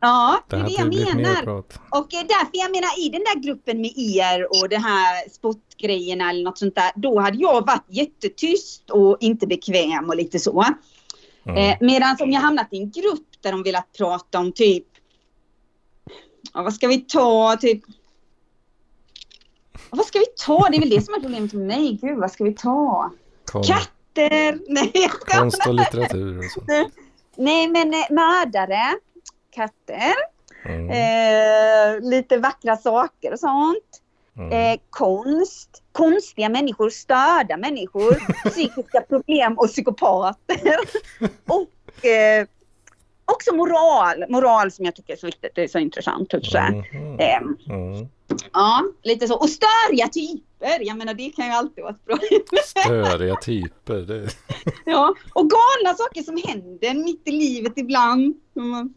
Ja, 0.00 0.44
det 0.48 0.56
är 0.56 0.62
det 0.62 0.70
jag 0.70 1.16
menar. 1.16 1.48
Och 1.90 2.14
eh, 2.14 2.26
därför 2.28 2.50
jag 2.52 2.70
menar 2.70 3.06
i 3.06 3.08
den 3.08 3.20
där 3.20 3.40
gruppen 3.40 3.80
med 3.80 3.92
er 3.96 4.62
och 4.62 4.68
det 4.68 4.78
här 4.78 5.28
sportgrejerna 5.30 6.30
eller 6.30 6.44
något 6.44 6.58
sånt 6.58 6.74
där, 6.74 6.90
då 6.96 7.20
hade 7.20 7.38
jag 7.38 7.66
varit 7.66 7.84
jättetyst 7.88 8.90
och 8.90 9.16
inte 9.20 9.46
bekväm 9.46 10.08
och 10.08 10.16
lite 10.16 10.38
så. 10.38 10.64
Mm. 11.46 11.70
Eh, 11.70 11.76
Medan 11.80 12.16
om 12.20 12.30
jag 12.30 12.40
hamnat 12.40 12.68
i 12.70 12.76
en 12.78 12.90
grupp 12.90 13.28
där 13.40 13.52
de 13.52 13.62
velat 13.62 13.92
prata 13.98 14.38
om 14.38 14.52
typ, 14.52 14.86
ja, 16.54 16.62
vad 16.62 16.74
ska 16.74 16.88
vi 16.88 16.96
ta, 16.98 17.56
typ, 17.60 17.82
vad 19.94 20.06
ska 20.06 20.18
vi 20.18 20.24
ta? 20.46 20.68
Det 20.70 20.76
är 20.76 20.80
väl 20.80 20.90
det 20.90 21.00
som 21.04 21.14
är 21.14 21.20
problemet 21.20 21.52
med 21.52 21.66
mig. 21.66 21.98
Gud, 22.02 22.18
vad 22.18 22.30
ska 22.32 22.44
vi 22.44 22.54
ta? 22.54 23.10
Kon, 23.52 23.62
Katter! 23.62 24.58
Nej, 24.72 24.90
jag 24.94 25.10
konst 25.10 25.66
och 25.66 25.74
litteratur 25.74 26.38
och 26.38 26.44
så. 26.44 26.60
Nej 27.36 27.68
men 27.68 27.94
eh, 27.94 28.06
mördare, 28.10 28.80
katter, 29.50 30.14
Mm. 30.66 30.90
eh, 30.90 32.00
lite 32.10 32.36
vackra 32.36 32.76
saker 32.76 33.32
och 33.32 33.38
sånt. 33.40 34.00
Mm. 34.36 34.52
Eh, 34.52 34.80
konst, 34.90 35.82
konstiga 35.92 36.48
människor, 36.48 36.90
störda 36.90 37.56
människor, 37.56 38.14
psykiska 38.50 39.00
problem 39.00 39.58
och 39.58 39.68
psykopater. 39.68 40.76
och 41.46 42.04
eh, 42.06 42.46
också 43.24 43.54
moral, 43.54 44.24
moral 44.28 44.70
som 44.72 44.84
jag 44.84 44.96
tycker 44.96 45.12
är 45.12 45.16
så 45.16 45.26
viktigt, 45.26 45.52
det 45.54 45.62
är 45.62 45.68
så 45.68 45.78
intressant. 45.78 46.30
Typ 46.30 46.46
så. 46.46 46.58
Mhm. 46.60 47.18
Ehm, 47.20 47.56
Mm. 47.68 48.08
Ja, 48.52 48.82
lite 49.02 49.26
så. 49.28 49.34
Och 49.38 49.48
störiga 49.50 50.08
typer. 50.08 50.78
Jag 50.86 50.96
menar, 50.96 51.14
det 51.14 51.30
kan 51.30 51.46
ju 51.46 51.52
alltid 51.52 51.84
vara 51.84 51.94
ett 51.94 52.04
bra. 52.04 52.18
Störiga 52.64 53.36
typer. 53.36 53.94
Det... 53.96 54.28
Ja, 54.84 55.14
och 55.32 55.50
galna 55.50 55.94
saker 55.96 56.22
som 56.22 56.36
händer 56.46 56.94
mitt 57.04 57.22
i 57.24 57.30
livet 57.30 57.72
ibland. 57.76 58.34
Man- 58.54 58.94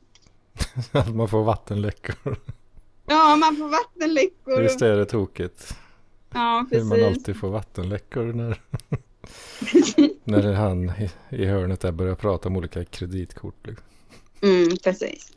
Att 0.92 1.10
man 1.16 1.28
får 1.28 1.44
vattenläckor. 1.44 2.38
Ja, 3.08 3.36
man 3.36 3.56
får 3.58 3.68
vattenläckor. 3.70 4.62
Visst 4.62 4.82
är 4.82 4.98
det 4.98 5.06
tokigt. 5.06 5.76
Ja, 6.34 6.66
Hur 6.72 6.80
man 6.84 6.90
precis. 6.98 7.08
alltid 7.18 7.40
får 7.40 7.50
vattenläckor 7.50 8.24
när, 8.34 8.62
när 10.24 10.54
han 10.54 10.92
i, 11.30 11.46
hörnet 11.46 11.82
där 11.82 11.92
börjar 11.92 12.16
prata 12.16 12.50
om 12.50 12.58
olika 12.58 12.86
kreditkort. 12.86 13.68
Liksom. 13.68 13.86
Mm, 14.42 14.78
precis. 14.84 15.32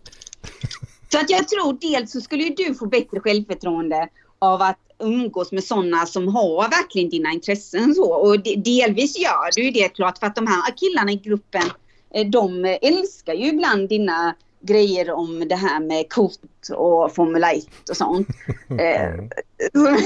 Så 1.13 1.19
att 1.19 1.31
jag 1.31 1.49
tror 1.49 1.79
dels 1.81 2.13
så 2.13 2.21
skulle 2.21 2.43
ju 2.43 2.55
du 2.55 2.75
få 2.75 2.87
bättre 2.87 3.21
självförtroende 3.21 4.09
av 4.39 4.63
att 4.63 4.79
umgås 4.99 5.53
med 5.53 5.65
sådana 5.65 6.07
som 6.07 6.29
har 6.29 6.71
verkligen 6.71 7.11
dina 7.11 7.33
intressen 7.33 7.95
så. 7.95 8.13
Och 8.13 8.41
de, 8.41 8.57
delvis 8.57 9.19
gör 9.19 9.57
du 9.57 9.65
ju 9.65 9.71
det 9.71 9.89
klart 9.89 10.19
för 10.19 10.27
att 10.27 10.37
de 10.37 10.47
här 10.47 10.77
killarna 10.77 11.13
i 11.13 11.17
gruppen 11.17 11.71
eh, 12.15 12.27
de 12.27 12.65
älskar 12.83 13.35
ju 13.35 13.47
ibland 13.47 13.89
dina 13.89 14.35
grejer 14.61 15.11
om 15.11 15.49
det 15.49 15.57
här 15.57 15.81
med 15.81 16.09
kort 16.13 16.71
och 16.77 17.15
Formel 17.15 17.45
1 17.45 17.91
och 17.91 17.97
sånt. 17.97 18.29
Eh, 18.79 19.11
Mm. 19.75 20.01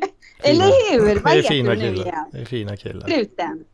Eller 0.42 0.64
hur? 0.92 1.14
Det 1.14 1.20
Vad 1.20 1.32
är 1.32 1.36
heter 1.36 1.48
fina 1.48 1.70
du 1.70 1.76
nu 1.76 1.82
killar. 1.82 2.06
igen? 2.06 2.24
Det 2.32 2.38
är 2.38 2.44
fina 2.44 2.76
killar. 2.76 3.06
Struten. 3.08 3.64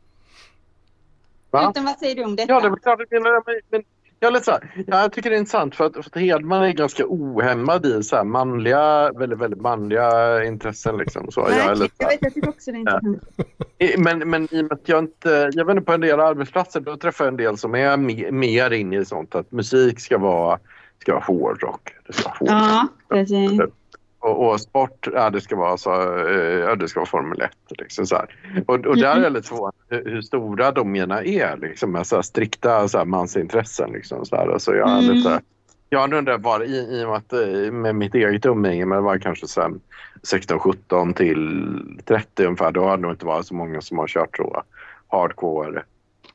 Va? 1.50 1.62
Struten, 1.62 1.84
vad 1.84 1.98
säger 1.98 2.14
du 2.14 2.24
om 2.24 2.36
detta? 2.36 2.52
Ja, 2.52 2.60
det 2.60 2.66
är 2.66 2.76
klart 2.76 3.00
men, 3.10 3.22
men 3.70 3.82
jag, 4.20 4.32
lite 4.32 4.44
så 4.44 4.50
här, 4.50 4.84
jag 4.86 5.12
tycker 5.12 5.30
det 5.30 5.36
är 5.36 5.38
intressant 5.38 5.74
för 5.74 5.84
att, 5.86 5.92
för 5.92 6.00
att 6.00 6.16
Hedman 6.16 6.62
är 6.62 6.72
ganska 6.72 7.04
ohämmad 7.08 7.86
i 7.86 8.02
så 8.02 8.16
här 8.16 8.24
manliga, 8.24 9.12
väldigt, 9.12 9.38
väldigt 9.38 9.60
manliga 9.60 10.44
intressen. 10.44 10.96
Liksom, 10.96 11.30
så. 11.30 11.42
Nej, 11.48 11.58
jag 11.58 11.70
är 11.70 11.74
lite, 11.74 11.94
jag 11.98 12.08
vet, 12.08 12.18
jag 12.22 12.34
tycker 12.34 12.48
också 12.48 12.72
det 12.72 12.76
är 12.76 12.80
intressant. 12.80 13.22
Men, 13.98 14.30
men 14.30 14.48
i 14.54 14.60
och 14.60 14.64
med 14.64 14.72
att 14.72 14.88
jag 14.88 14.98
inte... 14.98 15.50
Jag 15.54 15.64
vet 15.64 15.76
inte, 15.76 15.86
på 15.86 15.92
en 15.92 16.00
del 16.00 16.20
arbetsplatser 16.20 16.80
då 16.80 16.96
träffar 16.96 17.24
jag 17.24 17.32
en 17.32 17.36
del 17.36 17.58
som 17.58 17.74
är 17.74 17.96
me, 17.96 18.30
mer 18.30 18.70
inne 18.70 18.98
i 18.98 19.04
sånt 19.04 19.34
att 19.34 19.52
musik 19.52 20.00
ska 20.00 20.18
vara, 20.18 20.58
ska 21.00 21.12
vara 21.12 21.24
hårdrock. 21.24 21.90
Det 22.06 22.12
ska 22.12 22.28
vara 22.28 22.38
hårdrock. 22.38 22.58
Ja, 22.58 22.88
precis. 23.08 23.60
Och, 24.25 24.49
och 24.51 24.61
sport, 24.61 25.09
ja, 25.12 25.31
det 25.31 25.41
ska 25.41 25.57
vara, 25.57 25.77
så, 25.77 25.91
eh, 26.29 26.59
ja, 26.59 26.75
det 26.75 26.89
ska 26.89 27.01
vara 27.01 27.09
Formel 27.09 27.41
1. 27.41 27.51
Liksom, 27.79 28.07
så 28.07 28.16
här. 28.16 28.37
Och, 28.66 28.87
och 28.87 28.97
där 28.97 29.16
är 29.16 29.22
jag 29.22 29.33
lite 29.33 29.49
förvånad 29.49 29.75
hur, 29.89 30.05
hur 30.05 30.22
stora 30.22 30.72
de 30.72 30.97
ena 30.97 31.22
är. 31.22 31.57
Liksom, 31.57 31.93
med 31.93 32.07
så 32.07 32.14
här, 32.16 32.22
strikta 32.22 32.89
så 32.89 32.99
här, 32.99 33.05
mansintressen. 33.05 33.91
Liksom, 33.93 34.25
så 34.27 34.37
här. 34.37 34.49
Alltså, 34.49 34.75
jag, 34.75 34.91
är 34.91 34.99
Mm. 35.03 35.14
lite, 35.14 35.41
jag 35.89 36.12
undrar 36.12 36.39
bara 36.39 36.64
i, 36.64 37.01
i 37.01 37.05
och 37.05 37.09
med, 37.09 37.16
att, 37.16 37.33
eh, 37.33 37.72
med 37.72 37.95
mitt 37.95 38.14
eget 38.14 38.47
umgänge, 38.47 38.87
men 38.87 38.99
det 38.99 39.03
var 39.03 39.18
kanske 39.18 39.47
sen 39.49 39.81
16, 40.22 40.59
17 40.59 41.14
till 41.14 41.70
30 42.05 42.45
ungefär. 42.45 42.72
Då 42.72 42.85
har 42.85 42.97
det 42.97 43.03
nog 43.03 43.12
inte 43.12 43.27
varit 43.27 43.47
så 43.47 43.55
många 43.55 43.81
som 43.81 43.99
har 43.99 44.09
kört 44.09 44.37
så 44.37 44.62
hardcore 45.09 45.83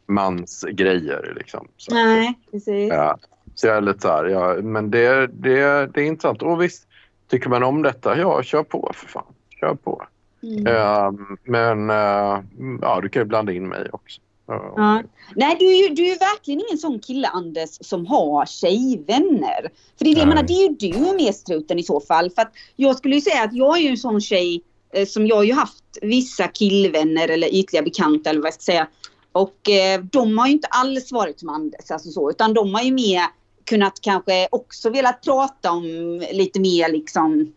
mansgrejer. 0.08 1.34
Liksom. 1.38 1.68
Så, 1.78 1.94
Nej, 1.94 2.40
precis. 2.52 2.90
Ja. 2.90 3.18
Så 3.56 3.68
jag 3.68 3.78
är 3.78 3.82
lite 3.82 4.00
så 4.00 4.08
här, 4.08 4.26
ja, 4.26 4.54
men 4.62 4.92
det, 4.92 5.28
det, 5.28 5.88
det 5.94 6.02
är 6.02 6.06
intressant. 6.06 6.42
Och 6.42 6.62
visst, 6.62 6.88
tycker 7.30 7.50
man 7.50 7.64
om 7.64 7.82
detta, 7.82 8.18
ja, 8.18 8.44
kör 8.44 8.64
på 8.64 8.92
för 8.96 9.08
fan. 9.08 9.34
Kör 9.60 9.76
på. 9.76 10.06
Mm. 10.44 10.68
Eh, 10.68 11.12
men 11.44 11.90
eh, 11.90 12.44
ja, 12.82 13.00
du 13.02 13.10
kan 13.10 13.22
ju 13.22 13.26
blanda 13.26 13.52
in 13.52 13.68
mig 13.68 13.90
också. 13.92 14.22
Ja. 14.48 14.74
Ja. 14.76 15.04
Nej, 15.36 15.56
du 15.60 15.66
är 15.66 15.90
ju 15.90 15.96
du 15.96 16.04
är 16.04 16.08
ju 16.08 16.16
verkligen 16.16 16.62
ingen 16.68 16.78
sån 16.78 17.00
kille, 17.00 17.28
Anders, 17.28 17.70
som 17.82 18.06
har 18.06 18.46
tjejvänner. 18.46 19.70
För 19.98 20.06
det 20.06 20.12
är, 20.12 20.16
det, 20.16 20.26
menar, 20.26 20.44
det 20.44 20.54
är 20.54 20.70
ju 20.70 20.76
du 20.76 21.24
med 21.24 21.36
struten 21.36 21.80
i 21.80 21.84
så 21.84 22.00
fall. 22.00 22.30
För 22.32 22.50
jag 22.76 22.98
skulle 22.98 23.16
ju 23.16 23.22
säga 23.22 23.44
att 23.44 23.54
jag 23.54 23.78
är 23.78 23.82
ju 23.82 23.90
en 23.90 23.98
sån 23.98 24.22
tjej 24.22 24.62
eh, 24.94 25.06
som 25.06 25.28
jag 25.28 25.36
har 25.36 25.44
ju 25.44 25.54
haft 25.54 25.84
vissa 26.02 26.48
killvänner 26.48 27.30
eller 27.30 27.56
ytliga 27.56 27.82
bekanta 27.82 28.30
eller 28.30 28.42
vad 28.42 28.48
jag 28.48 28.54
ska 28.54 28.64
säga. 28.64 28.88
Och 29.32 29.70
eh, 29.70 30.02
de 30.02 30.38
har 30.38 30.48
ju 30.48 30.54
inte 30.54 30.68
alls 30.68 31.12
varit 31.12 31.40
som 31.40 31.50
Anders, 31.50 31.92
alltså 31.92 32.10
så, 32.10 32.30
utan 32.30 32.54
de 32.54 32.74
har 32.74 32.82
ju 32.82 32.92
mer 32.92 33.22
kunnat 33.70 34.02
kanske 34.02 34.48
också 34.52 34.90
velat 34.90 35.22
prata 35.24 35.72
om 35.72 35.84
lite 36.32 36.60
mer 36.60 36.90
liksom, 36.92 37.54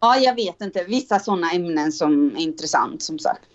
ja 0.00 0.16
jag 0.16 0.34
vet 0.34 0.60
inte, 0.60 0.84
vissa 0.84 1.18
sådana 1.18 1.50
ämnen 1.50 1.92
som 1.92 2.36
är 2.36 2.40
intressant 2.40 3.02
som 3.02 3.18
sagt. 3.18 3.48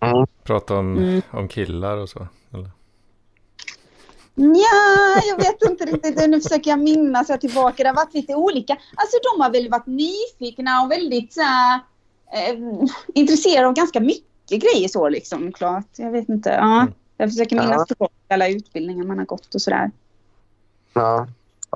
Mm. 0.00 0.26
Prata 0.44 0.76
om, 0.78 0.96
Mm. 0.98 1.22
om 1.30 1.48
killar 1.48 1.96
och 1.96 2.08
så. 2.08 2.26
Eller? 2.54 2.70
Ja, 4.34 5.20
jag 5.28 5.36
vet 5.36 5.62
inte 5.70 5.84
riktigt. 5.86 6.28
Nu 6.28 6.40
försöker 6.40 6.70
jag 6.70 6.78
minnas 6.78 7.28
jag 7.28 7.40
tillbaka. 7.40 7.82
Det 7.82 7.88
har 7.88 7.96
varit 7.96 8.14
lite 8.14 8.34
olika. 8.34 8.72
Alltså 8.72 9.16
de 9.34 9.40
har 9.42 9.50
väl 9.50 9.70
varit 9.70 9.86
nyfikna 9.86 10.82
och 10.82 10.90
väldigt 10.90 11.32
så 11.32 11.40
här, 11.42 11.80
eh, 12.32 12.58
intresserade 13.14 13.66
av 13.66 13.74
ganska 13.74 14.00
mycket 14.00 14.62
grejer 14.62 14.88
så 14.88 15.08
liksom. 15.08 15.52
Klart. 15.52 15.86
Jag 15.96 16.10
vet 16.10 16.28
inte. 16.28 16.50
Ja, 16.50 16.80
Mm. 16.82 16.92
jag 17.16 17.30
försöker 17.30 17.56
minnas 17.56 17.76
Ja. 17.78 17.84
tillbaka 17.84 18.12
alla 18.28 18.48
utbildningar 18.48 19.04
man 19.04 19.18
har 19.18 19.26
gått 19.26 19.54
och 19.54 19.62
sådär. 19.62 19.90
Ja. 21.00 21.26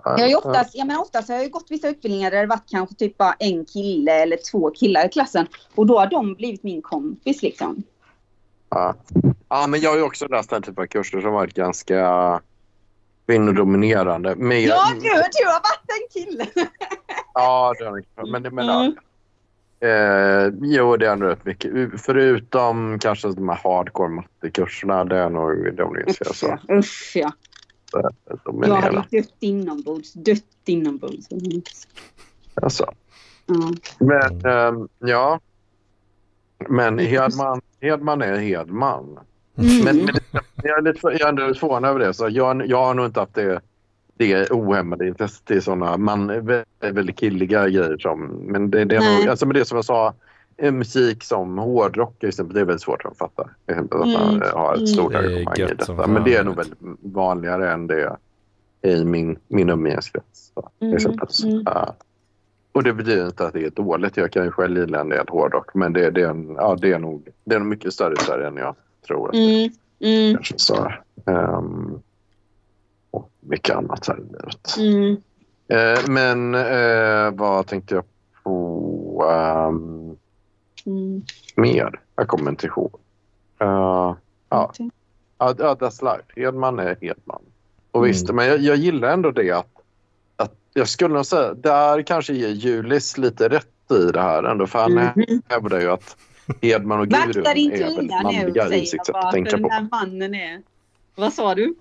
Jag 0.05 0.19
har 0.19 0.29
ju 0.29 0.35
oftast, 0.35 0.75
jag 0.75 0.87
menar 0.87 1.01
oftast 1.01 1.29
har 1.29 1.35
jag 1.37 1.45
ju 1.45 1.51
gått 1.51 1.67
vissa 1.71 1.89
utbildningar 1.89 2.31
där 2.31 2.41
det 2.41 2.47
varit 2.47 2.71
kanske 2.71 2.95
typ 2.95 3.19
bara 3.19 3.33
en 3.39 3.65
kille 3.65 4.13
eller 4.23 4.37
två 4.51 4.71
killar 4.71 5.07
i 5.07 5.09
klassen. 5.09 5.47
Och 5.75 5.87
då 5.87 5.99
har 5.99 6.07
de 6.07 6.35
blivit 6.35 6.63
min 6.63 6.83
kompis 6.83 7.43
liksom. 7.43 7.83
Ja. 8.69 8.95
ja, 9.49 9.67
men 9.67 9.81
jag 9.81 9.91
har 9.91 9.97
ju 9.97 10.03
också 10.03 10.27
läst 10.27 10.51
den 10.51 10.63
typen 10.63 10.83
av 10.83 10.87
kurser 10.87 11.21
som 11.21 11.33
varit 11.33 11.55
ganska 11.55 12.41
kvinnodominerande. 13.27 14.35
Men 14.37 14.63
jag- 14.63 14.69
Ja, 14.77 14.89
du, 14.95 15.01
du 15.01 15.47
har 15.47 15.61
varit 15.63 15.89
en 15.89 16.23
kille! 16.23 16.47
Ja, 17.35 17.75
det 17.79 17.85
har 17.85 18.03
jag. 18.17 18.29
Men, 18.29 18.43
men 18.55 18.69
Mm. 18.71 18.95
eh, 19.81 20.53
jo, 20.63 20.97
det 20.97 21.07
är 21.09 21.17
nog 21.17 21.29
rätt 21.31 21.45
mycket. 21.45 21.73
Förutom 22.03 22.99
kanske 22.99 23.29
de 23.29 23.49
här 23.49 23.61
hardcore 23.65 24.09
mattekurserna. 24.09 25.05
Det 25.05 25.17
är 25.19 25.31
nog 25.31 25.75
de 25.77 25.97
jag 26.21 26.37
så. 26.37 26.59
Usch 26.71 27.13
ja. 27.15 27.33
Jag 27.93 28.39
dominerande. 28.45 28.87
hade 28.87 29.07
dött 29.11 29.35
inombords. 29.41 30.13
Dött 30.13 30.45
inombords. 30.67 31.29
Alltså. 32.55 32.93
Ja. 33.47 33.73
Men 33.99 34.47
ehm, 34.47 34.89
ja. 34.99 35.41
Men 36.69 36.99
Hedman, 36.99 37.61
Hedman 37.81 38.23
är 38.23 38.37
Hedman. 38.37 39.19
Mm. 39.59 39.85
Men, 39.85 39.97
men 40.31 40.43
jag 40.63 40.79
är 40.79 40.83
lite 40.83 41.01
jag 41.03 41.21
är 41.21 41.29
ändå 41.29 41.47
lite 41.47 41.61
förvånad 41.61 41.91
över 41.91 42.01
det. 42.01 42.15
Så 42.15 42.29
jag, 42.29 42.67
jag 42.67 42.85
har 42.85 42.95
nog 42.95 43.07
inte 43.07 43.21
haft 43.21 43.35
det, 43.35 43.61
det 44.17 44.51
ohämmade 44.51 45.09
intresset 45.09 45.51
i 45.51 45.61
sådana 45.61 45.97
man, 45.97 46.27
väldigt, 46.27 46.67
väldigt 46.81 47.19
killiga 47.19 47.69
grejer. 47.69 47.97
Som, 47.99 48.27
men 48.27 48.71
det, 48.71 48.85
det 48.85 48.97
är 48.97 49.19
nog, 49.19 49.29
alltså 49.29 49.47
med 49.47 49.57
det 49.57 49.65
som 49.65 49.77
jag 49.77 49.85
sa, 49.85 50.15
musik 50.73 51.25
som 51.25 51.59
hårdrock 51.59 52.19
till 52.19 52.29
exempel, 52.29 52.55
det 52.55 52.61
är 52.61 52.65
väldigt 52.65 52.83
svårt 52.83 53.05
att 53.05 53.19
fatta. 53.19 53.51
Exempel 53.67 54.01
Att 54.03 54.09
man 54.09 54.29
Mm. 54.29 54.43
eh, 54.43 54.49
har 54.57 54.73
ett 54.73 54.79
Mm. 54.79 54.87
stort 54.87 55.13
Det 55.13 55.19
är 55.19 55.23
engagemang 55.23 55.55
i 55.57 55.61
gött 55.61 55.85
som 55.85 55.97
detta. 55.97 56.09
Men 56.09 56.25
det 56.25 56.37
är 56.37 56.45
nog 56.45 56.57
väldigt 56.57 56.79
vanligare 57.01 57.73
än 57.73 57.87
det 57.87 58.17
i 58.83 59.05
min, 59.05 59.39
min 59.49 59.71
umgängeskrets. 59.71 60.53
Mm, 60.81 60.97
mm. 61.45 61.63
ja. 61.67 61.95
Och 62.73 62.83
det 62.83 62.93
betyder 62.93 63.27
inte 63.27 63.47
att 63.47 63.53
det 63.53 63.65
är 63.67 63.71
dåligt. 63.71 64.17
Jag 64.17 64.33
kan 64.33 64.45
ju 64.45 64.51
själv 64.51 64.79
gilla 64.79 65.01
en 65.01 65.09
del 65.09 65.27
hårdrock. 65.29 65.75
Men 65.75 65.93
det, 65.93 66.11
det, 66.11 66.23
är, 66.23 66.29
en, 66.29 66.55
ja, 66.59 66.77
det, 66.81 66.93
är, 66.93 66.99
nog, 66.99 67.29
det 67.45 67.55
är 67.55 67.59
nog 67.59 67.69
mycket 67.69 67.93
större 67.93 68.13
i 68.13 68.17
Sverige 68.17 68.47
än 68.47 68.57
jag 68.57 68.75
tror. 69.07 69.27
att 69.27 69.33
det. 69.33 69.39
Mm. 69.65 69.73
Mm. 70.01 70.35
Kanske 70.35 70.55
så. 70.59 70.93
ehm, 71.27 71.99
och 73.11 73.31
mycket 73.41 73.77
annat 73.77 74.09
här 74.09 74.19
i 74.19 74.23
livet. 74.23 74.77
Mm. 74.79 75.17
Eh, 75.69 75.99
men 76.09 76.55
eh, 76.55 77.31
vad 77.41 77.67
tänkte 77.67 77.95
jag 77.95 78.05
på 78.43 79.31
ehm, 79.33 80.02
Mm. 80.87 81.23
mer? 81.57 82.01
Jag 82.17 82.29
kommer 82.29 82.51
inte 82.51 82.67
ihåg. 82.67 82.95
Eh, 83.59 83.67
ja, 83.69 84.73
ja, 85.39 85.53
that's 85.59 86.05
life. 86.15 86.25
Hedman 86.37 86.79
är 86.79 86.97
Hedman. 87.01 87.43
Och 87.91 88.01
Mm. 88.01 88.09
visst, 88.09 88.31
men 88.33 88.47
jag, 88.47 88.61
jag 88.61 88.77
gillar 88.77 89.13
ändå 89.13 89.31
det 89.31 89.51
att, 89.51 89.67
att 90.37 90.55
jag 90.75 90.89
skulle 90.89 91.15
nog 91.15 91.27
säga, 91.27 91.55
där 91.55 92.03
kanske 92.03 92.33
ger 92.35 92.49
Julis 92.49 93.19
lite 93.19 93.49
rätt 93.49 93.67
i 93.91 94.11
det 94.13 94.21
här 94.21 94.43
ändå. 94.45 94.67
För 94.67 94.79
han 94.79 94.93
Mhm. 94.93 95.43
hävdar 95.49 95.81
ju 95.81 95.91
att 95.91 96.17
Hedman 96.63 97.01
och 97.01 97.09
din 97.09 97.17
är 97.21 97.27
väldigt 97.43 98.23
manliga 98.23 98.75
i 98.75 98.87
sitt 98.87 99.07
sätt 99.07 99.15
att 99.15 99.33
tänka 99.33 99.51
den 99.51 99.63
på. 99.63 99.69
här 99.69 99.89
mannen 99.91 100.35
är... 100.35 100.63
Vad 101.15 101.33
sa 101.33 101.55
du? 101.55 101.75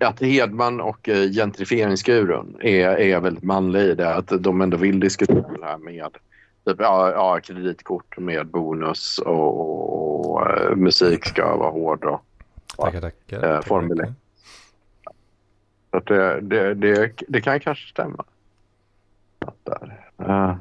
att 0.00 0.20
Hedman 0.20 0.80
och 0.80 1.08
eh, 1.08 1.30
gentrifieringsgurun 1.30 2.56
är, 2.60 2.88
är 2.88 3.20
väldigt 3.20 3.44
manliga 3.44 3.82
i 3.82 3.94
det. 3.94 4.14
Att 4.14 4.32
de 4.42 4.60
ändå 4.60 4.76
vill 4.76 5.00
diskutera 5.00 5.48
det 5.60 5.66
här 5.66 5.78
med 5.78 5.94
typ, 6.64 6.76
ja, 6.80 7.10
ja, 7.10 7.40
kreditkort 7.40 8.18
med 8.18 8.46
bonus 8.46 9.18
och, 9.18 10.30
och 10.30 10.50
eh, 10.50 10.76
musik 10.76 11.24
ska 11.24 11.56
vara 11.56 11.70
hårdrock. 11.70 12.22
Tackar, 12.76 13.00
tackar. 13.00 13.54
Eh, 13.54 13.60
Formel 13.60 13.98
tackar. 13.98 14.10
1. 14.10 14.16
Så 15.90 16.00
det, 16.00 16.40
det, 16.40 16.74
det, 16.74 17.12
det 17.28 17.40
kan 17.40 17.60
kanske 17.60 17.90
stämma. 17.90 18.24
Där. 19.64 20.00
Eh, 20.18 20.56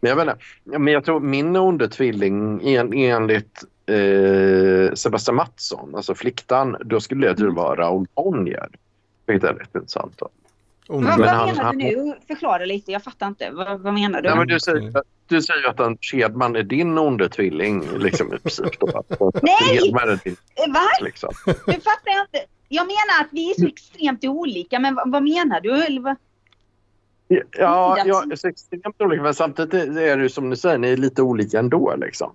men 0.00 0.08
jag 0.08 0.16
vet 0.16 0.26
inte. 0.26 0.38
Ja, 0.64 0.78
Men 0.78 0.92
jag 0.92 1.04
tror 1.04 1.20
min 1.20 1.56
onde 1.56 1.88
tvilling 1.88 2.68
en, 2.68 2.92
enligt 2.92 3.64
eh, 3.86 4.94
Sebastian 4.94 5.36
Mattsson, 5.36 5.94
alltså 5.94 6.14
fliktan, 6.14 6.76
då 6.84 7.00
skulle 7.00 7.32
det 7.32 7.50
vara 7.50 7.80
Raoul 7.82 8.06
Bonnier. 8.14 8.68
Vilket 9.26 9.50
är 9.50 9.54
rätt 9.54 9.74
intressant. 9.74 10.18
Då. 10.18 10.28
Vad, 10.88 10.98
Onda. 10.98 11.16
vad 11.18 11.28
han- 11.28 11.46
menar 11.48 11.62
han- 11.64 11.78
du 11.78 11.84
nu? 12.04 12.14
Förklara 12.26 12.64
lite, 12.64 12.92
jag 12.92 13.02
fattar 13.04 13.26
inte. 13.26 13.50
Vad, 13.50 13.80
vad 13.80 13.94
menar 13.94 14.22
du? 14.22 14.28
Nej, 14.28 14.38
men 14.38 14.46
du, 14.48 14.60
säger, 14.60 14.92
du 15.28 15.42
säger 15.42 15.60
ju 15.62 15.66
att 15.68 15.80
en 15.80 15.98
Kedman 16.00 16.56
är 16.56 16.62
din 16.62 16.98
onde 16.98 17.28
tvilling 17.28 17.84
liksom, 17.98 18.34
i 18.34 18.38
princip. 18.38 18.80
Då. 18.80 19.04
Nej! 19.42 19.78
Hedman 19.84 20.08
är 20.08 20.20
din, 20.24 20.36
Eh, 20.66 20.72
Va? 20.72 20.80
liksom. 21.04 21.30
Nu 21.46 21.72
fattar 21.72 22.04
jag 22.04 22.20
inte. 22.22 22.38
Jag 22.68 22.86
menar 22.86 23.20
att 23.20 23.28
vi 23.30 23.50
är 23.50 23.54
så 23.54 23.66
extremt 23.66 24.24
olika, 24.24 24.78
men 24.78 24.94
vad, 24.94 25.12
vad 25.12 25.22
menar 25.22 25.60
du? 25.60 25.84
Eller 25.84 26.00
vad? 26.00 26.16
Ja, 27.58 27.98
ja, 28.06 28.24
så 28.36 28.48
extremt 28.48 29.00
olika. 29.00 29.22
Men 29.22 29.34
samtidigt 29.34 29.74
är 29.74 30.16
det 30.16 30.28
som 30.28 30.50
du 30.50 30.56
säger, 30.56 30.78
ni 30.78 30.88
är 30.92 30.96
lite 30.96 31.22
olika 31.22 31.58
ändå. 31.58 31.94
Liksom. 31.96 32.32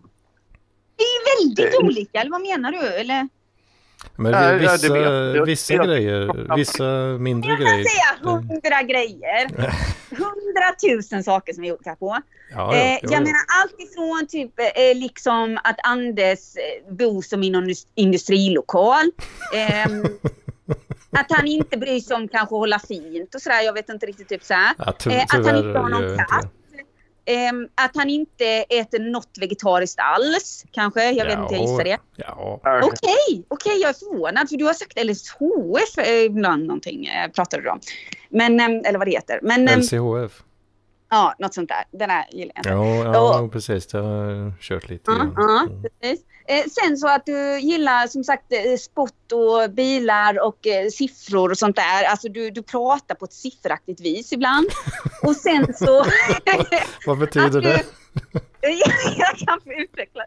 Vi 0.98 1.04
är 1.04 1.46
väldigt 1.46 1.80
olika, 1.84 2.22
eller 2.22 2.32
vad 2.32 2.42
menar 2.42 2.72
du? 2.72 2.78
Eller? 2.88 3.30
Men 4.16 4.32
Ja, 4.32 4.52
ja, 4.52 4.58
vissa, 4.58 5.44
vissa 5.46 5.84
grejer, 5.84 6.56
vissa 6.56 6.84
mindre 7.20 7.50
Jag 7.52 7.58
kan 7.60 7.68
grejer. 7.68 7.86
säga 7.86 8.32
hundra 8.32 8.82
grejer. 8.84 9.72
Hundratusen 10.22 11.24
saker 11.24 11.54
som 11.54 11.62
vi 11.62 11.70
är 11.70 11.74
olika 11.74 11.96
på. 11.96 12.18
Ja, 12.52 12.76
Eh, 12.76 12.80
ja, 12.94 13.00
jo, 13.04 13.10
jag 13.12 13.20
jo. 13.20 13.24
menar 13.26 13.42
allt 13.62 13.76
ifrån 13.80 14.28
typ 14.30 14.60
eh, 14.60 14.98
liksom 14.98 15.60
att 15.64 15.76
Anders 15.84 16.40
eh, 16.56 16.94
bor 16.94 17.22
som 17.22 17.44
i 17.44 17.50
någon 17.50 17.64
indus- 17.64 17.88
industrilokal. 17.96 19.12
Ehm, 19.56 20.04
att 21.12 21.26
han 21.30 21.48
inte 21.48 21.78
bryr 21.78 22.00
sig 22.00 22.16
om 22.16 22.28
kanske 22.28 22.56
hålla 22.56 22.80
fint 22.80 23.36
och 23.36 23.42
sådär. 23.42 23.62
Jag 23.62 23.74
vet 23.74 23.90
inte 23.90 24.06
riktigt 24.06 24.30
typ 24.30 24.44
såhär. 24.44 24.74
Ja, 24.78 24.92
ty 24.92 25.10
Eh, 25.10 25.24
att 25.24 25.46
han 25.46 25.56
inte 25.68 25.80
har 25.80 25.90
någon 25.90 26.18
katt. 26.18 26.52
Ehm, 27.26 27.68
att 27.76 27.96
han 27.96 28.10
inte 28.10 28.46
äter 28.70 29.00
något 29.00 29.30
vegetariskt 29.40 30.00
alls 30.00 30.66
kanske. 30.72 31.12
Jag 31.12 31.26
vet 31.26 31.40
inte, 31.40 31.54
jag 31.56 31.62
gissar 31.62 31.84
det. 31.84 31.98
Ja, 32.16 32.60
Okej, 32.64 33.46
okej, 33.48 33.78
jag 33.82 33.90
är 33.90 33.94
förvånad 33.94 34.50
för 34.50 34.58
du 34.58 34.66
har 34.66 34.74
sagt 34.74 35.04
LSHF 35.06 35.98
eh, 35.98 36.24
ibland 36.24 36.66
någonting 36.66 37.06
eh, 37.06 37.32
pratade 37.32 37.64
du 37.64 37.70
om. 37.70 37.80
Men, 38.30 38.60
ehm, 38.60 38.82
eller 38.86 39.00
vad 39.00 39.08
det 39.08 39.12
heter. 39.12 39.40
Men 39.42 39.68
ehm, 39.68 39.80
LCHF. 39.80 40.44
Ja, 41.12 41.36
något 41.40 41.54
sånt 41.54 41.70
där. 41.70 41.84
Den 42.00 42.10
här 42.10 42.26
gillar 42.32 42.54
jag 42.56 42.60
inte. 42.60 42.70
Ja, 42.70 43.42
ja 43.42 43.50
precis. 43.52 43.88
Det 43.88 43.98
har 43.98 44.26
jag 44.32 44.54
kört 44.60 44.90
lite. 44.90 45.12
Ja, 45.12 45.28
ja, 45.36 45.62
Mm. 45.70 45.84
precis. 46.02 46.26
Eh, 46.48 46.64
sen 46.70 46.98
så 46.98 47.08
att 47.08 47.26
du 47.26 47.60
gillar 47.60 48.08
som 48.08 48.24
sagt 48.24 48.52
eh, 48.54 48.78
sport 48.80 49.32
och 49.34 49.72
bilar 49.72 50.46
och 50.48 50.68
eh, 50.68 50.88
siffror 50.90 51.52
och 51.52 51.58
sånt 51.58 51.76
där. 51.76 52.04
Alltså 52.04 52.30
du, 52.30 52.50
du 52.52 52.64
pratar 52.64 53.16
på 53.16 53.26
ett 53.26 53.34
sifferaktigt 53.34 54.02
vis 54.02 54.34
ibland. 54.34 54.68
Och 55.24 55.36
sen 55.36 55.74
så... 55.74 56.06
Vad 57.06 57.18
betyder 57.20 57.50
du- 57.50 57.62
det? 57.62 57.84
jag 59.18 59.48
kan 59.48 59.62
få 59.62 59.74
utveckla. 59.74 60.24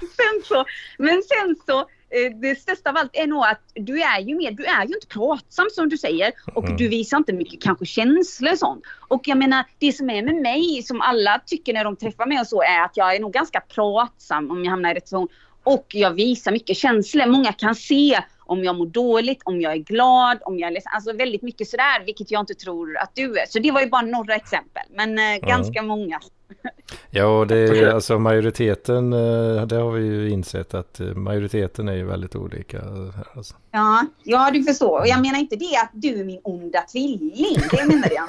Sen 0.00 0.42
så, 0.44 0.64
men 0.98 1.22
sen 1.22 1.56
så, 1.66 1.78
eh, 1.80 2.36
det 2.42 2.54
största 2.60 2.90
av 2.90 2.96
allt 2.96 3.10
är 3.12 3.26
nog 3.26 3.44
att 3.44 3.62
du 3.74 4.02
är 4.02 4.20
ju 4.20 4.34
mer, 4.36 4.50
du 4.50 4.64
är 4.64 4.86
ju 4.86 4.94
inte 4.94 5.06
pratsam 5.06 5.66
som 5.72 5.88
du 5.88 5.98
säger 5.98 6.32
och 6.54 6.64
Mm. 6.64 6.76
du 6.76 6.88
visar 6.88 7.16
inte 7.16 7.32
mycket 7.32 7.62
kanske 7.62 7.86
känslor 7.86 8.52
och 8.52 8.58
sånt. 8.58 8.84
Och 9.08 9.20
jag 9.24 9.38
menar, 9.38 9.64
det 9.78 9.92
som 9.92 10.10
är 10.10 10.22
med 10.22 10.34
mig, 10.34 10.82
som 10.82 11.00
alla 11.00 11.40
tycker 11.46 11.72
när 11.72 11.84
de 11.84 11.96
träffar 11.96 12.26
mig 12.26 12.40
och 12.40 12.46
så, 12.46 12.62
är 12.62 12.84
att 12.84 12.96
jag 12.96 13.14
är 13.14 13.20
nog 13.20 13.32
ganska 13.32 13.60
pratsam 13.60 14.50
om 14.50 14.64
jag 14.64 14.70
hamnar 14.70 14.90
i 14.90 14.94
rätt 14.94 15.08
situation. 15.08 15.28
Och 15.64 15.86
jag 15.88 16.10
visar 16.10 16.52
mycket 16.52 16.76
känslor. 16.76 17.26
Många 17.26 17.52
kan 17.52 17.74
se 17.74 18.20
om 18.38 18.64
jag 18.64 18.76
mår 18.76 18.86
dåligt, 18.86 19.42
om 19.44 19.60
jag 19.60 19.72
är 19.72 19.76
glad, 19.76 20.38
om 20.42 20.58
jag 20.58 20.66
är 20.68 20.70
ledsen. 20.74 20.92
Alltså 20.94 21.12
väldigt 21.12 21.42
mycket 21.42 21.68
sådär, 21.68 22.04
vilket 22.06 22.30
jag 22.30 22.42
inte 22.42 22.54
tror 22.54 22.96
att 22.96 23.10
du 23.14 23.38
är. 23.38 23.46
Så 23.46 23.58
det 23.58 23.70
var 23.70 23.80
ju 23.80 23.86
bara 23.88 24.02
några 24.02 24.34
exempel, 24.34 24.82
men 24.90 25.18
eh, 25.18 25.48
ganska 25.48 25.82
många. 25.82 26.20
Ja, 27.10 27.38
och 27.38 27.46
det 27.46 27.56
är 27.56 27.94
alltså 27.94 28.18
majoriteten, 28.18 29.12
eh, 29.12 29.66
det 29.66 29.76
har 29.76 29.90
vi 29.90 30.04
ju 30.06 30.30
insett 30.30 30.74
att 30.74 31.00
eh, 31.00 31.06
majoriteten 31.06 31.88
är 31.88 31.94
ju 31.94 32.04
väldigt 32.04 32.36
olika. 32.36 32.78
här, 32.80 33.26
Alltså. 33.34 33.54
Ja, 33.70 34.06
ja, 34.22 34.50
du 34.52 34.64
förstår. 34.64 35.00
Och 35.00 35.06
jag 35.06 35.20
menar 35.20 35.38
inte 35.38 35.56
det 35.56 35.76
att 35.76 35.90
du 35.92 36.20
är 36.20 36.24
min 36.24 36.40
onda 36.44 36.80
tvilling. 36.80 37.56
Det 37.70 37.86
menade 37.86 38.14
jag. 38.14 38.28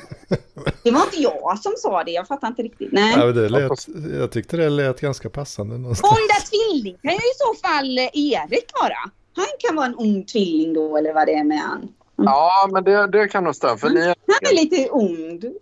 Det 0.84 0.92
var 0.92 1.02
inte 1.02 1.22
jag 1.22 1.60
som 1.60 1.74
sa 1.78 2.04
det. 2.04 2.12
Jag 2.12 2.28
fattar 2.28 2.48
inte 2.48 2.62
riktigt. 2.62 2.92
Nej. 2.92 3.14
Ja, 3.18 3.26
det 3.26 3.50
lät, 3.50 3.72
jag 4.20 4.32
tyckte 4.32 4.58
det 4.58 4.70
lät 4.70 5.02
ganska 5.02 5.30
passande 5.30 5.78
någonstans. 5.78 6.14
Onda 6.14 6.34
tvilling 6.50 6.98
kan 7.02 7.12
ju 7.12 7.18
i 7.18 7.36
så 7.38 7.68
fall 7.68 7.98
eh, 7.98 8.04
Erik 8.04 8.72
vara. 8.82 9.12
Han 9.36 9.46
kan 9.60 9.76
vara 9.76 9.86
en 9.86 9.96
ond 9.98 10.28
tvilling 10.28 10.74
då, 10.74 10.98
eller 10.98 11.14
vad 11.14 11.28
det 11.28 11.34
är 11.34 11.44
med 11.44 11.60
han. 11.60 11.88
Ja, 12.16 12.70
men 12.72 12.84
det, 12.84 13.08
det 13.08 13.28
kan 13.28 13.44
nog 13.44 13.56
stämma. 13.56 13.78
För 13.78 13.90
ni 13.90 14.00
är... 14.00 14.06
Han 14.06 14.52
är 14.52 14.56
lite 14.56 14.90
ond. 14.90 15.46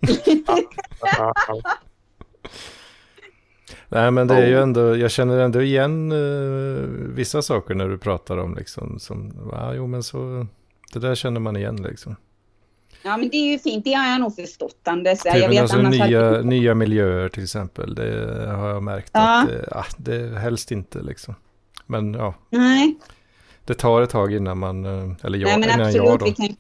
Nej, 3.90 4.12
men 4.12 4.28
det 4.28 4.36
är 4.36 4.48
ju 4.48 4.60
ändå, 4.62 4.96
jag 4.98 5.12
känner 5.12 5.40
ändå 5.40 5.62
igen 5.62 6.12
uh, 6.12 6.88
vissa 7.16 7.42
saker 7.42 7.76
när 7.76 7.88
du 7.90 7.98
pratar 7.98 8.38
om 8.38 8.56
liksom, 8.56 9.00
som, 9.00 9.50
ja, 9.52 9.74
jo 9.74 9.88
men 9.88 10.04
så, 10.04 10.48
det 10.94 11.00
där 11.00 11.16
känner 11.16 11.40
man 11.40 11.56
igen 11.58 11.76
liksom. 11.76 12.16
Ja, 13.04 13.18
men 13.18 13.30
det 13.30 13.38
är 13.38 13.52
ju 13.52 13.60
fint. 13.60 13.86
Det 13.86 13.94
har 13.94 14.08
jag 14.12 14.22
nog 14.22 14.36
förstått, 14.36 14.80
Anders. 14.84 15.20
Typ, 15.20 15.34
Jag 15.34 15.42
men 15.42 15.50
vet 15.50 15.62
alltså, 15.62 15.82
nya, 15.82 16.04
hade- 16.26 16.44
nya 16.44 16.76
miljöer 16.76 17.30
till 17.30 17.44
exempel, 17.44 17.96
det 17.96 18.48
har 18.56 18.70
jag 18.70 18.84
märkt 18.84 19.10
Ja. 19.14 19.42
att, 19.44 19.50
eh, 19.52 19.78
ah, 19.78 19.86
det 19.98 20.40
helst 20.40 20.72
inte 20.72 21.02
liksom. 21.02 21.36
Men 21.86 22.14
ja, 22.14 22.34
Nej, 22.50 22.98
det 23.66 23.74
tar 23.74 24.02
ett 24.02 24.10
tag 24.10 24.34
innan 24.34 24.58
man, 24.58 24.86
eh, 24.86 25.12
eller 25.24 25.38
jag, 25.40 25.48
Nej 25.48 25.60
men 25.60 25.70
innan 25.70 25.82
absolut. 25.88 25.96
jag 26.08 26.24
Vi 26.26 26.32
då. 26.32 26.36
kan... 26.36 26.56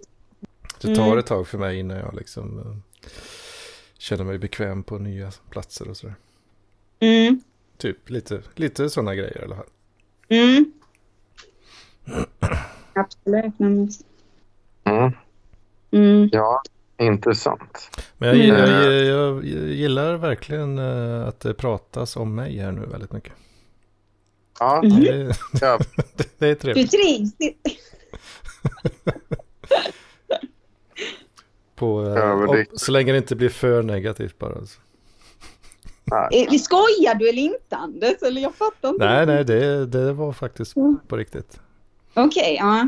Det 0.81 0.95
tar 0.95 1.05
Mm. 1.05 1.17
ett 1.19 1.25
tag 1.25 1.47
för 1.47 1.57
mig 1.57 1.79
innan 1.79 1.97
jag 1.97 2.15
liksom 2.15 2.59
eh, 2.59 3.09
känner 3.97 4.23
mig 4.23 4.37
bekväm 4.37 4.83
på 4.83 4.97
nya 4.97 5.31
platser 5.49 5.89
och 5.89 5.97
sådär. 5.97 6.15
Mm, 6.99 7.41
Typ 7.77 8.09
lite, 8.09 8.41
lite 8.55 8.89
sådana 8.89 9.15
grejer 9.15 9.41
i 9.41 9.43
alla 9.45 9.55
fall. 9.55 9.65
mm. 10.29 10.71
Absolut. 12.93 13.53
Mm. 14.83 15.11
Mm. 15.91 16.29
ja, 16.31 16.61
intressant. 16.97 17.89
Men 18.17 18.29
jag, 18.29 18.37
gillar- 18.37 18.67
Mm. 18.67 18.83
jag, 18.83 18.93
jag, 19.05 19.45
jag 19.45 19.67
gillar 19.69 20.15
verkligen 20.17 20.77
eh, 20.79 21.27
att 21.27 21.39
det 21.39 21.53
pratas 21.53 22.15
om 22.15 22.35
mig 22.35 22.57
här 22.57 22.71
nu 22.71 22.85
väldigt 22.85 23.11
mycket. 23.11 23.33
Ja, 24.59 24.81
Mhm. 24.83 25.01
Det, 25.01 25.35
ja, 25.61 25.79
det 26.37 26.45
är 26.45 26.49
Du 26.49 26.55
trevligt. 26.55 26.91
trivs. 26.91 27.31
På, 31.75 32.03
eh, 32.05 32.13
Ja, 32.13 32.35
men 32.35 32.47
det- 32.51 32.65
och, 32.73 32.79
så 32.79 32.91
länge 32.91 33.11
det 33.11 33.17
inte 33.17 33.35
blir 33.35 33.49
för 33.49 33.83
negativt 33.83 34.39
bara. 34.39 34.55
Alltså. 34.55 34.79
Nej. 36.11 36.47
Eh, 36.51 36.57
Skojar 36.59 37.15
du 37.15 37.29
eller 37.29 37.41
inte, 37.41 37.75
Anders? 37.75 38.21
Eller 38.21 38.41
jag 38.41 38.55
fattar 38.55 38.89
inte. 38.89 39.05
Nej, 39.05 39.25
nej, 39.25 39.45
det, 39.45 39.85
det 39.85 40.13
var 40.13 40.33
faktiskt 40.33 40.75
Mm. 40.75 40.99
på 41.07 41.17
riktigt. 41.17 41.59
Okej, 42.13 42.55
ja. 42.59 42.87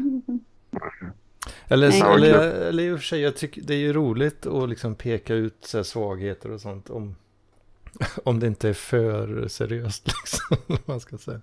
Eller, 1.68 1.90
Nej. 1.90 2.02
eller, 2.02 2.40
eller 2.50 2.84
i 2.84 2.92
och 2.92 3.00
för 3.00 3.06
sig, 3.06 3.22
jag 3.22 3.36
tycker 3.36 3.62
det 3.62 3.74
är 3.74 3.78
ju 3.78 3.94
roligt 3.94 4.46
att 4.46 4.70
liksom 4.70 4.96
peka 4.96 5.34
ut 5.34 5.58
så 5.62 5.78
här, 5.78 5.84
svagheter 5.84 6.52
och 6.52 6.62
sånt. 6.62 6.90
Om, 6.90 7.16
om 8.24 8.40
det 8.40 8.48
inte 8.48 8.70
är 8.70 8.74
för 8.74 9.48
seriöst 9.48 10.08
liksom. 10.24 10.80
man 10.86 11.00
ska 11.00 11.18
säga. 11.18 11.42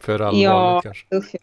För 0.00 0.12
allvarligt 0.20 0.42
Ja. 0.42 0.80
kanske. 0.84 1.16
Usch. 1.16 1.34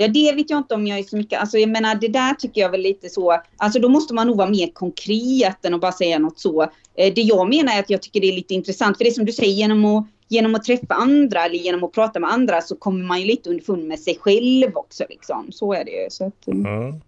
Ja, 0.00 0.08
det 0.08 0.32
vet 0.32 0.50
jag 0.50 0.58
inte 0.58 0.74
om 0.74 0.86
jag 0.86 0.98
är 0.98 1.02
så 1.02 1.16
mycket. 1.16 1.40
Alltså, 1.40 1.58
jag 1.58 1.68
menar, 1.70 1.94
det 1.94 2.08
där 2.08 2.34
tycker 2.34 2.60
jag 2.60 2.70
väl 2.70 2.80
lite 2.80 3.08
så. 3.08 3.42
Alltså, 3.56 3.80
då 3.80 3.88
måste 3.88 4.14
man 4.14 4.26
nog 4.26 4.36
vara 4.36 4.48
mer 4.50 4.70
konkret 4.72 5.64
än 5.64 5.74
att 5.74 5.80
bara 5.80 5.92
säga 5.92 6.18
något 6.18 6.38
så. 6.38 6.72
Eh, 6.98 7.14
det 7.14 7.22
jag 7.22 7.48
menar 7.48 7.72
är 7.72 7.80
att 7.80 7.90
jag 7.90 8.02
tycker 8.02 8.20
det 8.20 8.28
är 8.28 8.32
lite 8.32 8.54
intressant. 8.54 8.96
För 8.96 9.04
det 9.04 9.10
är 9.10 9.14
som 9.14 9.24
du 9.24 9.32
säger, 9.32 9.52
genom 9.52 9.84
att, 9.84 10.06
genom 10.28 10.54
att 10.54 10.64
träffa 10.64 10.94
andra 10.94 11.44
eller 11.44 11.58
genom 11.58 11.84
att 11.84 11.92
prata 11.92 12.20
med 12.20 12.30
andra 12.30 12.60
så 12.60 12.76
kommer 12.76 13.04
man 13.04 13.20
ju 13.20 13.26
lite 13.26 13.50
underfund 13.50 13.88
med 13.88 14.00
sig 14.00 14.18
själv 14.20 14.76
också. 14.76 15.04
Liksom. 15.08 15.52
Så 15.52 15.72
är 15.72 15.84
det 15.84 15.90
ju. 15.90 16.10
Så 16.10 16.26
att, 16.26 16.46
mm. 16.46 17.00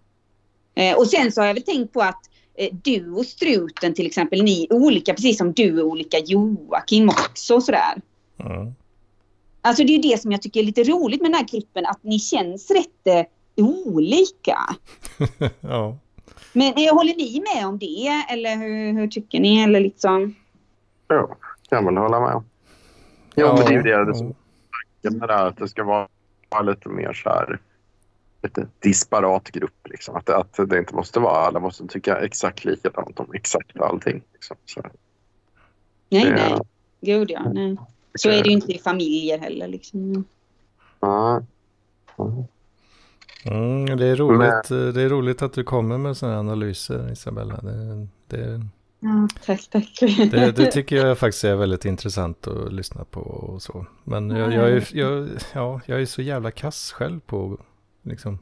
Och 0.97 1.07
sen 1.07 1.31
så 1.31 1.41
har 1.41 1.47
jag 1.47 1.53
väl 1.53 1.63
tänkt 1.63 1.93
på 1.93 2.01
att 2.01 2.29
du 2.83 3.11
och 3.11 3.25
struten 3.25 3.93
till 3.93 4.05
exempel, 4.05 4.43
ni 4.43 4.63
är 4.63 4.73
olika 4.73 5.13
precis 5.13 5.37
som 5.37 5.53
du 5.53 5.79
är 5.79 5.83
olika 5.83 6.19
Joakim 6.19 7.09
också 7.09 7.61
sådär. 7.61 8.01
Mm. 8.39 8.73
Alltså 9.61 9.83
det 9.83 9.95
är 9.95 10.01
det 10.01 10.21
som 10.21 10.31
jag 10.31 10.41
tycker 10.41 10.59
är 10.59 10.63
lite 10.63 10.83
roligt 10.83 11.21
med 11.21 11.31
den 11.31 11.37
här 11.37 11.47
klippen, 11.47 11.85
att 11.85 12.03
ni 12.03 12.19
känns 12.19 12.71
rätt 12.71 13.27
olika. 13.55 14.57
ja. 15.61 15.97
Men 16.53 16.73
håller 16.91 17.15
ni 17.15 17.43
med 17.55 17.67
om 17.67 17.77
det 17.77 18.25
eller 18.29 18.55
hur, 18.55 18.93
hur 18.93 19.07
tycker 19.07 19.39
ni? 19.39 19.63
Eller 19.63 19.79
liksom... 19.79 20.35
Jo, 21.09 21.35
kan 21.69 21.85
väl 21.85 21.97
hålla 21.97 22.19
med. 22.19 22.43
Jo, 23.35 23.45
Ja, 23.47 23.55
men 23.55 23.65
det 23.65 23.71
är 23.73 23.77
ju 23.77 23.81
det, 23.81 24.05
det 24.05 24.15
som 24.15 24.33
tanken 25.01 25.19
med 25.19 25.29
det 25.29 25.33
här, 25.33 25.45
att 25.45 25.57
det 25.57 25.67
ska 25.67 25.83
vara 25.83 26.07
lite 26.63 26.89
mer 26.89 27.13
så 27.13 27.29
här 27.29 27.59
lite 28.43 28.67
disparat 28.79 29.49
grupp. 29.51 29.87
Liksom. 29.89 30.15
Att, 30.15 30.29
att 30.29 30.69
det 30.69 30.77
inte 30.77 30.95
måste 30.95 31.19
vara, 31.19 31.35
alla 31.47 31.59
måste 31.59 31.87
tycka 31.87 32.17
exakt 32.17 32.65
likadant 32.65 33.19
om 33.19 33.33
exakt 33.33 33.79
allting. 33.81 34.21
Liksom. 34.33 34.57
Så, 34.65 34.81
Nej, 36.09 36.25
det- 36.25 36.31
nej. 36.31 36.59
Gud 37.01 37.31
ja, 37.31 37.51
nej. 37.53 37.77
Så 38.15 38.29
är 38.29 38.43
det 38.43 38.49
ju 38.49 38.55
inte 38.55 38.71
i 38.71 38.79
familjer 38.79 39.39
heller 39.39 39.67
liksom. 39.67 40.23
Ja. 40.99 41.41
Ja. 42.17 42.33
Mm, 43.45 43.97
det, 43.97 44.05
är 44.05 44.15
roligt, 44.15 44.71
eh, 44.71 44.77
det 44.77 45.01
är 45.01 45.09
roligt 45.09 45.41
att 45.41 45.53
du 45.53 45.63
kommer 45.63 45.97
med 45.97 46.17
sådana 46.17 46.39
analyser 46.39 47.11
Isabella. 47.11 47.55
Det, 47.61 48.07
det, 48.27 48.61
Ja, 49.03 49.27
tack, 49.45 49.69
tack. 49.69 49.99
det, 50.31 50.51
det 50.55 50.71
tycker 50.71 50.95
jag 50.95 51.17
faktiskt 51.17 51.43
är 51.43 51.55
väldigt 51.55 51.85
intressant 51.85 52.47
att 52.47 52.73
lyssna 52.73 53.05
på 53.05 53.19
och 53.19 53.61
så. 53.61 53.85
Men 54.03 54.29
jag, 54.29 54.53
jag, 54.53 54.71
är, 54.71 54.87
jag, 54.93 55.29
ja, 55.53 55.81
jag 55.85 56.01
är 56.01 56.05
så 56.05 56.21
jävla 56.21 56.51
kass 56.51 56.91
själv 56.91 57.19
på 57.19 57.53
att 57.53 57.65
liksom, 58.11 58.39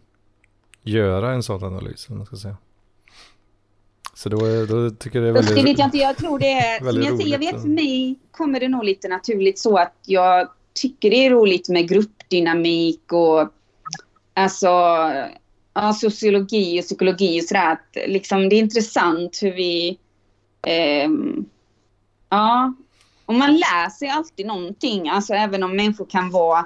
göra 0.84 1.32
en 1.34 1.43
sån 1.43 1.64
analys. 1.64 2.10
om 2.10 2.18
Man 2.18 2.26
ska 2.26 2.36
säga. 2.36 2.58
Så 4.14 4.30
då, 4.30 4.38
då 4.66 4.89
tycker 4.89 5.20
jag 5.20 5.26
det 5.26 5.30
är 5.30 5.34
väldigt... 5.34 5.56
Det 5.56 5.64
vet 5.64 5.80
jag 5.80 5.88
inte. 5.88 5.97
Jag 5.97 6.18
tror 6.18 6.39
det 6.39 6.52
är... 6.52 6.78
Som 6.78 6.88
jag 6.88 6.95
säger, 6.95 7.32
jag 7.32 7.39
roligt, 7.39 7.54
vet 7.54 7.62
för 7.62 7.70
mig 7.70 8.20
kommer 8.32 8.60
det 8.60 8.68
nog 8.68 8.84
lite 8.84 9.08
naturligt 9.08 9.60
så 9.60 9.78
att 9.78 9.95
jag 10.06 10.47
tycker 10.74 11.10
det 11.10 11.26
är 11.26 11.30
roligt 11.30 11.70
med 11.70 11.89
gruppdynamik 11.89 13.14
och 13.14 13.50
alltså 14.40 14.68
ja, 15.74 15.94
sociologi 15.94 16.80
och 16.80 16.84
psykologi 16.84 17.42
och 17.42 17.44
sådär. 17.44 17.72
Att, 17.72 17.98
liksom, 18.08 18.50
det 18.50 18.56
är 18.56 18.60
intressant 18.60 19.40
hur 19.42 19.52
vi... 19.52 19.98
ehm, 20.68 21.46
ja, 22.30 22.74
och 23.26 23.34
man 23.34 23.54
lär 23.58 23.90
sig 23.90 24.10
alltid 24.10 24.46
någonting, 24.46 25.10
alltså 25.10 25.34
även 25.34 25.64
om 25.64 25.76
människor 25.76 26.06
kan 26.06 26.30
vara... 26.32 26.66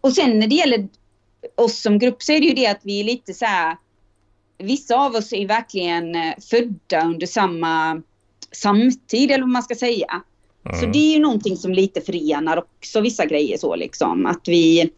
Och 0.00 0.12
sen 0.12 0.38
när 0.38 0.46
det 0.46 0.54
gäller 0.54 0.88
oss 1.54 1.82
som 1.82 1.98
grupp 1.98 2.22
så 2.22 2.32
är 2.32 2.40
det 2.40 2.46
ju 2.46 2.54
det 2.54 2.66
att 2.66 2.80
vi 2.82 3.00
är 3.00 3.04
lite 3.04 3.34
så 3.34 3.44
här... 3.44 3.76
Vissa 4.58 4.96
av 4.96 5.14
oss 5.14 5.32
är 5.32 5.46
verkligen 5.46 6.14
eh, 6.14 6.34
födda 6.50 7.04
under 7.04 7.26
samma 7.26 8.02
samtid 8.52 9.30
eller 9.30 9.42
vad 9.42 9.48
man 9.52 9.62
ska 9.62 9.74
säga. 9.74 10.22
Så 10.62 10.78
Mm. 10.78 10.92
det 10.92 10.98
är 10.98 11.14
ju 11.14 11.20
någonting 11.20 11.56
som 11.56 11.72
lite 11.72 12.00
förenar 12.00 12.56
också 12.56 13.00
vissa 13.00 13.26
grejer 13.26 13.58
så 13.58 13.76
liksom. 13.76 14.26
Att 14.26 14.48
vi... 14.48 14.90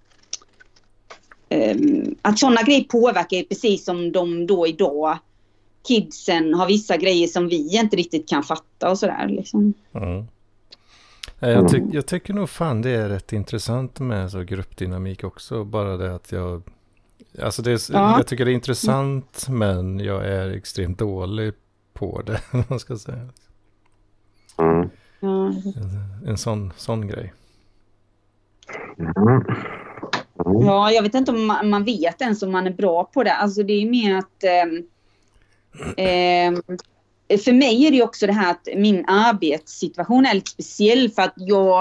ehm, 1.53 2.15
att 2.23 2.39
sådana 2.39 2.63
grejer 2.63 2.85
påverkar 2.85 3.43
precis 3.49 3.85
som 3.85 4.13
de 4.13 4.47
då 4.47 4.67
idag 4.67 5.19
kidsen 5.89 6.55
har 6.55 6.67
vissa 6.67 6.97
grejer 6.97 7.27
som 7.27 7.49
vi 7.49 7.79
inte 7.81 7.97
riktigt 7.97 8.29
kan 8.29 8.43
fatta 8.43 8.91
och 8.91 8.99
sådär 8.99 9.29
liksom. 9.29 9.75
Mm. 9.93 10.27
Ja, 11.39 11.49
Jag, 11.49 11.69
tyck, 11.69 11.83
jag 11.93 12.07
tycker 12.07 12.35
nog 12.35 12.51
fan 12.51 12.83
det 12.83 12.91
är 12.91 13.09
rätt 13.09 13.33
intressant 13.33 14.01
med 14.01 14.31
så 14.31 14.43
gruppdynamik 14.43 15.25
också. 15.25 15.65
Bara 15.65 15.97
det 15.97 16.15
att 16.15 16.33
jag... 16.33 16.63
Alltså 17.43 17.63
det 17.63 17.73
är, 17.73 17.93
Ja. 17.93 18.17
jag 18.19 18.27
tycker 18.27 18.45
det 18.45 18.51
är 18.51 18.55
intressant 18.55 19.47
men 19.49 20.01
jag 20.01 20.27
är 20.27 20.51
extremt 20.51 20.99
dålig 20.99 21.53
på 21.93 22.23
det. 22.23 22.41
man 22.69 22.79
ska 22.81 22.97
säga. 22.99 23.29
Mm. 24.59 24.89
En, 25.23 26.29
en 26.29 26.37
sån, 26.39 26.73
sån 26.77 27.07
grej. 27.07 27.33
Mm. 28.99 29.45
Mm. 30.55 30.67
Ja, 30.67 30.91
jag 30.93 31.03
vet 31.03 31.15
inte 31.15 31.31
om 31.31 31.47
man, 31.47 31.71
man 31.71 31.85
vet 31.85 32.23
ens 32.23 32.43
om 32.43 32.53
man 32.53 32.67
är 32.67 32.71
bra 32.71 33.05
på 33.05 33.23
det. 33.23 33.33
Alltså 33.33 33.63
det 33.63 33.73
är 33.73 33.87
mer 33.87 34.17
att... 34.17 34.45
ehm, 34.45 34.85
ehm, 35.97 36.63
för 37.45 37.53
mig 37.53 37.87
är 37.87 37.91
det 37.91 38.03
också 38.03 38.27
det 38.27 38.33
här 38.33 38.51
att 38.51 38.69
min 38.77 39.05
arbetssituation 39.09 40.27
är 40.27 40.35
lite 40.35 40.51
speciell 40.51 41.11
för 41.11 41.23
att 41.23 41.35
jag 41.37 41.81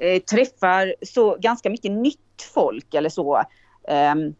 eh, 0.00 0.22
träffar 0.22 0.94
så 1.02 1.36
ganska 1.36 1.70
mycket 1.70 1.90
nytt 1.92 2.18
folk 2.54 2.94
eller 2.94 3.08
så. 3.08 3.42
Ehm, 3.88 4.34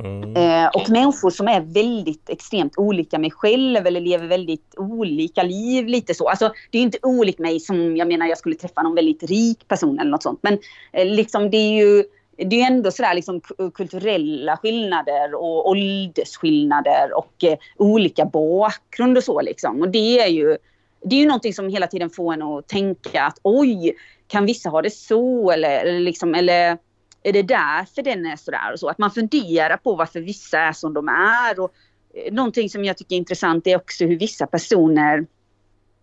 Mm. 0.00 0.36
Eh, 0.36 0.68
och 0.68 0.90
människor 0.90 1.30
som 1.30 1.48
är 1.48 1.60
väldigt 1.60 2.28
extremt 2.28 2.78
olika 2.78 3.18
mig 3.18 3.30
själv 3.30 3.86
eller 3.86 4.00
lever 4.00 4.26
väldigt 4.26 4.74
olika 4.76 5.42
liv. 5.42 5.86
lite 5.86 6.14
så. 6.14 6.28
Alltså, 6.28 6.52
det 6.70 6.78
är 6.78 6.80
ju 6.80 6.86
inte 6.86 6.98
olikt 7.02 7.38
mig 7.38 7.60
som 7.60 7.96
jag 7.96 8.08
menar 8.08 8.26
jag 8.26 8.38
skulle 8.38 8.54
träffa 8.54 8.82
någon 8.82 8.94
väldigt 8.94 9.22
rik 9.22 9.68
person 9.68 9.98
eller 9.98 10.10
något 10.10 10.22
sånt. 10.22 10.38
Men 10.42 10.58
eh, 10.92 11.06
liksom, 11.06 11.50
det 11.50 11.56
är 11.56 11.84
ju 11.84 12.04
det 12.46 12.62
är 12.62 12.66
ändå 12.66 12.90
sådär 12.90 13.14
liksom 13.14 13.40
kulturella 13.74 14.56
skillnader 14.56 15.34
och 15.34 15.68
åldersskillnader 15.68 17.16
och 17.16 17.44
eh, 17.44 17.58
olika 17.76 18.24
bakgrund 18.24 19.16
och 19.16 19.24
så 19.24 19.40
liksom. 19.40 19.80
Och 19.80 19.88
det 19.88 20.20
är 20.20 20.28
ju 20.28 20.56
det 21.04 21.16
är 21.16 21.20
ju 21.20 21.26
någonting 21.26 21.54
som 21.54 21.68
hela 21.68 21.86
tiden 21.86 22.10
får 22.10 22.32
en 22.32 22.42
att 22.42 22.68
tänka 22.68 23.22
att 23.22 23.38
oj, 23.42 23.94
kan 24.26 24.46
vissa 24.46 24.68
ha 24.68 24.82
det 24.82 24.90
så 24.90 25.50
eller, 25.50 25.80
eller 25.80 26.00
liksom 26.00 26.34
eller 26.34 26.78
är 27.22 27.32
det 27.32 27.42
därför 27.42 28.02
den 28.02 28.26
är 28.26 28.36
sådär 28.36 28.72
och 28.72 28.80
så? 28.80 28.88
Att 28.88 28.98
man 28.98 29.10
funderar 29.10 29.76
på 29.76 29.94
varför 29.94 30.20
vissa 30.20 30.58
är 30.58 30.72
som 30.72 30.94
de 30.94 31.08
är. 31.08 31.60
Och 31.60 31.72
eh, 32.14 32.32
någonting 32.32 32.70
som 32.70 32.84
jag 32.84 32.96
tycker 32.96 33.14
är 33.14 33.18
intressant 33.18 33.66
är 33.66 33.76
också 33.76 34.04
hur 34.04 34.18
vissa 34.18 34.46
personer 34.46 35.26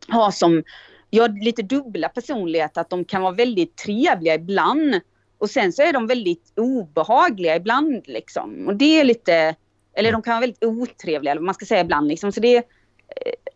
har 0.08 0.32
som 0.32 0.64
ja, 1.10 1.28
lite 1.28 1.62
dubbla 1.62 2.10
personligheter. 2.10 2.82
Att 2.82 2.90
de 2.90 3.06
kan 3.06 3.22
vara 3.22 3.34
väldigt 3.34 3.76
trevliga 3.76 4.34
ibland 4.34 5.02
och 5.38 5.50
sen 5.50 5.74
så 5.74 5.82
är 5.82 5.94
de 5.94 6.08
väldigt 6.08 6.54
obehagliga 6.56 7.56
ibland. 7.56 8.08
Liksom. 8.08 8.68
Och 8.68 8.76
det 8.76 9.00
är 9.00 9.04
lite, 9.04 9.56
eller 9.94 10.12
de 10.12 10.22
kan 10.22 10.32
vara 10.32 10.42
väldigt 10.42 10.64
otrevliga, 10.64 11.32
eller 11.32 11.42
vad 11.42 11.46
man 11.46 11.56
ska 11.56 11.66
säga 11.66 11.82
ibland. 11.82 12.08
Liksom. 12.08 12.32
Så 12.32 12.40
det, 12.40 12.58
eh, 12.58 12.64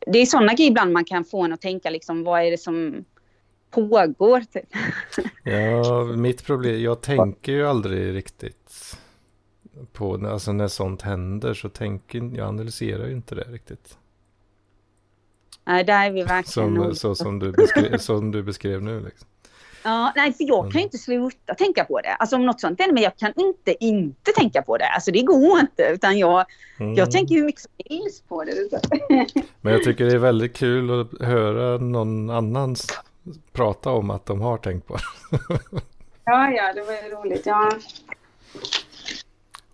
det 0.08 0.20
är 0.20 0.26
sådana 0.26 0.54
grejer 0.54 0.72
ibland 0.72 0.92
man 0.92 1.06
kan 1.06 1.26
få 1.26 1.44
en 1.44 1.54
att 1.54 1.62
tänka, 1.62 1.90
liksom, 1.90 2.24
vad 2.24 2.42
är 2.42 2.52
det 2.52 2.58
som 2.58 3.06
pågår? 3.72 4.42
Typ. 4.42 4.66
Ja, 5.44 6.04
mitt 6.04 6.46
problem, 6.46 6.82
jag 6.82 7.02
tänker 7.02 7.52
ju 7.52 7.68
aldrig 7.68 8.16
riktigt 8.16 8.98
på, 9.94 10.28
alltså 10.28 10.52
när 10.52 10.68
sånt 10.68 11.02
händer 11.02 11.54
så 11.54 11.70
tänker 11.70 12.18
jag 12.18 12.48
analyserar 12.48 13.08
ju 13.08 13.14
inte 13.14 13.36
det 13.36 13.44
riktigt. 13.44 13.98
Nej, 15.66 15.84
där 15.84 16.06
är 16.08 16.12
vi 16.12 16.24
verkligen 16.24 16.76
Som, 16.76 16.96
så 16.96 17.16
som 17.16 17.40
du, 17.40 17.52
beskrev, 17.52 17.98
som 17.98 18.32
du 18.32 18.44
beskrev 18.44 18.82
nu 18.82 19.00
liksom. 19.00 19.28
Ja, 19.84 20.14
nej, 20.16 20.34
för 20.34 20.44
jag 20.44 20.72
kan 20.72 20.80
ju 20.82 20.86
inte 20.86 20.98
sluta 20.98 21.54
tänka 21.58 21.84
på 21.86 22.00
det. 22.02 22.14
Alltså 22.14 22.36
om 22.36 22.46
något 22.46 22.62
sånt 22.62 22.80
händer, 22.80 22.94
men 22.94 23.04
jag 23.04 23.18
kan 23.18 23.34
inte 23.36 23.86
inte 23.86 24.32
tänka 24.32 24.62
på 24.62 24.78
det. 24.78 24.88
Alltså 24.88 25.12
det 25.12 25.22
går 25.22 25.60
inte. 25.60 25.84
Utan 25.84 26.18
jag, 26.18 26.46
Mm. 26.80 26.96
jag 26.96 27.12
tänker 27.12 27.36
hur 27.36 27.44
mycket 27.46 27.62
som 27.62 27.72
helst 27.90 28.28
på 28.30 28.44
det. 28.44 28.54
Men 29.62 29.74
jag 29.74 29.84
tycker 29.84 30.06
det 30.06 30.12
är 30.14 30.18
väldigt 30.18 30.58
kul 30.58 31.02
att 31.02 31.22
höra 31.28 31.78
någon 31.78 32.30
annan 32.30 32.76
prata 33.54 33.90
om 33.92 34.10
att 34.10 34.26
de 34.26 34.42
har 34.42 34.58
tänkt 34.58 34.88
på 34.88 34.96
det. 34.96 35.02
Ja, 36.26 36.52
ja, 36.52 36.74
det 36.74 36.82
var 36.82 36.94
ju 36.94 37.16
roligt. 37.16 37.46
Ja. 37.46 37.72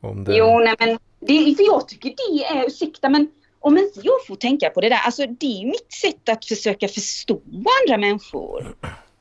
Om 0.01 0.23
det. 0.23 0.35
Jo, 0.37 0.59
nej 0.59 0.75
men 0.79 0.89
det, 1.19 1.55
för 1.55 1.63
jag 1.63 1.87
tycker 1.87 2.09
det 2.09 2.43
är, 2.45 2.67
ursäkta 2.67 3.09
men 3.09 3.27
om 3.59 3.77
inte 3.77 3.99
jag 4.03 4.25
får 4.27 4.35
tänka 4.35 4.69
på 4.69 4.81
det 4.81 4.89
där, 4.89 4.99
alltså 5.05 5.25
det 5.39 5.61
är 5.61 5.65
mitt 5.65 5.93
sätt 5.93 6.29
att 6.29 6.45
försöka 6.45 6.87
förstå 6.87 7.41
andra 7.83 7.97
människor. 7.97 8.75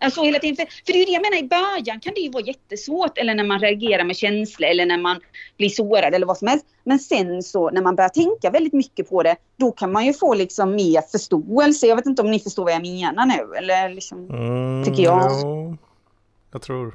Alltså 0.04 0.22
hela 0.22 0.38
tiden, 0.38 0.56
för, 0.56 0.64
för 0.86 0.92
det 0.92 0.98
är 0.98 0.98
ju 0.98 1.04
det 1.04 1.12
jag 1.12 1.22
menar, 1.22 1.38
i 1.38 1.48
början 1.48 2.00
kan 2.00 2.14
det 2.14 2.20
ju 2.20 2.30
vara 2.30 2.44
jättesvårt 2.44 3.18
eller 3.18 3.34
när 3.34 3.44
man 3.44 3.60
reagerar 3.60 4.04
med 4.04 4.16
känslor 4.16 4.68
eller 4.68 4.86
när 4.86 4.98
man 4.98 5.20
blir 5.56 5.68
sårad 5.68 6.14
eller 6.14 6.26
vad 6.26 6.38
som 6.38 6.48
helst. 6.48 6.66
Men 6.84 6.98
sen 6.98 7.42
så 7.42 7.70
när 7.70 7.82
man 7.82 7.96
börjar 7.96 8.08
tänka 8.08 8.50
väldigt 8.50 8.72
mycket 8.72 9.08
på 9.08 9.22
det, 9.22 9.36
då 9.56 9.72
kan 9.72 9.92
man 9.92 10.06
ju 10.06 10.12
få 10.12 10.34
liksom 10.34 10.74
mer 10.74 11.02
förståelse. 11.12 11.86
Jag 11.86 11.96
vet 11.96 12.06
inte 12.06 12.22
om 12.22 12.30
ni 12.30 12.40
förstår 12.40 12.64
vad 12.64 12.72
jag 12.72 12.82
menar 12.82 13.26
nu 13.26 13.56
eller 13.56 13.88
liksom. 13.88 14.30
Mm, 14.30 14.84
tycker 14.84 15.02
jag. 15.02 15.22
ja. 15.22 15.76
jag 16.52 16.62
tror, 16.62 16.94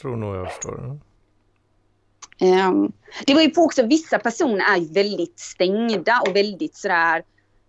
tror 0.00 0.16
nog 0.16 0.36
jag 0.36 0.52
förstår 0.52 0.76
det. 0.76 0.98
Ehm, 2.40 2.92
det 3.26 3.34
var 3.34 3.42
ju 3.42 3.50
på 3.50 3.62
också, 3.62 3.82
vissa 3.82 4.18
personer 4.18 4.76
är 4.76 4.94
väldigt 4.94 5.38
stängda 5.38 6.22
och 6.28 6.36
väldigt 6.36 6.76
sådär 6.76 7.22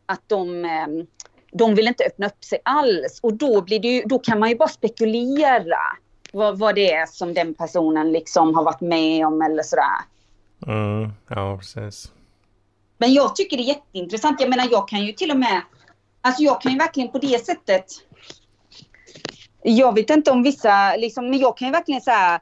att 0.05 0.23
de, 0.27 0.65
ehm, 0.65 1.07
de 1.51 1.75
vill 1.75 1.87
inte 1.87 2.03
öppna 2.03 2.27
upp 2.27 2.43
sig 2.43 2.59
alls. 2.65 3.19
Och 3.23 3.33
då, 3.33 3.61
blir 3.61 3.79
det 3.79 3.87
ju, 3.87 4.03
då 4.05 4.19
kan 4.19 4.39
man 4.39 4.49
ju 4.49 4.55
bara 4.55 4.69
spekulera 4.69 5.79
vad, 6.33 6.59
vad 6.59 6.75
det 6.75 6.93
är 6.93 7.05
som 7.05 7.33
den 7.33 7.53
personen 7.53 8.11
liksom 8.11 8.55
har 8.55 8.63
varit 8.63 8.81
med 8.81 9.27
om 9.27 9.41
eller 9.41 9.63
sådär. 9.63 9.99
Mm, 10.67 11.11
ja, 11.29 11.57
precis. 11.57 12.11
Men 12.97 13.13
jag 13.13 13.35
tycker 13.35 13.57
det 13.57 13.63
är 13.63 13.67
jätteintressant. 13.67 14.41
Jag 14.41 14.49
menar 14.49 14.67
jag 14.71 14.87
kan 14.87 15.05
ju 15.05 15.13
till 15.13 15.31
och 15.31 15.37
med, 15.37 15.61
alltså 16.21 16.43
jag 16.43 16.61
kan 16.61 16.71
ju 16.71 16.77
verkligen 16.77 17.11
på 17.11 17.17
det 17.17 17.45
sättet. 17.45 17.85
Jag 19.63 19.95
vet 19.95 20.09
inte 20.09 20.31
om 20.31 20.43
vissa, 20.43 20.95
liksom, 20.95 21.29
men 21.29 21.39
jag 21.39 21.57
kan 21.57 21.67
ju 21.67 21.71
verkligen 21.71 22.01
så 22.01 22.11
här, 22.11 22.39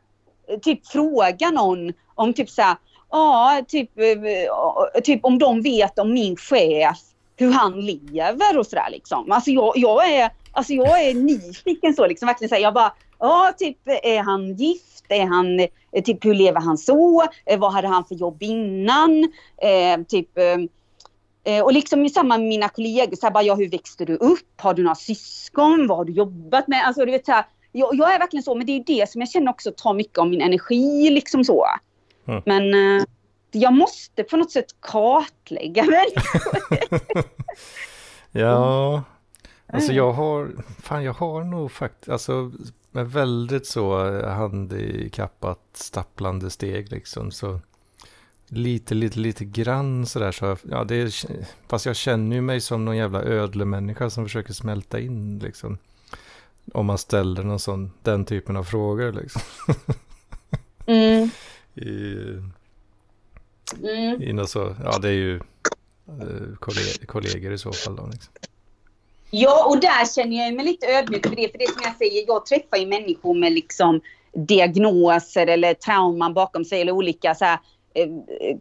typ 0.61 0.87
fråga 0.87 1.51
någon 1.51 1.93
om 2.15 2.33
typ 2.33 2.49
så 2.49 2.61
här, 2.61 2.75
ja, 3.11 3.61
typ, 3.67 3.99
eh, 3.99 5.01
typ 5.03 5.25
om 5.25 5.39
de 5.39 5.61
vet 5.61 5.99
om 5.99 6.13
min 6.13 6.35
chef, 6.35 6.97
hur 7.37 7.51
han 7.51 7.81
lever 7.81 8.57
och 8.57 8.67
sådär 8.67 8.89
liksom. 8.91 9.31
Alltså 9.31 9.51
jag, 9.51 9.73
jag 9.75 10.13
är, 10.13 10.29
alltså 10.51 10.73
jag 10.73 11.03
är 11.03 11.13
nyfiken 11.13 11.93
så 11.93 12.07
liksom, 12.07 12.27
verkligen 12.27 12.51
här, 12.51 12.61
jag 12.61 12.73
bara, 12.73 12.93
ja, 13.19 13.53
typ 13.57 13.77
är 14.03 14.23
han 14.23 14.55
gift? 14.55 15.05
Är 15.09 15.25
han, 15.25 15.59
eh, 15.59 16.03
typ 16.03 16.25
hur 16.25 16.33
lever 16.33 16.61
han 16.61 16.77
så? 16.77 17.23
Eh, 17.45 17.59
Vad 17.59 17.73
hade 17.73 17.87
han 17.87 18.05
för 18.05 18.15
jobb 18.15 18.43
innan? 18.43 19.23
Eh, 19.61 20.03
typ, 20.07 20.37
eh, 20.37 20.57
eh, 21.53 21.63
och 21.63 21.73
liksom 21.73 22.05
i 22.05 22.09
samma 22.09 22.37
med 22.37 22.47
mina 22.47 22.69
kollegor, 22.69 23.15
så 23.15 23.25
här, 23.25 23.33
bara, 23.33 23.43
ja, 23.43 23.55
hur 23.55 23.69
växte 23.69 24.05
du 24.05 24.15
upp? 24.15 24.61
Har 24.61 24.73
du 24.73 24.83
några 24.83 24.95
syskon? 24.95 25.87
Vad 25.87 25.97
har 25.97 26.05
du 26.05 26.13
jobbat 26.13 26.67
med? 26.67 26.87
Alltså, 26.87 27.05
du 27.05 27.11
vet, 27.11 27.25
så 27.25 27.31
här, 27.31 27.45
jag, 27.71 27.95
jag 27.95 28.15
är 28.15 28.19
verkligen 28.19 28.43
så, 28.43 28.55
men 28.55 28.65
det 28.65 28.71
är 28.71 28.83
det 28.83 29.09
som 29.09 29.21
jag 29.21 29.29
känner 29.29 29.51
också 29.51 29.71
tar 29.71 29.93
mycket 29.93 30.17
av 30.17 30.27
min 30.29 30.41
energi. 30.41 31.09
liksom 31.09 31.43
så. 31.43 31.65
Mm. 32.27 32.41
Men 32.45 32.73
eh, 32.97 33.03
jag 33.51 33.73
måste 33.73 34.23
på 34.23 34.37
något 34.37 34.51
sätt 34.51 34.75
kartlägga 34.79 35.83
människor. 35.83 37.23
Ja, 38.31 39.03
alltså 39.67 39.93
jag 39.93 40.11
har, 40.11 40.51
fan 40.79 41.03
jag 41.03 41.13
har 41.13 41.43
nog 41.43 41.71
faktiskt, 41.71 42.09
alltså 42.09 42.51
med 42.91 43.11
väldigt 43.11 43.67
så 43.67 43.97
handikappat 44.29 45.59
stapplande 45.73 46.49
steg 46.49 46.91
liksom 46.91 47.31
så 47.31 47.59
lite, 48.47 48.95
lite, 48.95 49.19
lite 49.19 49.45
grann 49.45 50.05
sådär 50.05 50.31
så, 50.31 50.45
jag- 50.45 50.59
ja 50.63 50.83
det 50.83 50.95
är, 50.95 51.13
fast 51.67 51.85
jag 51.85 51.95
känner 51.95 52.35
ju 52.35 52.41
mig 52.41 52.61
som 52.61 52.85
någon 52.85 52.97
jävla 52.97 53.23
ödlemänniska 53.23 54.09
som 54.09 54.25
försöker 54.25 54.53
smälta 54.53 54.99
in 54.99 55.39
liksom. 55.39 55.77
Om 56.73 56.85
man 56.85 56.97
ställer 56.97 57.43
någon 57.43 57.59
sån, 57.59 57.91
den 58.03 58.25
typen 58.25 58.57
av 58.57 58.63
frågor 58.63 59.11
liksom. 59.13 59.41
Mm, 60.85 61.29
I, 61.75 61.89
mm. 63.83 64.47
så, 64.47 64.75
ja 64.83 64.97
det 64.97 65.07
är 65.07 65.13
ju 65.13 65.35
eh, 66.07 66.55
kollegor, 66.59 67.05
kollegor 67.05 67.53
i 67.53 67.57
så 67.57 67.71
fall 67.71 67.95
då 67.95 68.07
liksom. 68.11 68.33
Ja, 69.31 69.65
och 69.69 69.79
där 69.79 70.15
känner 70.15 70.45
jag 70.45 70.55
mig 70.55 70.65
lite 70.65 70.87
ödmjuk 70.87 71.27
för 71.27 71.35
det. 71.35 71.51
För 71.51 71.57
det 71.57 71.67
som 71.67 71.81
jag 71.83 71.97
säger, 71.97 72.23
jag 72.27 72.45
träffar 72.45 72.77
ju 72.77 72.85
människor 72.85 73.33
med 73.33 73.51
liksom 73.51 74.01
diagnoser 74.33 75.47
eller 75.47 75.73
trauman 75.73 76.33
bakom 76.33 76.65
sig 76.65 76.81
eller 76.81 76.91
olika 76.91 77.35
så 77.35 77.45
här, 77.45 77.59
eh, 77.93 78.07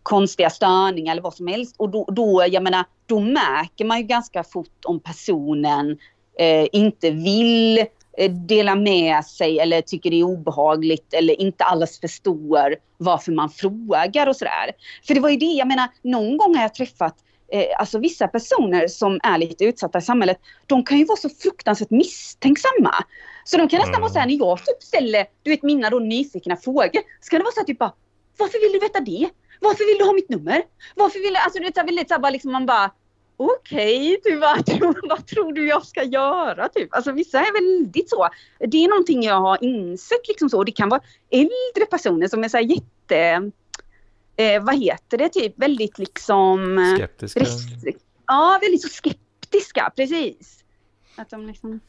konstiga 0.02 0.50
störningar 0.50 1.12
eller 1.12 1.22
vad 1.22 1.34
som 1.34 1.46
helst. 1.46 1.74
Och 1.78 1.90
då, 1.90 2.04
då, 2.04 2.46
jag 2.50 2.62
menar, 2.62 2.84
då 3.06 3.20
märker 3.20 3.84
man 3.84 3.98
ju 3.98 4.04
ganska 4.04 4.44
fort 4.44 4.84
om 4.84 5.00
personen 5.00 5.98
eh, 6.38 6.66
inte 6.72 7.10
vill 7.10 7.86
eh, 8.18 8.30
dela 8.30 8.74
med 8.74 9.24
sig 9.24 9.58
eller 9.58 9.80
tycker 9.80 10.10
det 10.10 10.20
är 10.20 10.24
obehagligt 10.24 11.14
eller 11.14 11.40
inte 11.40 11.64
alls 11.64 12.00
förstår 12.00 12.76
varför 12.98 13.32
man 13.32 13.50
frågar 13.50 14.26
och 14.26 14.36
sådär. 14.36 14.70
För 15.06 15.14
det 15.14 15.20
var 15.20 15.28
ju 15.30 15.36
det, 15.36 15.46
jag 15.46 15.68
menar, 15.68 15.88
någon 16.02 16.36
gång 16.36 16.54
har 16.54 16.62
jag 16.62 16.74
träffat 16.74 17.16
eh, 17.52 17.64
alltså 17.78 17.98
vissa 17.98 18.28
personer 18.28 18.88
som 18.88 19.20
är 19.22 19.38
lite 19.38 19.64
utsatta 19.64 19.98
i 19.98 20.02
samhället, 20.02 20.38
de 20.66 20.84
kan 20.84 20.98
ju 20.98 21.04
vara 21.04 21.16
så 21.16 21.28
fruktansvärt 21.28 21.90
misstänksamma. 21.90 22.94
Så 23.44 23.56
de 23.56 23.68
kan 23.68 23.78
nästan 23.78 23.94
Mm. 23.94 24.00
vara 24.00 24.12
såhär, 24.12 24.26
när 24.26 24.34
jag 24.38 24.58
typ 24.58 24.82
ställer, 24.82 25.26
du 25.42 25.50
vet 25.50 25.62
mina 25.62 25.90
då 25.90 25.98
nyfikna 25.98 26.56
frågor, 26.56 27.00
så 27.20 27.30
kan 27.30 27.40
det 27.40 27.44
vara 27.44 27.52
såhär 27.54 27.64
typ 27.66 27.78
bara, 27.78 27.92
varför 28.38 28.60
vill 28.60 28.72
du 28.72 28.78
veta 28.78 29.00
det? 29.00 29.28
Varför 29.60 29.84
vill 29.92 29.98
du 29.98 30.04
ha 30.04 30.12
mitt 30.12 30.28
nummer? 30.28 30.62
Varför 30.96 31.18
vill 31.18 31.32
du, 31.34 31.38
alltså 31.40 31.58
du 31.58 31.64
vet 31.64 31.74
såhär 31.74 31.86
väldigt 31.86 32.08
såhär 32.08 32.20
bara 32.20 32.30
liksom 32.30 32.52
man 32.52 32.66
bara, 32.66 32.90
okej, 33.36 34.20
du 34.24 34.36
vad, 34.36 34.70
vad 35.08 35.26
tror 35.26 35.52
du 35.52 35.68
jag 35.68 35.86
ska 35.86 36.02
göra 36.02 36.68
typ? 36.68 36.94
Alltså 36.94 37.12
vissa 37.12 37.38
är 37.40 37.52
väldigt 37.52 38.10
så. 38.10 38.28
Det 38.58 38.84
är 38.84 38.88
någonting 38.88 39.22
jag 39.22 39.40
har 39.40 39.64
insett 39.64 40.28
liksom 40.28 40.50
så, 40.50 40.64
det 40.64 40.72
kan 40.72 40.88
vara 40.88 41.00
äldre 41.30 41.86
personer 41.90 42.28
som 42.28 42.44
är 42.44 42.48
såhär 42.48 42.64
jätte, 42.64 43.50
eh, 44.36 44.64
vad 44.64 44.78
heter 44.78 45.18
det, 45.18 45.28
typ 45.28 45.52
väldigt 45.58 45.98
liksom 45.98 46.78
eh, 46.78 46.94
Skeptiska. 46.94 47.40
Restri- 47.40 47.96
Ja, 48.26 48.58
väldigt 48.62 48.82
så 48.82 48.88
skeptiska, 48.88 49.92
precis. 49.96 50.64
Att 51.16 51.30
de 51.30 51.46
liksom... 51.46 51.80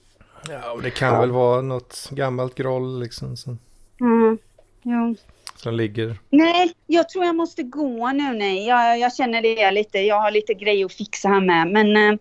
Ja, 0.50 0.72
och 0.72 0.82
det 0.82 0.90
kan 0.92 1.20
väl 1.20 1.32
vara 1.32 1.62
något 1.62 2.10
gammalt 2.12 2.56
groll 2.56 3.00
liksom 3.00 3.38
som, 3.38 3.60
Mm, 4.00 4.38
ja. 4.84 5.16
Som 5.58 5.74
ligger. 5.74 6.16
Nej, 6.30 6.74
jag 6.88 7.10
tror 7.10 7.26
jag 7.26 7.36
måste 7.36 7.64
gå 7.64 8.12
nu. 8.12 8.34
Nej. 8.34 8.68
Jag, 8.68 9.00
jag 9.00 9.16
känner 9.16 9.42
det 9.42 9.72
lite. 9.72 10.00
Jag 10.00 10.22
har 10.22 10.32
lite 10.32 10.54
grejer 10.54 10.86
att 10.86 10.94
fixa 10.94 11.28
här 11.30 11.42
med. 11.42 11.68
Men 11.68 11.98
eh, 11.98 12.20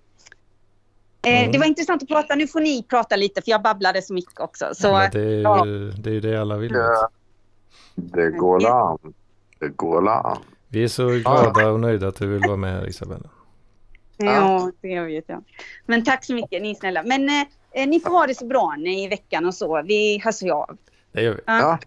eh, 1.33 1.39
Mm. 1.41 1.53
det 1.53 1.59
var 1.59 1.67
intressant 1.67 2.03
att 2.03 2.09
prata. 2.09 2.35
Nu 2.35 2.47
får 2.47 2.61
ni 2.61 2.83
prata 2.83 3.17
lite 3.17 3.43
för 3.43 3.51
jag 3.51 3.63
babblade 3.63 4.03
så 4.03 4.15
mycket 4.15 4.41
också. 4.41 4.67
Så, 4.75 4.93
Men 4.93 5.11
det, 5.11 5.21
är 5.21 5.25
ju, 5.29 5.41
ja. 5.41 5.65
det 5.99 6.11
är 6.11 6.15
ju 6.15 6.21
det 6.21 6.41
alla 6.41 6.57
vill. 6.57 6.73
Ja. 6.75 7.09
Det 7.95 8.31
går 8.31 8.67
an. 8.67 8.99
Det 9.61 9.69
går 9.69 10.09
an. 10.09 10.39
Vi 10.69 10.85
är 10.85 10.89
så 10.89 11.09
glada 11.09 11.71
och 11.71 11.81
nöjda 11.81 12.09
att 12.09 12.17
du 12.17 12.27
vill 12.27 12.41
vara 12.47 12.57
med 12.57 12.89
Isabella. 12.89 13.29
ja, 14.17 14.71
det 14.81 15.01
vet 15.01 15.25
jag. 15.29 15.45
Men 15.87 16.05
tack 16.05 16.25
så 16.25 16.35
mycket, 16.35 16.63
ni 16.63 16.71
är 16.71 16.75
snälla. 16.75 17.03
Men 17.03 17.29
eh, 17.29 17.43
eh, 17.73 17.89
ni 17.89 18.01
får 18.01 18.11
ha 18.11 18.27
det 18.27 18.35
så 18.35 18.47
bra 18.47 18.75
ni 18.79 19.05
i 19.05 19.09
veckan 19.09 19.47
och 19.47 19.55
så. 19.55 19.83
Vi 19.83 20.21
hörs 20.25 20.43
ju 20.43 20.51
av. 20.51 20.77
Det 21.13 21.23
gör 21.23 21.35
vi. 21.35 21.41
Ja. 21.47 21.79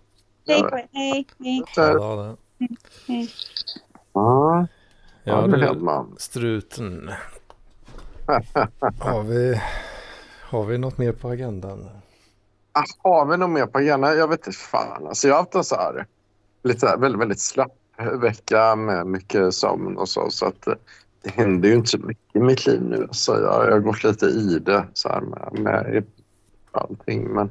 Hej 0.49 0.61
på 0.61 0.77
er. 0.77 0.87
Hej, 0.91 1.25
hej. 1.39 1.63
Ja, 1.75 2.35
hej. 3.07 3.29
ja, 4.13 4.67
ja, 5.23 5.47
du, 5.47 6.15
struten. 6.17 7.11
Har 8.99 9.23
vi, 9.23 9.61
har 10.41 10.65
vi 10.65 10.77
något 10.77 10.97
mer 10.97 11.11
på 11.11 11.29
agendan? 11.29 11.89
Ah, 12.71 12.83
Har 12.97 13.25
vi 13.25 13.37
något 13.37 13.49
mer 13.49 13.65
på 13.65 13.77
agendan? 13.77 14.17
Jag 14.17 14.27
vet 14.27 14.47
inte 14.47 14.59
fan. 14.59 15.07
Alltså, 15.07 15.27
jag 15.27 15.35
har 15.35 15.41
haft 15.41 15.55
en 15.55 15.63
så 15.63 15.75
här, 15.75 16.05
lite 16.63 16.87
här, 16.87 16.97
väldigt, 16.97 17.21
väldigt 17.21 17.41
slapp 17.41 17.75
vecka 18.21 18.75
med 18.75 19.07
mycket 19.07 19.53
sömn 19.53 19.97
och 19.97 20.09
så. 20.09 20.29
så 20.29 20.45
att, 20.45 20.67
eh, 20.67 20.73
det 21.21 21.29
händer 21.29 21.69
ju 21.69 21.75
inte 21.75 21.89
så 21.89 21.97
mycket 21.97 22.35
i 22.35 22.39
mitt 22.39 22.65
liv 22.65 22.81
nu. 22.81 23.07
Så 23.11 23.31
jag, 23.31 23.65
jag 23.67 23.71
har 23.71 23.79
gått 23.79 24.03
lite 24.03 24.25
i 24.25 24.59
det 24.59 24.87
så 24.93 25.09
här, 25.09 25.21
med, 25.21 25.59
med 25.59 26.05
allting. 26.71 27.27
Men, 27.33 27.49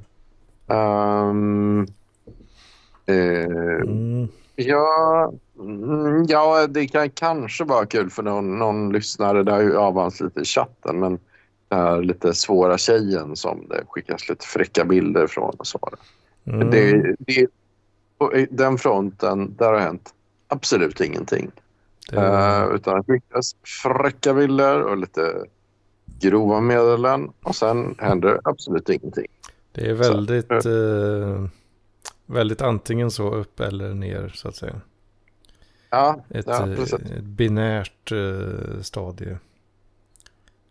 eh, 0.68 1.88
Mm. 3.09 4.29
Ja, 4.57 5.33
mm, 5.59 6.25
ja, 6.29 6.67
det 6.67 6.89
kan 6.89 7.11
kanske 7.11 7.65
vara 7.65 7.87
kul 7.87 8.11
för 8.11 8.23
någon, 8.23 8.59
någon 8.59 8.93
lyssnare. 8.93 9.43
Det 9.43 9.53
har 9.53 9.61
ju 9.61 9.77
avhandlats 9.77 10.21
lite 10.21 10.41
i 10.41 10.45
chatten, 10.45 11.01
men 11.01 11.19
den 11.69 11.79
här 11.79 12.03
lite 12.03 12.35
svåra 12.35 12.79
tjejen 12.79 13.37
som 13.37 13.69
det 13.69 13.85
skickas 13.89 14.29
lite 14.29 14.47
fräcka 14.47 14.85
bilder 14.85 15.27
från 15.27 15.55
och 15.59 15.67
så. 15.67 15.91
Mm. 16.47 16.71
Det, 16.71 17.15
det, 17.19 17.47
på 18.19 18.33
den 18.51 18.79
fronten, 18.79 19.55
där 19.59 19.73
har 19.73 19.81
hänt 19.81 20.15
absolut 20.49 21.01
ingenting. 21.01 21.51
Det, 22.11 22.17
Eh, 22.17 22.75
utan 22.75 22.97
det 22.97 23.05
skickas 23.13 23.57
fräcka 23.83 24.35
bilder 24.35 24.83
och 24.83 24.97
lite 24.97 25.45
grova 26.21 26.61
meddelanden 26.61 27.33
och 27.43 27.57
sen 27.57 27.95
händer 27.99 28.41
absolut 28.45 28.89
ingenting. 28.89 29.27
det 29.73 29.91
är 29.91 29.95
väldigt, 29.95 30.51
eh, 30.51 31.45
väldigt 32.29 32.62
antingen 32.62 33.11
så 33.11 33.31
upp 33.35 33.61
eller 33.61 33.95
ner 33.95 34.29
så 34.35 34.49
att 34.49 34.57
säga. 34.57 34.81
Ja, 35.91 36.24
Ett, 36.31 36.47
ja 36.47 36.68
eh, 36.68 36.83
ett 36.83 37.22
binärt 37.22 38.12
eh, 38.12 38.81
stadie. 38.83 39.39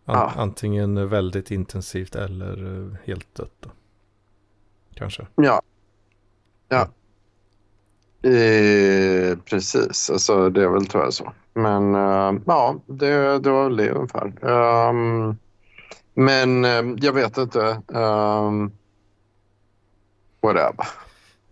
An, 0.06 0.16
Ja. 0.16 0.34
Antingen 0.36 1.10
väldigt 1.10 1.52
intensivt 1.52 2.16
eller 2.16 2.82
eh, 2.82 2.94
helt 3.06 3.36
dött. 3.36 3.56
Då. 3.60 3.70
Kanske. 4.94 5.28
Ja. 5.36 5.62
Ja. 6.70 6.88
Eh, 8.30 9.38
precis, 9.46 10.10
alltså, 10.10 10.50
det 10.50 10.64
är 10.64 10.68
väl 10.68 10.86
tyvärr 10.86 11.12
så. 11.12 11.34
Men 11.54 11.96
eh, 11.96 12.42
ja, 12.46 12.76
det, 12.86 13.40
det 13.40 13.50
var 13.50 13.64
väl 13.64 13.78
det 13.78 13.92
ungefär. 13.92 14.46
Ehm, 14.50 15.36
men 16.14 16.66
eh, 16.66 16.96
jag 16.98 17.14
vet 17.14 17.38
inte. 17.38 17.82
Um, 17.88 18.72
whatever. 20.42 20.88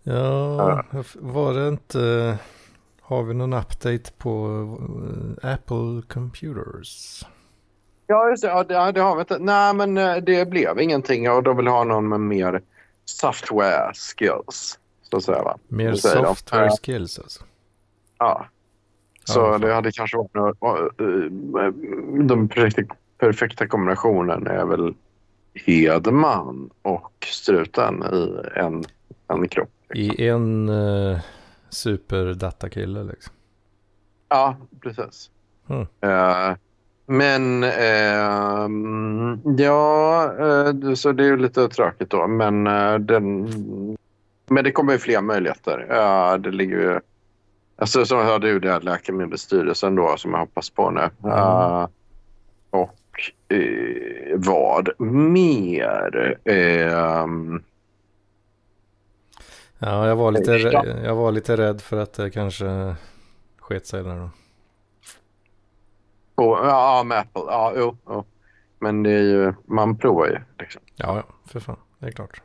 Ja, 0.08 0.84
var 1.14 1.54
det 1.54 1.68
inte... 1.68 2.38
Har 3.00 3.22
vi 3.22 3.34
någon 3.34 3.52
update 3.52 4.12
på 4.18 4.48
eh, 5.42 5.52
Apple 5.52 6.02
Computers? 6.08 7.24
Ja, 8.06 8.30
just 8.30 8.42
det, 8.42 8.48
ja, 8.68 8.92
det, 8.92 9.00
har 9.00 9.14
vi 9.16 9.20
inte. 9.20 9.38
Nej, 9.38 9.74
men 9.74 9.98
eh, 9.98 10.16
det 10.16 10.48
blev 10.48 10.80
ingenting 10.80 11.30
och 11.30 11.42
de 11.42 11.56
vill 11.56 11.66
ha 11.66 11.84
någon 11.84 12.08
med 12.08 12.20
mer 12.20 12.62
software 13.04 13.92
skills. 13.94 14.78
Så 15.02 15.16
att 15.16 15.24
säga, 15.24 15.42
va? 15.42 15.58
Mer 15.68 15.90
de. 15.90 15.96
software 15.96 16.64
Ja. 16.64 16.76
skills 16.82 17.18
alltså. 17.18 17.44
Ja. 18.18 18.46
Så 19.24 19.40
Ja, 19.40 19.58
det 19.58 19.74
hade 19.74 19.92
kanske 19.92 20.16
varit 20.16 20.34
något, 20.34 21.00
eh, 21.00 21.06
den 22.26 22.48
perfekta, 22.48 22.94
perfekta 23.18 23.66
kombinationen 23.66 24.46
är 24.46 24.64
väl 24.64 24.94
Hedman 25.54 26.70
och 26.82 27.12
Struten 27.26 28.02
i 28.12 28.40
en, 28.54 28.84
en 29.28 29.48
kropp. 29.48 29.70
I 29.94 30.26
en 30.28 30.68
uh, 30.68 31.18
superdatakille 31.70 33.04
liksom. 33.04 33.34
Ja, 34.28 34.56
precis. 34.80 35.30
Mm. 35.68 35.86
Eh, 36.00 36.56
men 37.06 37.64
ehm, 37.64 39.40
ja, 39.58 40.24
eh, 40.38 40.94
så 40.94 41.12
det 41.12 41.22
är 41.22 41.26
ju 41.26 41.36
lite 41.36 41.68
tråkigt 41.68 42.10
då. 42.10 42.26
Men, 42.26 42.66
eh, 42.66 42.94
den, 42.94 43.48
men 44.46 44.64
det 44.64 44.72
kommer 44.72 44.92
ju 44.92 44.98
fler 44.98 45.20
möjligheter. 45.20 45.86
Uh, 45.90 46.40
det 46.40 46.50
ligger 46.50 46.76
ju... 46.76 47.00
Alltså 47.78 48.04
som 48.04 48.18
jag 48.18 48.24
hörde 48.24 48.48
ju 48.48 48.60
det 48.60 48.70
här 48.72 48.80
Läkemedelsstyrelsen 48.80 49.94
då 49.94 50.16
som 50.16 50.30
jag 50.30 50.38
hoppas 50.38 50.70
på 50.70 50.90
nu. 50.90 51.10
Eh, 51.30 51.88
och 52.70 53.00
eh, 53.48 54.36
vad 54.36 55.00
mer? 55.00 56.38
Ehm, 56.44 57.62
Ja, 59.78 60.08
jag 60.08 60.16
var, 60.16 60.32
lite, 60.32 60.50
Ja. 60.52 60.82
rä- 60.82 61.04
jag 61.04 61.14
var 61.14 61.32
lite 61.32 61.56
rädd 61.56 61.80
för 61.80 61.96
att 61.96 62.12
det 62.12 62.30
kanske 62.30 62.94
sket 63.58 63.86
sig 63.86 64.02
där 64.02 64.16
då. 64.16 64.30
på, 66.34 66.58
ja, 66.64 67.02
med 67.06 67.18
Apple. 67.18 67.42
Ja, 67.46 67.72
jo, 67.76 67.96
jo. 68.06 68.24
Men 68.78 69.02
det 69.02 69.10
är 69.10 69.22
ju, 69.22 69.54
man 69.64 69.98
provar 69.98 70.26
ju. 70.26 70.38
Liksom. 70.58 70.82
Ja, 70.96 71.16
ja, 71.16 71.22
för 71.52 71.60
fan. 71.60 71.76
Det 71.98 72.06
är 72.06 72.10
klart. 72.10 72.40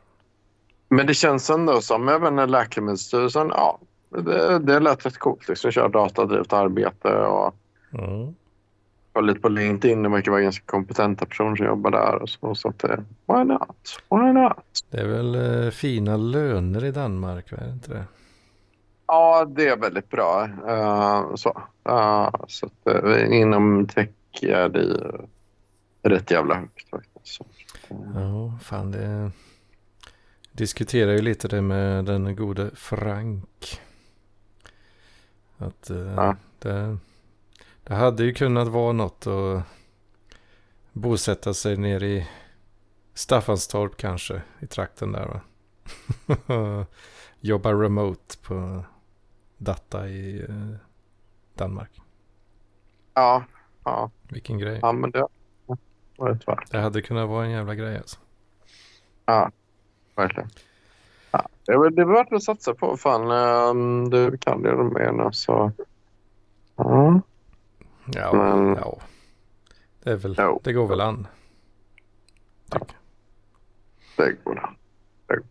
Men 0.88 1.06
det 1.06 1.14
känns 1.14 1.50
ändå 1.50 1.80
som 1.80 2.08
även 2.08 2.50
Läkemedelsstyrelsen, 2.50 3.48
ja, 3.48 3.78
det, 4.10 4.58
det 4.58 4.80
lät 4.80 5.06
rätt 5.06 5.18
coolt. 5.18 5.48
Liksom, 5.48 5.70
köra 5.70 5.88
datadrivet 5.88 6.52
arbete 6.52 7.08
och 7.08 7.54
Mm. 7.94 8.34
Var 9.12 9.22
lite 9.22 9.40
på 9.40 9.48
LinkedIn. 9.48 10.02
Det 10.02 10.08
verkar 10.08 10.30
vara 10.30 10.40
ganska 10.40 10.64
kompetenta 10.66 11.26
personer 11.26 11.56
som 11.56 11.66
jobbar 11.66 11.90
där. 11.90 12.22
Och 12.22 12.28
så, 12.28 12.54
så 12.54 12.68
att 12.68 12.78
det, 12.78 13.04
why 13.26 13.44
not? 13.44 14.00
Why 14.10 14.32
not? 14.32 14.56
Det 14.90 15.00
är 15.00 15.06
väl 15.06 15.64
eh, 15.64 15.70
fina 15.70 16.16
löner 16.16 16.84
i 16.84 16.90
Danmark, 16.90 17.52
är 17.52 17.56
det 17.56 17.70
inte 17.72 17.92
det? 17.92 18.04
Ja, 19.06 19.44
det 19.44 19.68
är 19.68 19.76
väldigt 19.76 20.10
bra. 20.10 20.48
Eh, 20.68 21.34
så 21.34 21.62
Eh, 21.88 22.30
så 22.48 22.66
att, 22.66 23.04
uh, 23.04 23.36
inom 23.40 23.86
tech 23.86 24.08
är 24.42 24.68
det 24.68 24.82
ju 24.82 24.98
rätt 26.02 26.30
jävla 26.30 26.54
högt 26.54 26.90
faktiskt. 26.90 27.40
Eh, 27.88 27.96
Ja, 28.14 28.58
fan 28.62 28.90
det 28.90 29.30
diskuterar 30.52 31.12
ju 31.12 31.22
lite 31.22 31.48
det 31.48 31.62
med 31.62 32.04
den 32.04 32.36
gode 32.36 32.70
Frank. 32.74 33.80
Att 35.58 35.90
eh, 35.90 36.14
Ja. 36.16 36.36
det, 36.58 36.96
det 37.84 37.94
hade 37.94 38.24
ju 38.24 38.34
kunnat 38.34 38.68
vara 38.68 38.92
något 38.92 39.26
att 39.26 39.62
bosätta 40.92 41.54
sig 41.54 41.76
nere 41.76 42.06
i 42.06 42.28
Staffanstorp 43.14 43.96
kanske, 43.96 44.42
i 44.60 44.66
trakten 44.66 45.12
där 45.12 45.26
va. 45.26 45.40
Jobba 47.40 47.72
remote 47.72 48.38
på 48.42 48.84
data 49.58 50.08
i 50.08 50.40
eh, 50.42 50.76
Danmark. 51.54 51.90
Ja, 53.14 53.44
ja, 53.84 54.10
Vilken 54.28 54.58
grej. 54.58 54.78
ja 54.82 54.92
men 54.92 55.10
det 55.10 55.26
var 56.16 56.28
rätt 56.28 56.48
värt. 56.48 56.70
Det 56.70 56.78
hade 56.78 57.02
kunnat 57.02 57.28
vara 57.28 57.44
en 57.44 57.50
jävla 57.50 57.74
grej 57.74 57.96
alltså. 57.96 58.18
Ja, 59.24 59.50
verkligen. 60.16 60.48
Ja, 61.30 61.48
det 61.66 61.72
är 61.72 61.90
det 61.90 62.02
är 62.02 62.06
värt 62.06 62.32
att 62.32 62.42
satsa 62.42 62.74
på. 62.74 62.96
Fan, 62.96 63.30
ehm, 63.30 64.10
du 64.10 64.38
kan 64.38 64.62
det 64.62 64.76
med 64.76 65.14
nu 65.14 65.28
så. 65.32 65.72
Ja, 66.76 67.20
Ja, 68.06 68.32
Men- 68.32 68.76
ja. 68.76 68.98
Det, 70.02 70.10
är 70.10 70.16
väl, 70.16 70.34
Jo. 70.38 70.60
det 70.64 70.72
går 70.72 70.88
väl 70.88 71.00
an. 71.00 71.26
det 74.16 74.32
går 74.44 74.54
bra. 74.54 74.74
Det 75.26 75.36
går. 75.36 75.46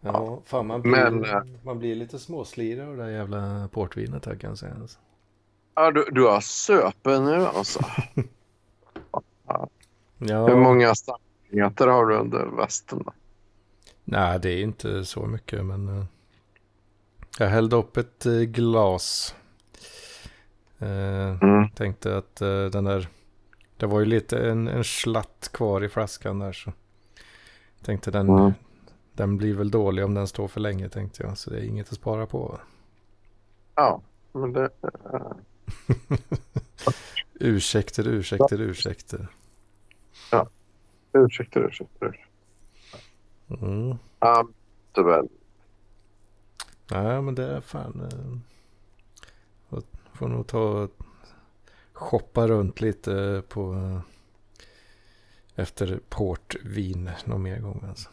Ja, 0.00 0.40
fan 0.44 0.66
man 0.66 0.82
blir, 0.82 0.90
Men, 0.92 1.24
eh, 1.24 1.42
man 1.64 1.78
blir 1.78 1.94
lite 1.94 2.18
småslirig 2.18 2.80
av 2.84 2.96
det 2.96 3.02
där 3.02 3.10
jävla 3.10 3.68
portvinet 3.72 4.26
här 4.26 4.34
kan 4.34 4.50
jag 4.50 4.58
säga. 4.58 4.74
Alltså. 4.80 4.98
Ja, 5.74 5.90
du, 5.90 6.04
du 6.12 6.26
har 6.26 6.40
söpen 6.40 7.24
nu 7.24 7.46
alltså. 7.46 7.80
Ja, 10.18 10.46
Hur 10.48 10.56
många 10.56 10.94
stammeter 10.94 11.86
har 11.86 12.06
du 12.06 12.16
under 12.16 12.46
västen? 12.46 13.02
Då? 13.06 13.12
nej 14.04 14.40
det 14.40 14.50
är 14.50 14.62
inte 14.62 15.04
så 15.04 15.26
mycket 15.26 15.64
men 15.64 15.88
eh, 15.98 16.04
jag 17.38 17.46
hällde 17.48 17.76
upp 17.76 17.96
ett 17.96 18.26
eh, 18.26 18.32
glas. 18.32 19.34
Eh, 20.80 21.36
Mm. 21.42 21.70
tänkte 21.70 22.16
att 22.16 22.40
eh, 22.40 22.64
den 22.64 22.84
där, 22.84 23.08
det 23.76 23.86
var 23.86 24.00
ju 24.00 24.06
lite 24.06 24.38
en, 24.50 24.68
en 24.68 24.84
slatt 24.84 25.50
kvar 25.52 25.84
i 25.84 25.88
flaskan 25.88 26.38
där 26.38 26.52
så. 26.52 26.72
Tänkte 27.82 28.10
den, 28.10 28.28
Mm. 28.28 28.52
den 29.12 29.36
blir 29.36 29.54
väl 29.54 29.70
dålig 29.70 30.04
om 30.04 30.14
den 30.14 30.26
står 30.28 30.48
för 30.48 30.60
länge 30.60 30.88
tänkte 30.88 31.22
jag. 31.22 31.38
Så 31.38 31.50
det 31.50 31.58
är 31.58 31.64
inget 31.64 31.88
att 31.88 31.94
spara 31.94 32.26
på. 32.26 32.60
Ja, 33.74 34.02
men 34.32 34.52
det... 34.52 34.70
Ursäkter, 37.34 38.08
ursäkter, 38.08 38.60
ursäkter. 38.60 39.26
Ursäkta, 41.12 41.60
ursäkta. 41.60 42.06
ursäkta. 42.06 42.26
Mm. 43.66 43.96
Ja, 44.20 44.48
det 44.92 45.02
väl. 45.02 45.28
Nej, 46.90 47.22
men 47.22 47.34
det 47.34 47.44
är 47.44 47.60
fan... 47.60 48.10
Får 50.20 50.28
nog 50.28 50.46
ta 50.46 50.58
och 50.58 50.90
shoppa 51.92 52.46
runt 52.48 52.80
lite 52.80 53.42
på... 53.48 53.76
Efter 55.54 56.00
portvin 56.08 57.10
någon 57.24 57.42
mer 57.42 57.58
gång 57.60 57.84
alltså. 57.88 58.08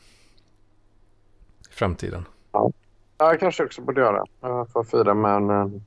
I 1.69 1.73
framtiden. 1.73 2.25
Ja, 2.51 2.71
jag 3.17 3.39
kanske 3.39 3.63
också 3.65 3.81
borde 3.81 4.01
göra. 4.01 4.23
Jag 4.41 4.69
får 4.69 4.83
fira 4.83 5.13
med 5.13 5.35
en... 5.35 5.83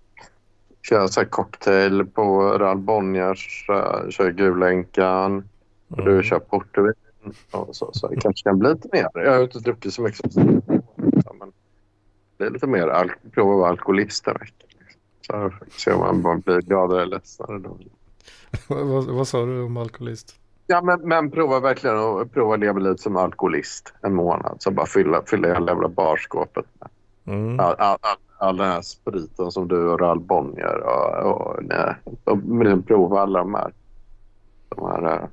Köra 0.82 1.08
så 1.08 1.20
här 1.20 1.26
cocktail 1.28 2.06
på 2.06 2.40
Rall 2.58 2.78
Bonniers. 2.78 3.66
eh, 3.68 4.08
Kör 4.10 4.30
Gulänkan. 4.30 5.48
Och 5.88 5.98
Mm. 5.98 6.16
du 6.16 6.22
kör 6.22 6.38
portvin. 6.38 6.92
Och 7.50 7.76
så, 7.76 7.90
så 7.92 8.08
det 8.08 8.16
kanske 8.20 8.42
kan 8.48 8.58
bli 8.58 8.68
lite 8.74 8.88
mer. 8.92 9.08
Jag 9.14 9.32
har 9.32 9.42
inte 9.42 9.58
druckit 9.58 9.94
så 9.94 10.02
mycket. 10.02 10.32
som- 10.32 10.62
Men 11.38 11.52
det 12.36 12.44
är 12.44 12.50
lite 12.50 12.66
mer 12.66 12.88
al- 12.88 13.12
prova 13.32 13.52
att 13.52 13.58
vara 13.58 13.68
alkoholist 13.70 14.26
en 14.26 14.34
vecka. 14.40 14.66
Så 15.30 15.36
här, 15.36 15.58
se 15.76 15.92
om 15.92 16.00
man 16.00 16.22
bara 16.22 16.36
blir 16.36 16.60
gladare 16.60 17.02
eller 17.02 17.16
ledsenare 17.16 17.58
då. 17.58 17.78
vad, 18.68 19.04
vad, 19.04 19.28
sa 19.28 19.44
du 19.44 19.62
om 19.62 19.76
alkoholist? 19.76 20.34
Ja, 20.66 20.82
men, 20.82 21.00
men 21.08 21.30
prova 21.30 21.60
verkligen 21.60 21.96
att 21.96 22.32
prova 22.32 22.56
leva 22.56 22.78
lite 22.78 23.02
som 23.02 23.16
alkoholist 23.16 23.94
en 24.02 24.14
månad. 24.14 24.56
Så 24.58 24.70
bara 24.70 24.86
fylla, 24.86 25.22
fylla 25.26 25.48
hela 25.48 25.72
jävla 25.72 25.88
barskåpet 25.88 26.64
med 26.78 26.88
Mm. 27.24 27.60
all, 27.60 27.74
all, 27.78 27.96
all, 28.00 28.16
all 28.38 28.56
den 28.56 28.66
här 28.66 28.82
spriten 28.82 29.50
som 29.52 29.68
du 29.68 29.88
och 29.88 30.00
Rall 30.00 30.20
Bonnier 30.20 30.80
och, 30.80 31.32
och, 31.32 31.64
nej, 31.64 31.94
och 32.24 32.38
liksom 32.38 32.82
prova 32.82 33.20
alla 33.20 33.38
de 33.38 33.54
här, 33.54 33.72
de 34.68 34.86
här 34.86 35.12
äh, 35.12 35.28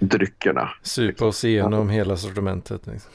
dryckerna. 0.00 0.70
Supa 0.82 1.26
oss 1.26 1.44
igenom 1.44 1.88
hela 1.88 2.16
sortimentet. 2.16 2.86
Liksom. 2.86 3.12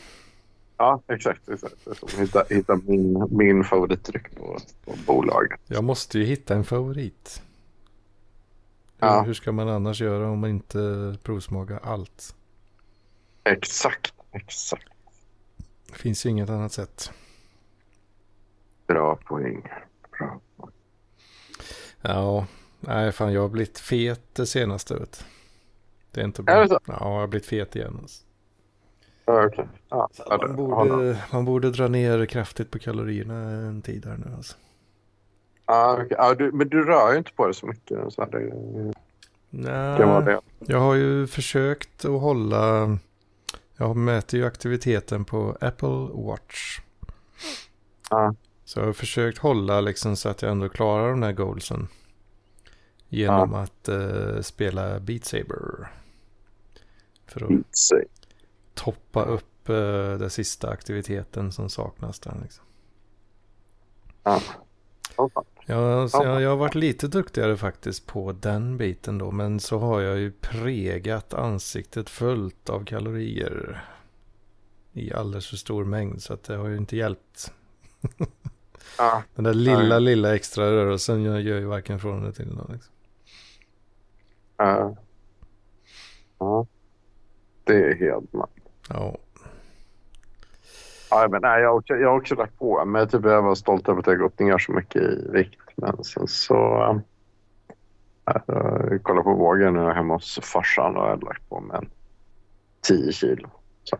Ja, 0.84 1.01
exakt. 1.07 1.49
exakt. 1.49 1.75
Hitta, 2.17 2.43
hitta 2.49 2.75
min, 2.75 3.27
min 3.29 3.63
favoritdryck 3.63 4.36
på, 4.36 4.57
på 4.86 4.93
bolaget. 5.07 5.59
Jag 5.67 5.84
måste 5.84 6.19
ju 6.19 6.25
hitta 6.25 6.55
en 6.55 6.63
favorit. 6.63 7.41
Hur, 8.99 9.07
Ja. 9.07 9.21
hur 9.21 9.34
ska 9.34 9.51
man 9.51 9.69
annars 9.69 10.01
göra 10.01 10.29
om 10.29 10.39
man 10.39 10.49
inte 10.49 11.15
provsmakar 11.23 11.79
allt? 11.84 12.36
Exakt, 13.43 14.13
exakt. 14.31 14.88
Det 15.88 15.95
finns 15.95 16.25
ju 16.25 16.29
inget 16.29 16.49
annat 16.49 16.71
sätt. 16.71 17.11
Bra 18.88 19.15
poäng. 19.15 19.67
Bra. 20.17 20.39
Ja, 22.01 22.47
nej 22.79 23.11
fan 23.11 23.34
jag 23.34 23.41
har 23.41 23.49
blivit 23.49 23.79
fet 23.79 24.21
det 24.34 24.45
senaste. 24.45 24.95
Vet. 24.95 25.25
Det 26.11 26.21
är 26.21 26.25
inte 26.25 26.41
Är 26.41 26.43
bra. 26.43 26.61
det 26.61 26.67
så? 26.69 26.79
Ja, 26.86 26.93
jag 26.99 26.99
har 27.19 27.27
blivit 27.27 27.45
fet 27.47 27.75
igen. 27.75 27.97
Alltså. 28.01 28.23
Ja, 29.26 29.49
ja, 29.89 30.09
det- 30.38 30.47
Man 30.47 30.55
borde, 30.55 31.17
man 31.32 31.45
borde 31.45 31.71
dra 31.71 31.88
ner 31.88 32.26
kraftigt 32.26 32.71
på 32.71 32.80
kalorierna 32.80 33.34
en 33.49 33.82
tid 33.82 34.05
här 34.05 34.17
nu. 34.17 34.34
Alltså. 34.36 34.55
ja, 35.65 35.93
okej. 35.93 36.07
ja, 36.17 36.34
du, 36.36 36.51
men 36.51 36.69
du 36.69 36.84
rör 36.86 37.11
ju 37.11 37.17
inte 37.17 37.32
på 37.34 37.47
det 37.47 37.53
så 37.53 37.65
mycket. 37.67 38.13
Så 38.13 38.26
det 38.26 38.53
Nej, 39.49 39.99
det. 40.26 40.39
jag 40.59 40.80
har 40.80 40.93
ju 40.95 41.28
försökt 41.28 42.05
att 42.05 42.21
hålla. 42.21 42.97
Jag 43.78 43.95
mäter 43.95 44.39
ju 44.39 44.45
aktiviteten 44.45 45.26
på 45.26 45.57
Apple 45.61 46.07
Watch. 46.13 46.80
Ja. 48.09 48.36
Så 48.65 48.80
jag 48.80 48.86
har 48.86 48.93
försökt 48.93 49.38
hålla 49.38 49.82
liksom 49.82 50.15
så 50.15 50.30
att 50.30 50.41
jag 50.41 50.51
ändå 50.51 50.69
klarar 50.69 51.09
de 51.09 51.24
här 51.24 51.32
goalsen. 51.34 51.88
Genom 53.09 53.53
att 53.53 53.88
eh, 53.89 54.41
spela 54.41 54.99
Beat 54.99 55.26
Saber. 55.26 55.88
För 57.28 57.43
att 57.43 57.51
Så- 57.71 58.01
toppa 58.74 59.24
upp 59.24 59.69
eh, 59.69 60.17
den 60.19 60.30
sista 60.30 60.69
aktiviteten 60.69 61.51
som 61.51 61.69
saknas 61.69 62.19
där. 62.19 62.38
Liksom. 62.41 62.65
Ja. 64.24 64.41
Ja. 65.17 65.30
Ja, 65.65 66.09
Ja. 66.13 66.26
jag, 66.26 66.41
jag 66.41 66.49
har 66.49 66.57
varit 66.57 66.76
lite 66.76 67.07
duktigare 67.07 67.57
faktiskt 67.57 68.05
på 68.05 68.32
den 68.32 68.78
biten 68.78 69.17
då. 69.17 69.32
Men 69.32 69.59
så 69.59 69.80
har 69.80 70.01
jag 70.01 70.17
ju 70.19 70.32
pregat 70.32 71.34
ansiktet 71.34 72.09
fullt 72.09 72.69
av 72.69 72.86
kalorier. 72.86 73.86
I 74.93 75.13
alldeles 75.13 75.47
för 75.47 75.55
stor 75.57 75.86
mängd. 75.86 76.21
Så 76.21 76.34
att 76.34 76.43
det 76.43 76.55
har 76.55 76.67
ju 76.67 76.78
inte 76.78 76.97
hjälpt. 76.97 77.53
Ja, 78.97 79.24
Den 79.36 79.43
där 79.43 79.53
lilla, 79.53 79.80
Nej. 79.80 80.01
lilla 80.01 80.36
extra 80.36 80.71
rörelsen 80.71 81.24
jag 81.24 81.41
gör 81.41 81.59
ju 81.59 81.65
varken 81.65 81.99
från 81.99 82.21
eller 82.24 82.32
till. 82.32 82.55
Då, 82.55 82.67
liksom. 82.74 82.93
ja. 84.57 84.95
ja. 86.39 86.67
Det 87.63 87.74
är 87.74 87.95
helt 87.95 88.34
man. 88.34 88.47
Ja, 88.94 89.18
Ja, 91.14 91.28
men 91.32 91.41
nej, 91.41 91.62
jag, 91.62 91.70
har 91.70 91.78
också, 91.78 91.94
jag 91.94 92.10
har 92.10 92.18
också 92.18 92.36
lagt 92.36 92.60
på 92.60 92.86
mig. 92.86 93.08
Typ, 93.08 93.26
jag 93.26 93.41
var 93.41 93.56
stolt 93.56 93.89
över 93.89 94.00
att 94.00 94.08
jag 94.08 94.20
gått 94.20 94.39
ner 94.39 94.58
så 94.58 94.72
mycket 94.72 95.02
i 95.02 95.28
vikt. 95.32 95.60
Men 95.76 96.04
sen 96.04 96.28
så... 96.28 96.84
Um, 96.89 97.02
jag 98.26 99.04
kollade 99.04 99.24
på 99.24 99.34
vågen 99.34 99.74
nu 99.74 99.91
hemma 99.91 100.14
hos 100.14 100.39
farsan 100.44 100.98
och 100.98 101.04
jag 101.04 101.10
hade 101.10 101.26
lagt 101.26 101.50
på 101.50 101.60
mig 101.60 101.78
en 101.78 101.89
10 102.82 103.12
kilo. 103.12 103.50
Ja. 103.91 103.98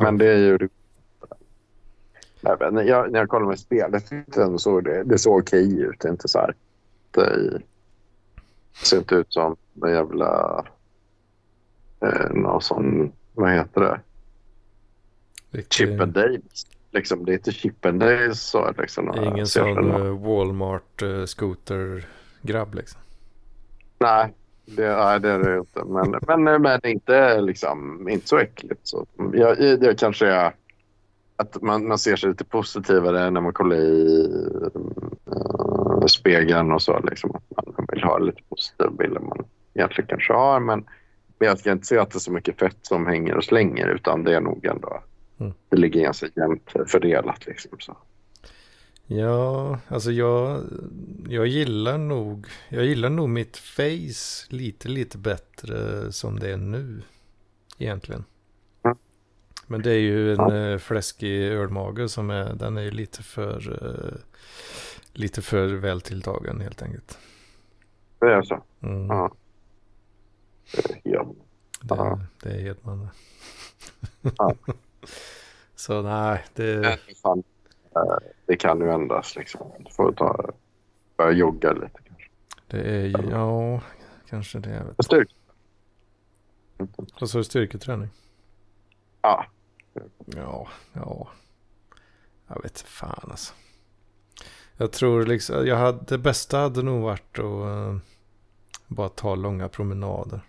Men 0.00 0.18
det 0.18 0.26
är 0.26 0.36
ju... 0.36 0.68
Nej, 2.40 2.56
men 2.60 2.74
när, 2.74 2.82
jag, 2.82 3.12
när 3.12 3.18
jag 3.18 3.28
kollar 3.28 3.46
med 3.46 3.58
spelet 3.58 4.12
så 4.56 4.80
det, 4.80 5.02
det 5.04 5.18
såg 5.18 5.38
okej 5.38 5.80
ut. 5.80 6.00
Det 6.00 6.08
är 6.08 6.12
inte 6.12 6.28
så 6.28 6.38
här... 6.38 6.54
Det 7.10 7.60
ser 8.84 8.98
inte 8.98 9.14
ut 9.14 9.32
som 9.32 9.56
en 9.82 9.92
jävla... 9.92 10.64
Eh, 12.00 12.30
någon 12.30 12.60
sån... 12.60 13.12
Vad 13.34 13.52
heter 13.52 13.80
det? 13.80 14.00
riktigt- 15.50 15.72
Chip 15.72 16.00
and 16.00 16.12
Dales. 16.12 16.66
Liksom, 16.90 17.24
det 17.24 17.32
är 17.32 17.34
inte 17.34 17.52
Chip 17.52 17.84
and 17.86 18.00
Dales. 18.00 18.40
Så, 18.42 18.72
liksom, 18.78 19.06
det 19.06 19.18
är 19.18 19.24
ingen 19.28 19.46
sån 19.46 19.74
det- 19.74 19.98
uh, 19.98 20.26
Walmart 20.26 21.02
uh, 21.02 21.24
scooter-grabb 21.24 22.74
liksom. 22.74 23.00
Nej, 23.98 24.32
det, 24.66 24.96
nej, 24.96 25.20
det 25.20 25.30
är 25.30 25.38
det 25.38 25.58
inte. 25.58 25.84
Men, 25.84 26.14
men, 26.44 26.62
men 26.62 26.86
inte, 26.86 27.40
liksom, 27.40 28.08
inte 28.08 28.28
så 28.28 28.38
äckligt. 28.38 28.80
Så. 28.82 29.06
Jag, 29.32 29.58
det 29.58 29.98
kanske 30.00 30.26
är 30.26 30.52
att 31.36 31.62
man, 31.62 31.88
man 31.88 31.98
ser 31.98 32.16
sig 32.16 32.28
lite 32.28 32.44
positivare 32.44 33.30
när 33.30 33.40
man 33.40 33.52
kollar 33.52 33.76
i 33.76 34.26
uh, 35.26 36.06
spegeln 36.06 36.72
och 36.72 36.82
så. 36.82 37.00
Liksom, 37.00 37.36
att 37.56 37.66
man 37.66 37.86
vill 37.92 38.04
ha 38.04 38.18
lite 38.18 38.42
positiva 38.48 38.90
bilder 38.90 39.20
man 39.20 39.44
egentligen 39.74 40.08
kanske 40.08 40.32
har. 40.32 40.60
Men, 40.60 40.84
men 41.38 41.48
jag 41.48 41.58
ska 41.58 41.72
inte 41.72 41.86
säga 41.86 42.02
att 42.02 42.10
det 42.10 42.16
är 42.16 42.20
så 42.20 42.32
mycket 42.32 42.58
fett 42.58 42.76
som 42.82 43.06
hänger 43.06 43.36
och 43.36 43.44
slänger 43.44 43.88
utan 43.88 44.24
det 44.24 44.36
är 44.36 44.40
nog 44.40 44.64
ändå 44.64 45.02
Mm. 45.38 45.52
det 45.68 45.76
ligger 45.76 46.00
ganska 46.02 46.26
jämnt 46.36 46.72
fördelat. 46.86 47.46
Liksom, 47.46 47.70
så. 47.78 47.96
Ja, 49.06 49.78
alltså 49.88 50.12
jag, 50.12 50.62
jag 51.28 51.46
gillar 51.46 51.98
nog, 51.98 52.46
jag 52.68 52.84
gillar 52.84 53.08
nog 53.10 53.28
mitt 53.28 53.56
face 53.56 54.46
lite, 54.48 54.88
lite 54.88 55.18
bättre 55.18 56.12
som 56.12 56.38
det 56.38 56.50
är 56.52 56.56
nu. 56.56 57.02
Egentligen. 57.78 58.24
Mm. 58.84 58.96
Men 59.66 59.82
det 59.82 59.90
är 59.90 59.98
ju 59.98 60.32
en 60.32 60.36
Ja. 60.38 60.56
ja. 60.56 60.78
fläskig 60.78 61.42
ölmage 61.44 62.10
som 62.10 62.30
är, 62.30 62.54
den 62.54 62.76
är 62.76 62.82
ju 62.82 62.90
lite 62.90 63.22
för, 63.22 63.72
eh, 63.84 64.18
lite 65.12 65.42
för 65.42 65.66
vältilltagen 65.66 66.60
helt 66.60 66.82
enkelt. 66.82 67.18
Det 68.18 68.32
är 68.32 68.42
så. 68.42 68.62
Mm. 68.82 69.06
Ja. 69.06 69.32
Är 71.04 71.10
helt... 71.10 71.28
Det, 71.82 71.94
Ja. 71.94 72.18
det 72.42 72.48
är 72.50 72.60
Hedman. 72.60 73.08
Ja. 74.38 74.54
Så 75.74 76.02
nej, 76.02 76.44
det, 76.54 76.84
eh, 76.84 76.98
det 78.46 78.56
kan 78.56 78.80
ju 78.80 78.90
ändras 78.90 79.36
liksom. 79.36 79.70
Du 79.78 79.90
får 79.90 80.12
ta, 80.12 80.52
börja 81.16 81.32
jogga 81.32 81.72
lite 81.72 81.98
kanske. 82.04 82.28
det 82.66 82.80
är 82.80 83.04
ju, 83.06 83.30
ja, 83.30 83.80
kanske 84.28 84.58
det. 84.58 84.84
Vet. 84.96 85.04
Styrka. 85.04 85.34
Och 87.20 87.30
så 87.30 87.44
styrketräning. 87.44 88.08
Ja. 89.22 89.46
Ja, 90.26 90.68
ja. 90.92 91.28
Jag 92.46 92.62
vet 92.62 92.80
fan 92.80 93.28
alltså. 93.30 93.54
Jag 94.76 94.92
tror 94.92 95.26
liksom, 95.26 95.66
jag 95.66 95.76
hade, 95.76 96.04
det 96.08 96.18
bästa 96.18 96.58
hade 96.58 96.82
nog 96.82 97.02
varit 97.02 97.38
att 97.38 97.44
eh, 97.44 97.96
bara 98.86 99.08
ta 99.08 99.34
långa 99.34 99.68
promenader. 99.68 100.40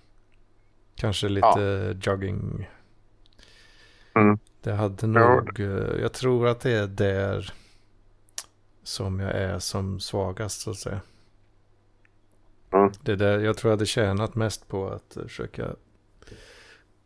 Kanske 0.95 1.29
lite 1.29 1.97
jogging. 2.01 2.69
Mm. 4.15 4.37
Det 4.61 4.73
hade 4.73 5.07
Ja. 5.07 5.35
nog, 5.35 5.59
eh, 5.59 6.01
jag 6.01 6.13
tror 6.13 6.47
att 6.47 6.59
det 6.59 6.71
är 6.71 6.87
där 6.87 7.53
som 8.83 9.19
jag 9.19 9.31
är 9.31 9.59
som 9.59 9.99
svagast 9.99 10.61
så 10.61 10.71
att 10.71 10.77
säga. 10.77 11.01
Mm. 12.73 12.91
Det 13.03 13.11
är 13.11 13.15
där 13.15 13.39
jag 13.39 13.57
tror 13.57 13.69
jag 13.69 13.77
hade 13.77 13.85
tjänat 13.85 14.35
mest 14.35 14.67
på 14.67 14.89
att 14.89 15.17
försöka 15.23 15.75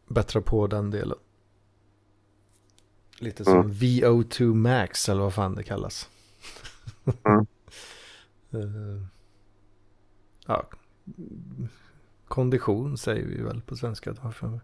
bättra 0.08 0.42
på 0.42 0.68
den 0.68 0.92
delen. 0.92 1.18
Lite 3.20 3.44
som 3.44 3.54
Mm. 3.60 3.72
VO2 3.72 4.54
Max 4.54 5.10
eller 5.10 5.22
vad 5.22 5.34
fan 5.34 5.56
det 5.56 5.64
kallas. 5.64 6.10
Mm. 7.06 7.46
Eh, 8.52 9.06
ja, 10.48 10.70
kondition 12.30 12.98
säger 12.98 13.26
vi 13.26 13.42
väl 13.42 13.62
på 13.62 13.76
svenska. 13.76 14.14
har 14.20 14.32
för 14.32 14.48
mig. 14.48 14.60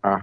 Ja. 0.00 0.22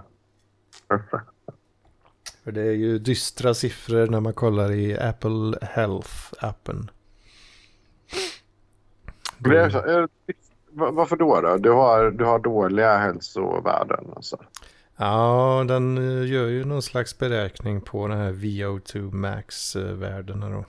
För 2.44 2.52
det 2.52 2.62
är 2.62 2.72
ju 2.72 2.98
dystra 2.98 3.54
siffror 3.54 4.06
när 4.06 4.20
man 4.20 4.32
kollar 4.32 4.72
i 4.72 4.98
Apple 4.98 5.58
Health-appen. 5.60 6.88
Varför 10.72 11.16
då? 11.16 11.40
då? 11.40 11.56
Du, 11.56 11.70
har, 11.70 12.10
du 12.10 12.24
har 12.24 12.38
dåliga 12.38 12.96
hälsovärden 12.96 14.12
alltså. 14.16 14.38
Ja, 14.96 15.64
den 15.68 15.98
eh, 15.98 16.30
gör 16.30 16.46
ju 16.46 16.64
någon 16.64 16.82
slags 16.82 17.18
beräkning 17.18 17.80
på 17.80 18.08
den 18.08 18.18
här 18.18 18.32
VO2 18.32 19.12
max-värdena 19.12 20.48
då. 20.50 20.64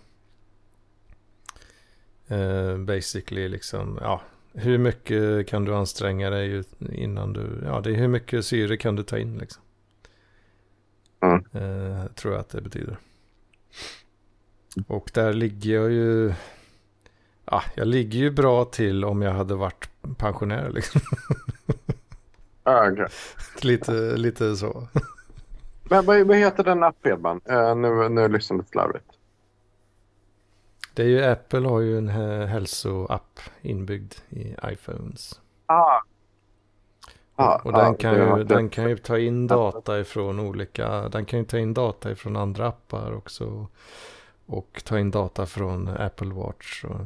Eh, 2.36 2.78
basically 2.78 3.50
liksom, 3.50 4.00
ja, 4.02 4.22
hur 4.58 4.78
mycket 4.78 5.48
kan 5.48 5.66
du 5.66 5.76
anstränga 5.76 6.30
dig 6.30 6.64
innan 6.92 7.34
du, 7.34 7.62
ja, 7.66 7.82
det 7.82 7.90
är 7.90 7.96
hur 7.96 8.08
mycket 8.08 8.46
syre 8.46 8.78
kan 8.78 8.96
du 8.96 9.04
ta 9.04 9.18
in 9.18 9.38
liksom. 9.38 9.64
Mm. 11.22 11.46
Eh, 11.54 12.06
tror 12.06 12.34
jag 12.34 12.42
att 12.42 12.50
det 12.50 12.62
betyder. 12.62 12.98
Och 14.88 15.12
där 15.14 15.34
ligger 15.34 15.74
jag 15.74 15.92
ju, 15.92 16.34
ja, 17.46 17.64
jag 17.76 17.88
ligger 17.88 18.20
ju 18.20 18.32
bra 18.32 18.66
till 18.66 19.06
om 19.06 19.22
jag 19.22 19.32
hade 19.32 19.56
varit 19.56 19.90
pensionär 20.18 20.70
liksom. 20.70 21.02
Ja, 22.64 22.92
okej. 22.92 23.08
lite, 23.62 24.18
lite 24.18 24.56
så. 24.56 24.88
Men 25.90 26.06
vad, 26.06 26.28
vad 26.28 26.38
heter 26.38 26.64
den 26.64 26.84
app 26.84 27.06
Edman? 27.06 27.42
Uh, 27.52 27.76
nu, 27.76 28.10
nu 28.10 28.28
lyssnar 28.28 28.58
jag 28.58 28.68
slarvigt. 28.68 29.15
Det 30.96 31.04
är 31.04 31.08
ju 31.08 31.24
Apple 31.24 31.68
har 31.68 31.80
ju 31.80 31.98
en 31.98 32.10
hä- 32.10 32.46
hälsoapp 32.46 33.40
inbyggd 33.62 34.14
i 34.30 34.56
iPhones. 34.64 35.42
Ah. 35.66 36.00
Ah, 37.36 37.58
och 37.64 37.72
den, 37.74 37.82
ah, 37.82 37.94
kan 37.94 38.14
ju, 38.14 38.44
den 38.44 38.70
kan 38.70 38.90
ju 38.90 38.98
ta 38.98 39.18
in 39.20 39.48
data 39.48 40.00
ifrån 40.00 40.40
olika, 40.40 41.10
den 41.10 41.26
kan 41.26 41.40
ju 41.40 41.46
ta 41.46 41.58
in 41.58 41.74
data 41.74 42.12
ifrån 42.12 42.36
andra 42.36 42.68
appar 42.68 43.14
också. 43.14 43.68
Och 44.46 44.82
ta 44.86 45.00
in 45.00 45.12
data 45.12 45.46
från 45.46 45.88
Apple 45.88 46.34
Watch. 46.34 46.84
Och, 46.86 47.06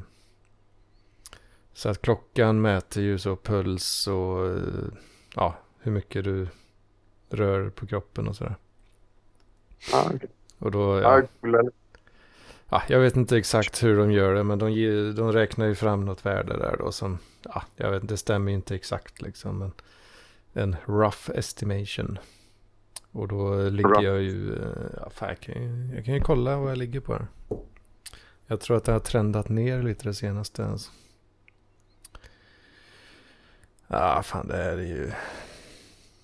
så 1.73 1.89
att 1.89 2.01
klockan 2.01 2.61
mäter 2.61 3.03
ju 3.03 3.17
så 3.19 3.35
puls 3.35 4.07
och 4.07 4.57
ja, 5.35 5.55
hur 5.79 5.91
mycket 5.91 6.23
du 6.23 6.47
rör 7.29 7.69
på 7.69 7.87
kroppen 7.87 8.27
och 8.27 8.35
sådär. 8.35 8.55
Ah, 9.93 10.03
okej. 10.15 10.29
Och 10.59 10.71
då, 10.71 10.99
Ja, 10.99 11.21
ja, 12.69 12.83
jag 12.87 12.99
vet 12.99 13.15
inte 13.15 13.37
exakt 13.37 13.83
hur 13.83 13.97
de 13.97 14.11
gör 14.11 14.33
det, 14.33 14.43
men 14.43 14.59
de, 14.59 14.71
ger, 14.71 15.13
de 15.13 15.31
räknar 15.31 15.65
ju 15.65 15.75
fram 15.75 16.05
något 16.05 16.25
värde 16.25 16.57
där 16.57 16.75
då 16.79 16.91
som, 16.91 17.17
ja, 17.43 17.63
jag 17.75 17.91
vet 17.91 18.01
inte, 18.01 18.13
det 18.13 18.17
stämmer 18.17 18.51
ju 18.51 18.55
inte 18.55 18.75
exakt 18.75 19.21
liksom, 19.21 19.57
men 19.59 19.71
en 20.53 20.75
rough 20.85 21.31
estimation. 21.35 22.19
Och 23.11 23.27
då 23.27 23.69
ligger 23.69 23.89
rough. 23.89 24.03
jag 24.03 24.21
ju, 24.21 24.53
eh, 24.53 24.91
ja, 24.97 25.09
fan, 25.09 25.29
jag, 25.29 25.39
kan 25.39 25.63
ju, 25.63 25.95
jag 25.95 26.05
kan 26.05 26.13
ju 26.13 26.19
kolla 26.19 26.57
vad 26.57 26.71
jag 26.71 26.77
ligger 26.77 26.99
på 26.99 27.13
här. 27.13 27.27
Jag 28.47 28.59
tror 28.59 28.77
att 28.77 28.83
det 28.83 28.91
har 28.91 28.99
trendat 28.99 29.49
ner 29.49 29.83
lite 29.83 30.03
det 30.03 30.13
senaste. 30.13 30.65
Alltså. 30.65 30.91
Ja, 33.87 34.21
fan 34.23 34.47
det 34.47 34.57
här 34.57 34.77
är 34.77 34.87
ju, 34.87 35.11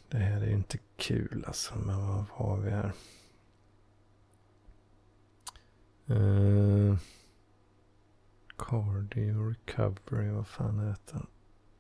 det 0.10 0.18
här 0.18 0.42
är 0.42 0.46
ju 0.46 0.54
inte 0.54 0.78
kul 0.98 1.44
alltså, 1.48 1.74
men 1.76 2.08
vad 2.08 2.26
har 2.30 2.58
vi 2.58 2.70
här? 2.70 2.92
Eh, 6.08 6.18
uh, 6.18 6.98
cardio 8.58 9.50
recovery, 9.50 10.30
vad 10.30 10.48
fan 10.48 10.80
är 10.80 10.90
detta? 10.90 11.26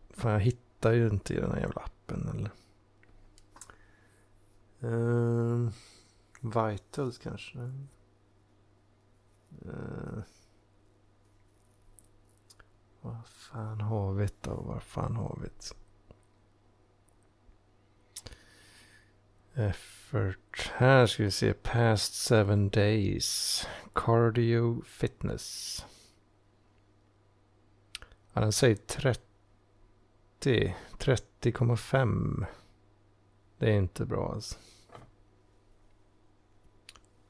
Fan 0.09 0.31
jag 0.31 0.39
hittar 0.39 0.91
ju 0.91 1.07
inte 1.07 1.33
i 1.33 1.39
den 1.39 1.51
här 1.51 1.59
jävla 1.59 1.81
appen 1.81 2.29
eller. 2.29 2.51
Uh, 4.83 5.69
vitals 6.41 7.17
kanske. 7.17 7.59
Uh, 9.65 10.23
vad 13.01 13.25
fan 13.25 13.81
har 13.81 14.13
vi 14.13 14.27
då? 14.41 14.53
Vad 14.53 14.83
fan 14.83 15.15
har 15.15 15.37
vi 15.41 15.47
det? 15.47 15.84
Effort. 19.55 20.71
Här 20.73 21.07
ska 21.07 21.23
vi 21.23 21.31
se. 21.31 21.53
Past 21.53 22.13
seven 22.13 22.69
days. 22.69 23.67
Cardio 23.93 24.81
fitness. 24.85 25.85
Ja, 28.33 28.41
den 28.41 28.51
säger 28.51 28.75
30. 28.75 29.21
30,5. 30.39 32.45
Det 33.57 33.65
är 33.65 33.77
inte 33.77 34.05
bra 34.05 34.31
alltså. 34.33 34.55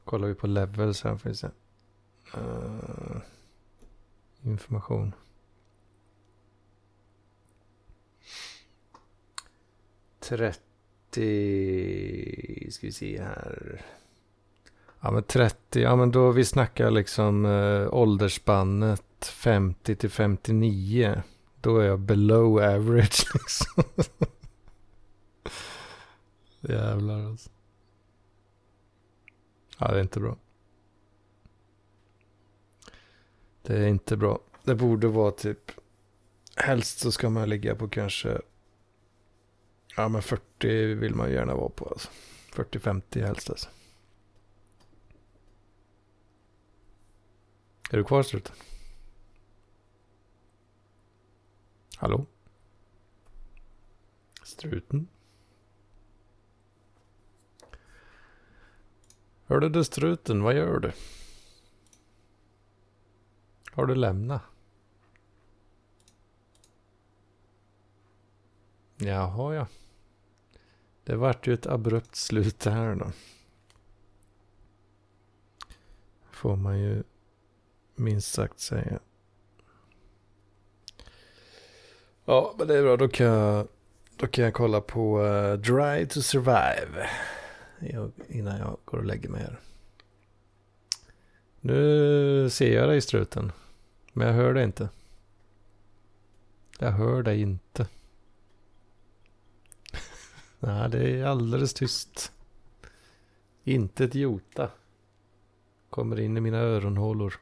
Kollar 0.04 0.28
vi 0.28 0.34
på 0.34 0.46
levels 0.46 1.02
här 1.02 1.16
får 1.16 1.28
vi 1.28 1.36
se. 1.36 1.50
Uh, 2.36 3.22
information. 4.42 5.14
Trettio. 10.20 10.65
Ska 12.70 12.86
vi 12.86 12.92
se 12.92 13.22
här. 13.22 13.82
Ja 15.00 15.10
men 15.10 15.22
30, 15.22 15.80
ja 15.80 15.96
men 15.96 16.10
då 16.10 16.30
vi 16.30 16.44
snackar 16.44 16.90
liksom 16.90 17.44
eh, 17.46 17.94
åldersspannet 17.94 19.02
50 19.24 19.96
till 19.96 20.10
59. 20.10 21.22
Då 21.60 21.78
är 21.78 21.86
jag 21.86 22.00
below 22.00 22.58
average 22.58 23.26
liksom. 23.34 23.84
Jävlar 26.60 27.26
alltså. 27.26 27.50
Ja 29.78 29.88
det 29.88 29.98
är 29.98 30.02
inte 30.02 30.20
bra. 30.20 30.36
Det 33.62 33.76
är 33.78 33.86
inte 33.86 34.16
bra. 34.16 34.38
Det 34.64 34.74
borde 34.74 35.08
vara 35.08 35.30
typ. 35.30 35.70
Helst 36.56 36.98
så 36.98 37.12
ska 37.12 37.30
man 37.30 37.48
ligga 37.48 37.74
på 37.74 37.88
kanske. 37.88 38.40
Ja 39.96 40.08
men 40.08 40.22
40 40.22 40.94
vill 40.94 41.14
man 41.14 41.28
ju 41.28 41.34
gärna 41.34 41.54
vara 41.54 41.68
på 41.68 41.88
alltså. 41.88 42.10
40-50 42.52 43.26
helst 43.26 43.50
alltså. 43.50 43.68
Är 47.90 47.96
du 47.96 48.04
kvar 48.04 48.22
struten? 48.22 48.54
Hallå? 51.96 52.26
Struten? 54.42 55.08
Hörde 59.46 59.68
du 59.68 59.84
struten? 59.84 60.42
Vad 60.42 60.54
gör 60.54 60.78
du? 60.80 60.92
Har 63.72 63.86
du 63.86 63.94
lämnat? 63.94 64.42
Jaha, 68.96 69.54
ja. 69.54 69.66
Det 71.06 71.16
vart 71.16 71.46
ju 71.46 71.54
ett 71.54 71.66
abrupt 71.66 72.16
slut 72.16 72.60
det 72.60 72.70
här 72.70 72.94
då. 72.94 73.12
Får 76.30 76.56
man 76.56 76.78
ju 76.78 77.02
minst 77.94 78.32
sagt 78.32 78.60
säga. 78.60 78.98
Ja, 82.24 82.54
men 82.58 82.68
det 82.68 82.78
är 82.78 82.82
bra. 82.82 82.96
Då 82.96 83.08
kan 83.08 83.26
jag, 83.26 83.68
då 84.16 84.26
kan 84.26 84.44
jag 84.44 84.54
kolla 84.54 84.80
på 84.80 85.20
uh, 85.20 85.52
Dry 85.52 86.06
to 86.06 86.22
Survive. 86.22 87.08
innan 88.28 88.58
jag 88.58 88.78
går 88.84 88.98
och 88.98 89.04
lägger 89.04 89.28
mig 89.28 89.40
här. 89.40 89.60
Nu 91.60 92.50
ser 92.50 92.74
jag 92.74 92.88
dig 92.88 93.00
struten. 93.00 93.52
Men 94.12 94.26
jag 94.26 94.34
hör 94.34 94.54
dig 94.54 94.64
inte. 94.64 94.88
Jag 96.78 96.90
hör 96.90 97.22
dig 97.22 97.40
inte. 97.40 97.86
Nej, 100.66 100.90
det 100.90 101.10
är 101.10 101.24
alldeles 101.24 101.74
tyst. 101.74 102.32
Inte 103.64 104.04
ett 104.04 104.14
jota. 104.14 104.70
Kommer 105.90 106.20
in 106.20 106.36
i 106.36 106.40
mina 106.40 106.58
öronhålor. 106.58 107.34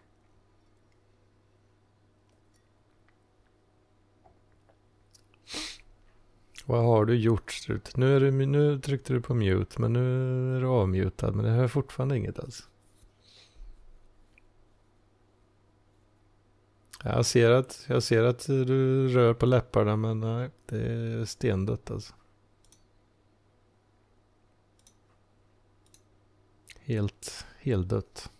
Vad 6.66 6.84
har 6.84 7.05
du 7.05 7.14
gjort 7.14 7.52
Strut? 7.52 7.96
Nu, 7.96 8.16
är 8.16 8.20
du, 8.20 8.46
nu 8.46 8.80
tryckte 8.80 9.12
du 9.12 9.20
på 9.20 9.34
mute 9.34 9.80
men 9.80 9.92
nu 9.92 10.56
är 10.56 10.60
du 10.60 10.66
avmutad 10.66 11.34
men 11.34 11.44
det 11.44 11.51
hör 11.51 11.68
fortfarande 11.68 12.16
inget 12.16 12.38
alls. 12.38 12.68
Jag 17.05 17.26
ser 17.26 17.51
att, 17.51 17.84
jag 17.88 18.02
ser 18.02 18.22
att 18.22 18.46
du 18.46 19.09
rör 19.09 19.34
på 19.34 19.46
läpparna 19.46 19.96
men 19.96 20.20
nej, 20.20 20.51
det 20.66 20.92
är 20.92 21.24
stendött 21.24 21.90
alltså. 21.90 22.14
Helt, 26.86 27.47
helt 27.61 27.89
dött. 27.89 28.31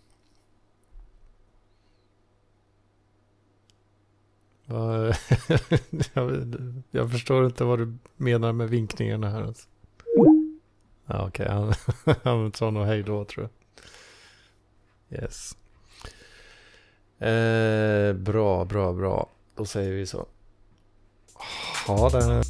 jag, 6.91 7.11
förstår 7.11 7.45
inte 7.45 7.63
vad 7.63 7.79
du 7.79 7.97
menar 8.17 8.53
med 8.53 8.69
vinkningarna 8.69 9.29
här. 9.29 9.41
Alltså. 9.41 9.67
Ja, 11.05 11.27
Okej, 11.27 11.27
okay. 11.27 11.47
han, 11.47 11.73
han 12.23 12.53
sa 12.53 12.71
nog 12.71 12.85
hej 12.85 13.03
då 13.03 13.25
tror 13.25 13.49
jag. 15.09 15.23
Yes. 15.23 15.57
Eh, 17.19 18.13
bra, 18.13 18.65
bra, 18.65 18.93
bra. 18.93 19.29
Då 19.55 19.65
säger 19.65 19.91
vi 19.91 20.05
så. 20.05 20.25
Ha 21.87 22.09
det. 22.09 22.43